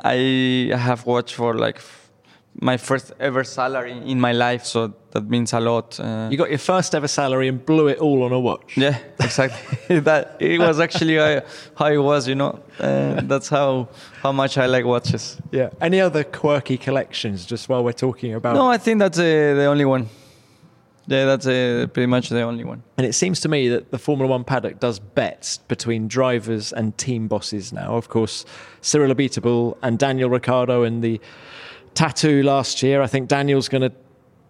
I 0.03 0.71
have 0.73 1.05
watch 1.05 1.36
for 1.36 1.53
like 1.53 1.80
my 2.62 2.78
first 2.78 3.14
ever 3.20 3.43
salary 3.43 3.91
in 3.91 4.20
my 4.20 4.32
life, 4.34 4.66
so 4.66 4.93
that 5.12 5.30
means 5.30 5.53
a 5.53 5.60
lot. 5.60 5.99
Uh, 5.99 6.28
You 6.30 6.38
got 6.38 6.49
your 6.49 6.60
first 6.60 6.93
ever 6.93 7.07
salary 7.07 7.47
and 7.47 7.66
blew 7.66 7.88
it 7.88 7.99
all 7.99 8.24
on 8.24 8.32
a 8.32 8.39
watch. 8.39 8.78
Yeah, 8.78 8.97
exactly. 9.20 9.99
that 10.10 10.36
it 10.39 10.60
was 10.60 10.80
actually 10.80 11.16
how, 11.16 11.41
how 11.76 11.88
it 11.88 11.97
was, 11.97 12.28
you 12.28 12.36
know. 12.36 12.60
Uh, 12.80 13.22
that's 13.24 13.49
how 13.49 13.88
how 14.22 14.32
much 14.32 14.57
I 14.57 14.66
like 14.66 14.86
watches. 14.86 15.38
Yeah. 15.51 15.70
Any 15.82 16.01
other 16.01 16.24
quirky 16.24 16.78
collections? 16.78 17.45
Just 17.45 17.70
while 17.70 17.84
we're 17.84 17.93
talking 17.93 18.34
about. 18.34 18.55
No, 18.55 18.68
I 18.68 18.78
think 18.78 18.99
that's 18.99 19.20
uh, 19.20 19.24
the 19.55 19.66
only 19.66 19.86
one. 19.86 20.07
Yeah, 21.07 21.26
that's 21.26 21.47
uh, 21.47 21.88
pretty 21.91 22.05
much 22.05 22.30
the 22.30 22.41
only 22.41 22.64
one. 22.64 22.84
And 22.97 23.07
it 23.07 23.14
seems 23.14 23.39
to 23.39 23.49
me 23.49 23.68
that 23.70 23.89
the 23.89 23.97
Formula 23.97 24.30
One 24.30 24.43
paddock 24.43 24.80
does 24.80 24.99
bets 24.99 25.57
between 25.68 26.07
drivers 26.07 26.72
and 26.72 26.95
team 26.99 27.28
bosses 27.28 27.74
now. 27.74 27.95
Of 27.95 28.10
course, 28.10 28.45
Cyril 28.82 29.12
Abiteboul 29.16 29.76
and 29.82 29.97
Daniel 29.97 30.30
Ricciardo 30.30 30.84
and 30.84 31.01
the 31.03 31.20
tattoo 31.93 32.43
last 32.43 32.81
year. 32.83 33.01
I 33.01 33.07
think 33.07 33.27
Daniel's 33.29 33.69
going 33.69 33.89
to 33.89 33.91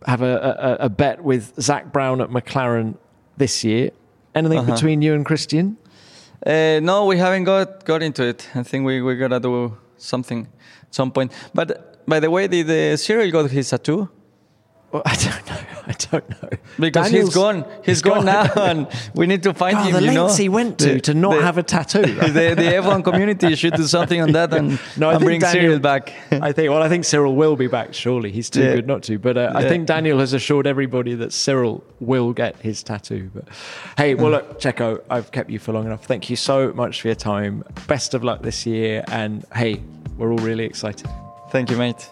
have 0.06 0.22
a, 0.22 0.78
a, 0.80 0.86
a 0.86 0.90
bet 0.90 1.24
with 1.24 1.54
Zak 1.62 1.92
Brown 1.92 2.22
at 2.22 2.30
McLaren 2.30 2.96
this 3.38 3.64
year. 3.64 3.92
Anything 4.36 4.60
Uh-huh. 4.60 4.74
between 4.74 5.02
you 5.02 5.14
and 5.14 5.26
Christian? 5.26 5.78
Uh, 6.46 6.80
no, 6.82 7.06
we 7.06 7.18
haven't 7.18 7.44
got 7.46 7.84
got 7.86 8.02
into 8.02 8.24
it. 8.24 8.48
I 8.56 8.64
think 8.64 8.86
we, 8.86 9.02
we're 9.02 9.18
going 9.18 9.32
to 9.32 9.40
do 9.40 9.78
something 9.98 10.48
at 10.84 10.94
some 10.96 11.12
point. 11.12 11.32
But 11.54 11.70
by 12.08 12.20
the 12.22 12.30
way, 12.30 12.48
did 12.48 12.70
uh, 12.70 12.96
Cyril 12.98 13.30
got 13.32 13.50
his 13.52 13.70
tattoo? 13.70 14.08
Well, 14.92 15.02
I 15.12 15.16
don't 15.16 15.48
know. 15.48 15.58
I 15.90 15.94
don't 16.12 16.30
know. 16.30 16.50
Because 16.80 17.08
Daniel's- 17.08 17.30
he's 17.30 17.36
gone. 17.36 17.66
he's 17.84 18.02
gone 18.04 18.26
now, 18.26 18.44
and 18.56 18.88
we 19.16 19.26
need 19.26 19.42
to 19.44 19.54
find 19.56 19.76
Oh, 19.76 19.82
him. 19.82 19.94
the 19.94 20.04
you 20.04 20.12
know? 20.12 20.28
he 20.32 20.48
went 20.48 20.78
to 20.80 20.94
The- 20.94 21.00
to 21.02 21.14
not 21.16 21.34
the- 21.38 21.42
have 21.42 21.58
a 21.58 21.64
tattoo. 21.64 22.02
the, 22.04 22.54
the 22.56 22.72
F1 22.84 23.04
community 23.04 23.56
should 23.56 23.74
do 23.74 23.84
something 23.88 24.22
on 24.22 24.32
that 24.34 24.54
and, 24.58 24.80
No, 24.98 25.10
I 25.10 25.16
and 25.16 25.24
bring 25.24 25.40
Daniel- 25.40 25.62
Cyril 25.64 25.80
back. 25.80 26.14
I 26.32 26.52
think. 26.52 26.70
Well, 26.72 26.84
I 26.84 26.90
think 26.90 27.06
Cyril 27.06 27.36
will 27.36 27.56
be 27.56 27.66
back. 27.68 27.94
Surely 27.96 28.32
he's 28.32 28.50
too 28.52 28.62
Yeah. 28.62 28.76
good 28.76 28.88
not 28.88 29.02
to. 29.04 29.18
But 29.18 29.38
uh, 29.38 29.52
I 29.56 29.68
think 29.68 29.88
Daniel 29.88 30.20
has 30.20 30.34
assured 30.34 30.68
everybody 30.68 31.16
that 31.16 31.34
Cyril 31.34 31.84
will 32.00 32.34
get 32.34 32.56
his 32.58 32.84
tattoo. 32.84 33.32
But 33.34 33.46
hey, 33.98 34.14
well, 34.14 34.30
look, 34.32 34.60
Checo, 34.62 35.02
I've 35.10 35.32
kept 35.32 35.50
you 35.50 35.58
for 35.58 35.74
long 35.74 35.86
enough. 35.88 36.06
Thank 36.06 36.30
you 36.30 36.36
so 36.36 36.72
much 36.74 37.02
for 37.02 37.08
your 37.08 37.16
time. 37.16 37.64
Best 37.88 38.14
of 38.14 38.24
luck 38.24 38.44
this 38.44 38.66
year. 38.68 39.04
And 39.08 39.44
hey, 39.56 39.82
we're 40.20 40.32
all 40.32 40.38
really 40.38 40.66
excited. 40.66 41.08
Thank 41.52 41.72
you, 41.72 41.78
mate. 41.78 42.10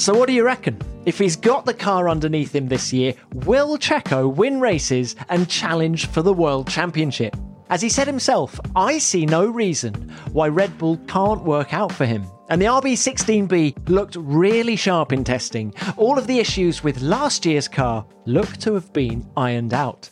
So, 0.00 0.14
what 0.14 0.28
do 0.28 0.32
you 0.32 0.46
reckon? 0.46 0.78
If 1.04 1.18
he's 1.18 1.36
got 1.36 1.66
the 1.66 1.74
car 1.74 2.08
underneath 2.08 2.54
him 2.54 2.68
this 2.68 2.90
year, 2.90 3.12
will 3.34 3.76
Checo 3.76 4.34
win 4.34 4.58
races 4.58 5.14
and 5.28 5.46
challenge 5.46 6.06
for 6.06 6.22
the 6.22 6.32
World 6.32 6.68
Championship? 6.68 7.36
As 7.68 7.82
he 7.82 7.90
said 7.90 8.06
himself, 8.06 8.58
I 8.74 8.96
see 8.96 9.26
no 9.26 9.46
reason 9.46 9.92
why 10.32 10.48
Red 10.48 10.78
Bull 10.78 10.96
can't 11.06 11.44
work 11.44 11.74
out 11.74 11.92
for 11.92 12.06
him. 12.06 12.24
And 12.48 12.62
the 12.62 12.66
RB16B 12.66 13.90
looked 13.90 14.16
really 14.16 14.74
sharp 14.74 15.12
in 15.12 15.22
testing. 15.22 15.74
All 15.98 16.16
of 16.16 16.26
the 16.26 16.38
issues 16.38 16.82
with 16.82 17.02
last 17.02 17.44
year's 17.44 17.68
car 17.68 18.06
look 18.24 18.56
to 18.56 18.72
have 18.72 18.90
been 18.94 19.28
ironed 19.36 19.74
out. 19.74 20.08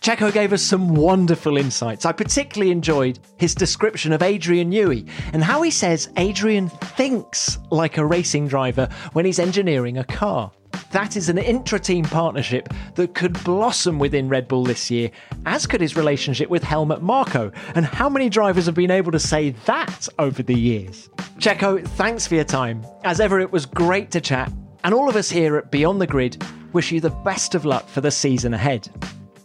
Checo 0.00 0.32
gave 0.32 0.52
us 0.52 0.62
some 0.62 0.94
wonderful 0.94 1.56
insights. 1.56 2.06
I 2.06 2.12
particularly 2.12 2.70
enjoyed 2.70 3.18
his 3.36 3.54
description 3.54 4.12
of 4.12 4.22
Adrian 4.22 4.70
Newey 4.70 5.08
and 5.32 5.42
how 5.42 5.62
he 5.62 5.70
says 5.70 6.08
Adrian 6.16 6.68
thinks 6.68 7.58
like 7.70 7.98
a 7.98 8.06
racing 8.06 8.48
driver 8.48 8.88
when 9.12 9.24
he's 9.24 9.38
engineering 9.38 9.98
a 9.98 10.04
car. 10.04 10.52
That 10.92 11.16
is 11.16 11.28
an 11.28 11.36
intra 11.36 11.78
team 11.78 12.04
partnership 12.04 12.68
that 12.94 13.14
could 13.14 13.42
blossom 13.44 13.98
within 13.98 14.28
Red 14.28 14.48
Bull 14.48 14.64
this 14.64 14.90
year, 14.90 15.10
as 15.44 15.66
could 15.66 15.80
his 15.80 15.96
relationship 15.96 16.48
with 16.48 16.62
Helmut 16.62 17.02
Marko. 17.02 17.52
And 17.74 17.84
how 17.84 18.08
many 18.08 18.30
drivers 18.30 18.66
have 18.66 18.74
been 18.74 18.90
able 18.90 19.12
to 19.12 19.18
say 19.18 19.50
that 19.66 20.08
over 20.18 20.42
the 20.42 20.58
years? 20.58 21.10
Checo, 21.38 21.86
thanks 21.86 22.26
for 22.26 22.36
your 22.36 22.44
time. 22.44 22.86
As 23.04 23.20
ever, 23.20 23.38
it 23.40 23.52
was 23.52 23.66
great 23.66 24.10
to 24.12 24.20
chat. 24.20 24.50
And 24.84 24.94
all 24.94 25.08
of 25.08 25.16
us 25.16 25.28
here 25.28 25.56
at 25.56 25.70
Beyond 25.70 26.00
the 26.00 26.06
Grid 26.06 26.42
wish 26.72 26.90
you 26.90 27.00
the 27.00 27.10
best 27.10 27.54
of 27.54 27.64
luck 27.64 27.86
for 27.88 28.00
the 28.00 28.10
season 28.10 28.54
ahead. 28.54 28.88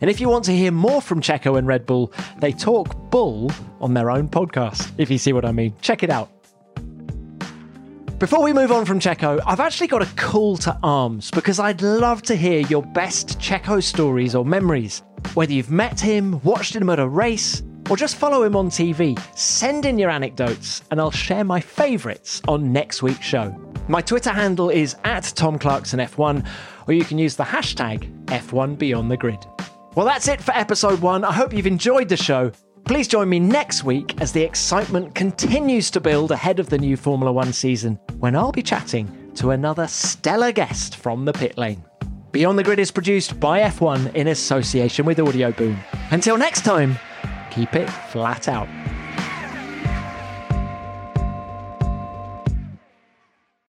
And 0.04 0.10
if 0.10 0.20
you 0.20 0.28
want 0.28 0.44
to 0.46 0.52
hear 0.52 0.70
more 0.70 1.02
from 1.02 1.22
Checo 1.22 1.58
and 1.58 1.66
Red 1.66 1.86
Bull, 1.86 2.12
they 2.40 2.52
talk 2.52 3.10
bull 3.10 3.50
on 3.80 3.94
their 3.94 4.12
own 4.12 4.28
podcast, 4.28 4.92
if 4.98 5.10
you 5.10 5.18
see 5.18 5.32
what 5.32 5.46
I 5.46 5.54
mean. 5.54 5.74
Check 5.80 6.04
it 6.04 6.10
out. 6.10 6.30
Before 8.20 8.44
we 8.44 8.52
move 8.52 8.74
on 8.74 8.84
from 8.84 9.00
Checo, 9.00 9.40
I've 9.48 9.62
actually 9.62 9.88
got 9.88 10.02
a 10.02 10.16
call 10.18 10.58
to 10.58 10.78
arms 10.84 11.32
because 11.32 11.58
I'd 11.58 11.82
love 11.82 12.22
to 12.24 12.36
hear 12.36 12.60
your 12.68 12.84
best 12.84 13.40
Checo 13.40 13.82
stories 13.82 14.36
or 14.36 14.44
memories. 14.44 15.04
Whether 15.36 15.54
you've 15.54 15.72
met 15.72 16.02
him, 16.02 16.42
watched 16.44 16.76
him 16.76 16.90
at 16.90 17.00
a 17.00 17.08
race, 17.08 17.64
or 17.90 17.96
just 17.96 18.18
follow 18.18 18.44
him 18.44 18.58
on 18.58 18.70
TV, 18.70 19.18
send 19.38 19.86
in 19.86 19.98
your 19.98 20.10
anecdotes 20.10 20.82
and 20.92 21.00
I'll 21.00 21.12
share 21.12 21.46
my 21.46 21.62
favourites 21.62 22.42
on 22.50 22.74
next 22.74 23.04
week's 23.04 23.26
show. 23.26 23.58
My 23.88 24.02
Twitter 24.02 24.32
handle 24.32 24.70
is 24.70 24.98
at 25.06 25.32
Tom 25.34 25.58
Clarkson 25.58 26.02
F1, 26.02 26.46
or 26.90 26.94
you 26.94 27.06
can 27.06 27.18
use 27.18 27.38
the 27.38 27.46
hashtag 27.46 28.26
F1 28.26 28.78
Beyond 28.78 29.10
the 29.10 29.16
Grid. 29.16 29.46
Well, 29.96 30.08
that's 30.08 30.28
it 30.28 30.42
for 30.42 30.56
episode 30.56 31.02
one. 31.02 31.24
I 31.24 31.32
hope 31.32 31.54
you've 31.54 31.68
enjoyed 31.68 32.10
the 32.10 32.18
show. 32.18 32.52
Please 32.86 33.08
join 33.08 33.30
me 33.30 33.40
next 33.40 33.84
week 33.84 34.20
as 34.20 34.32
the 34.32 34.42
excitement 34.42 35.14
continues 35.14 35.92
to 35.92 36.02
build 36.02 36.32
ahead 36.32 36.60
of 36.60 36.70
the 36.70 36.80
new 36.80 36.98
Formula 36.98 37.32
One 37.32 37.54
season 37.54 38.00
when 38.18 38.36
I'll 38.36 38.52
be 38.52 38.64
chatting 38.64 39.32
to 39.36 39.52
another 39.52 39.88
stellar 39.88 40.52
guest 40.52 40.96
from 40.96 41.26
the 41.26 41.34
pit 41.34 41.60
lane. 41.60 41.84
Beyond 42.32 42.58
the 42.58 42.64
Grid 42.64 42.80
is 42.80 42.90
produced 42.90 43.40
by 43.40 43.60
F1 43.62 44.16
in 44.16 44.30
association 44.30 45.06
with 45.06 45.20
Audio 45.20 45.52
Boom. 45.52 45.78
Until 46.10 46.38
next 46.38 46.66
time, 46.66 46.98
keep 47.52 47.76
it 47.76 47.88
flat 47.88 48.48
out. 48.48 48.68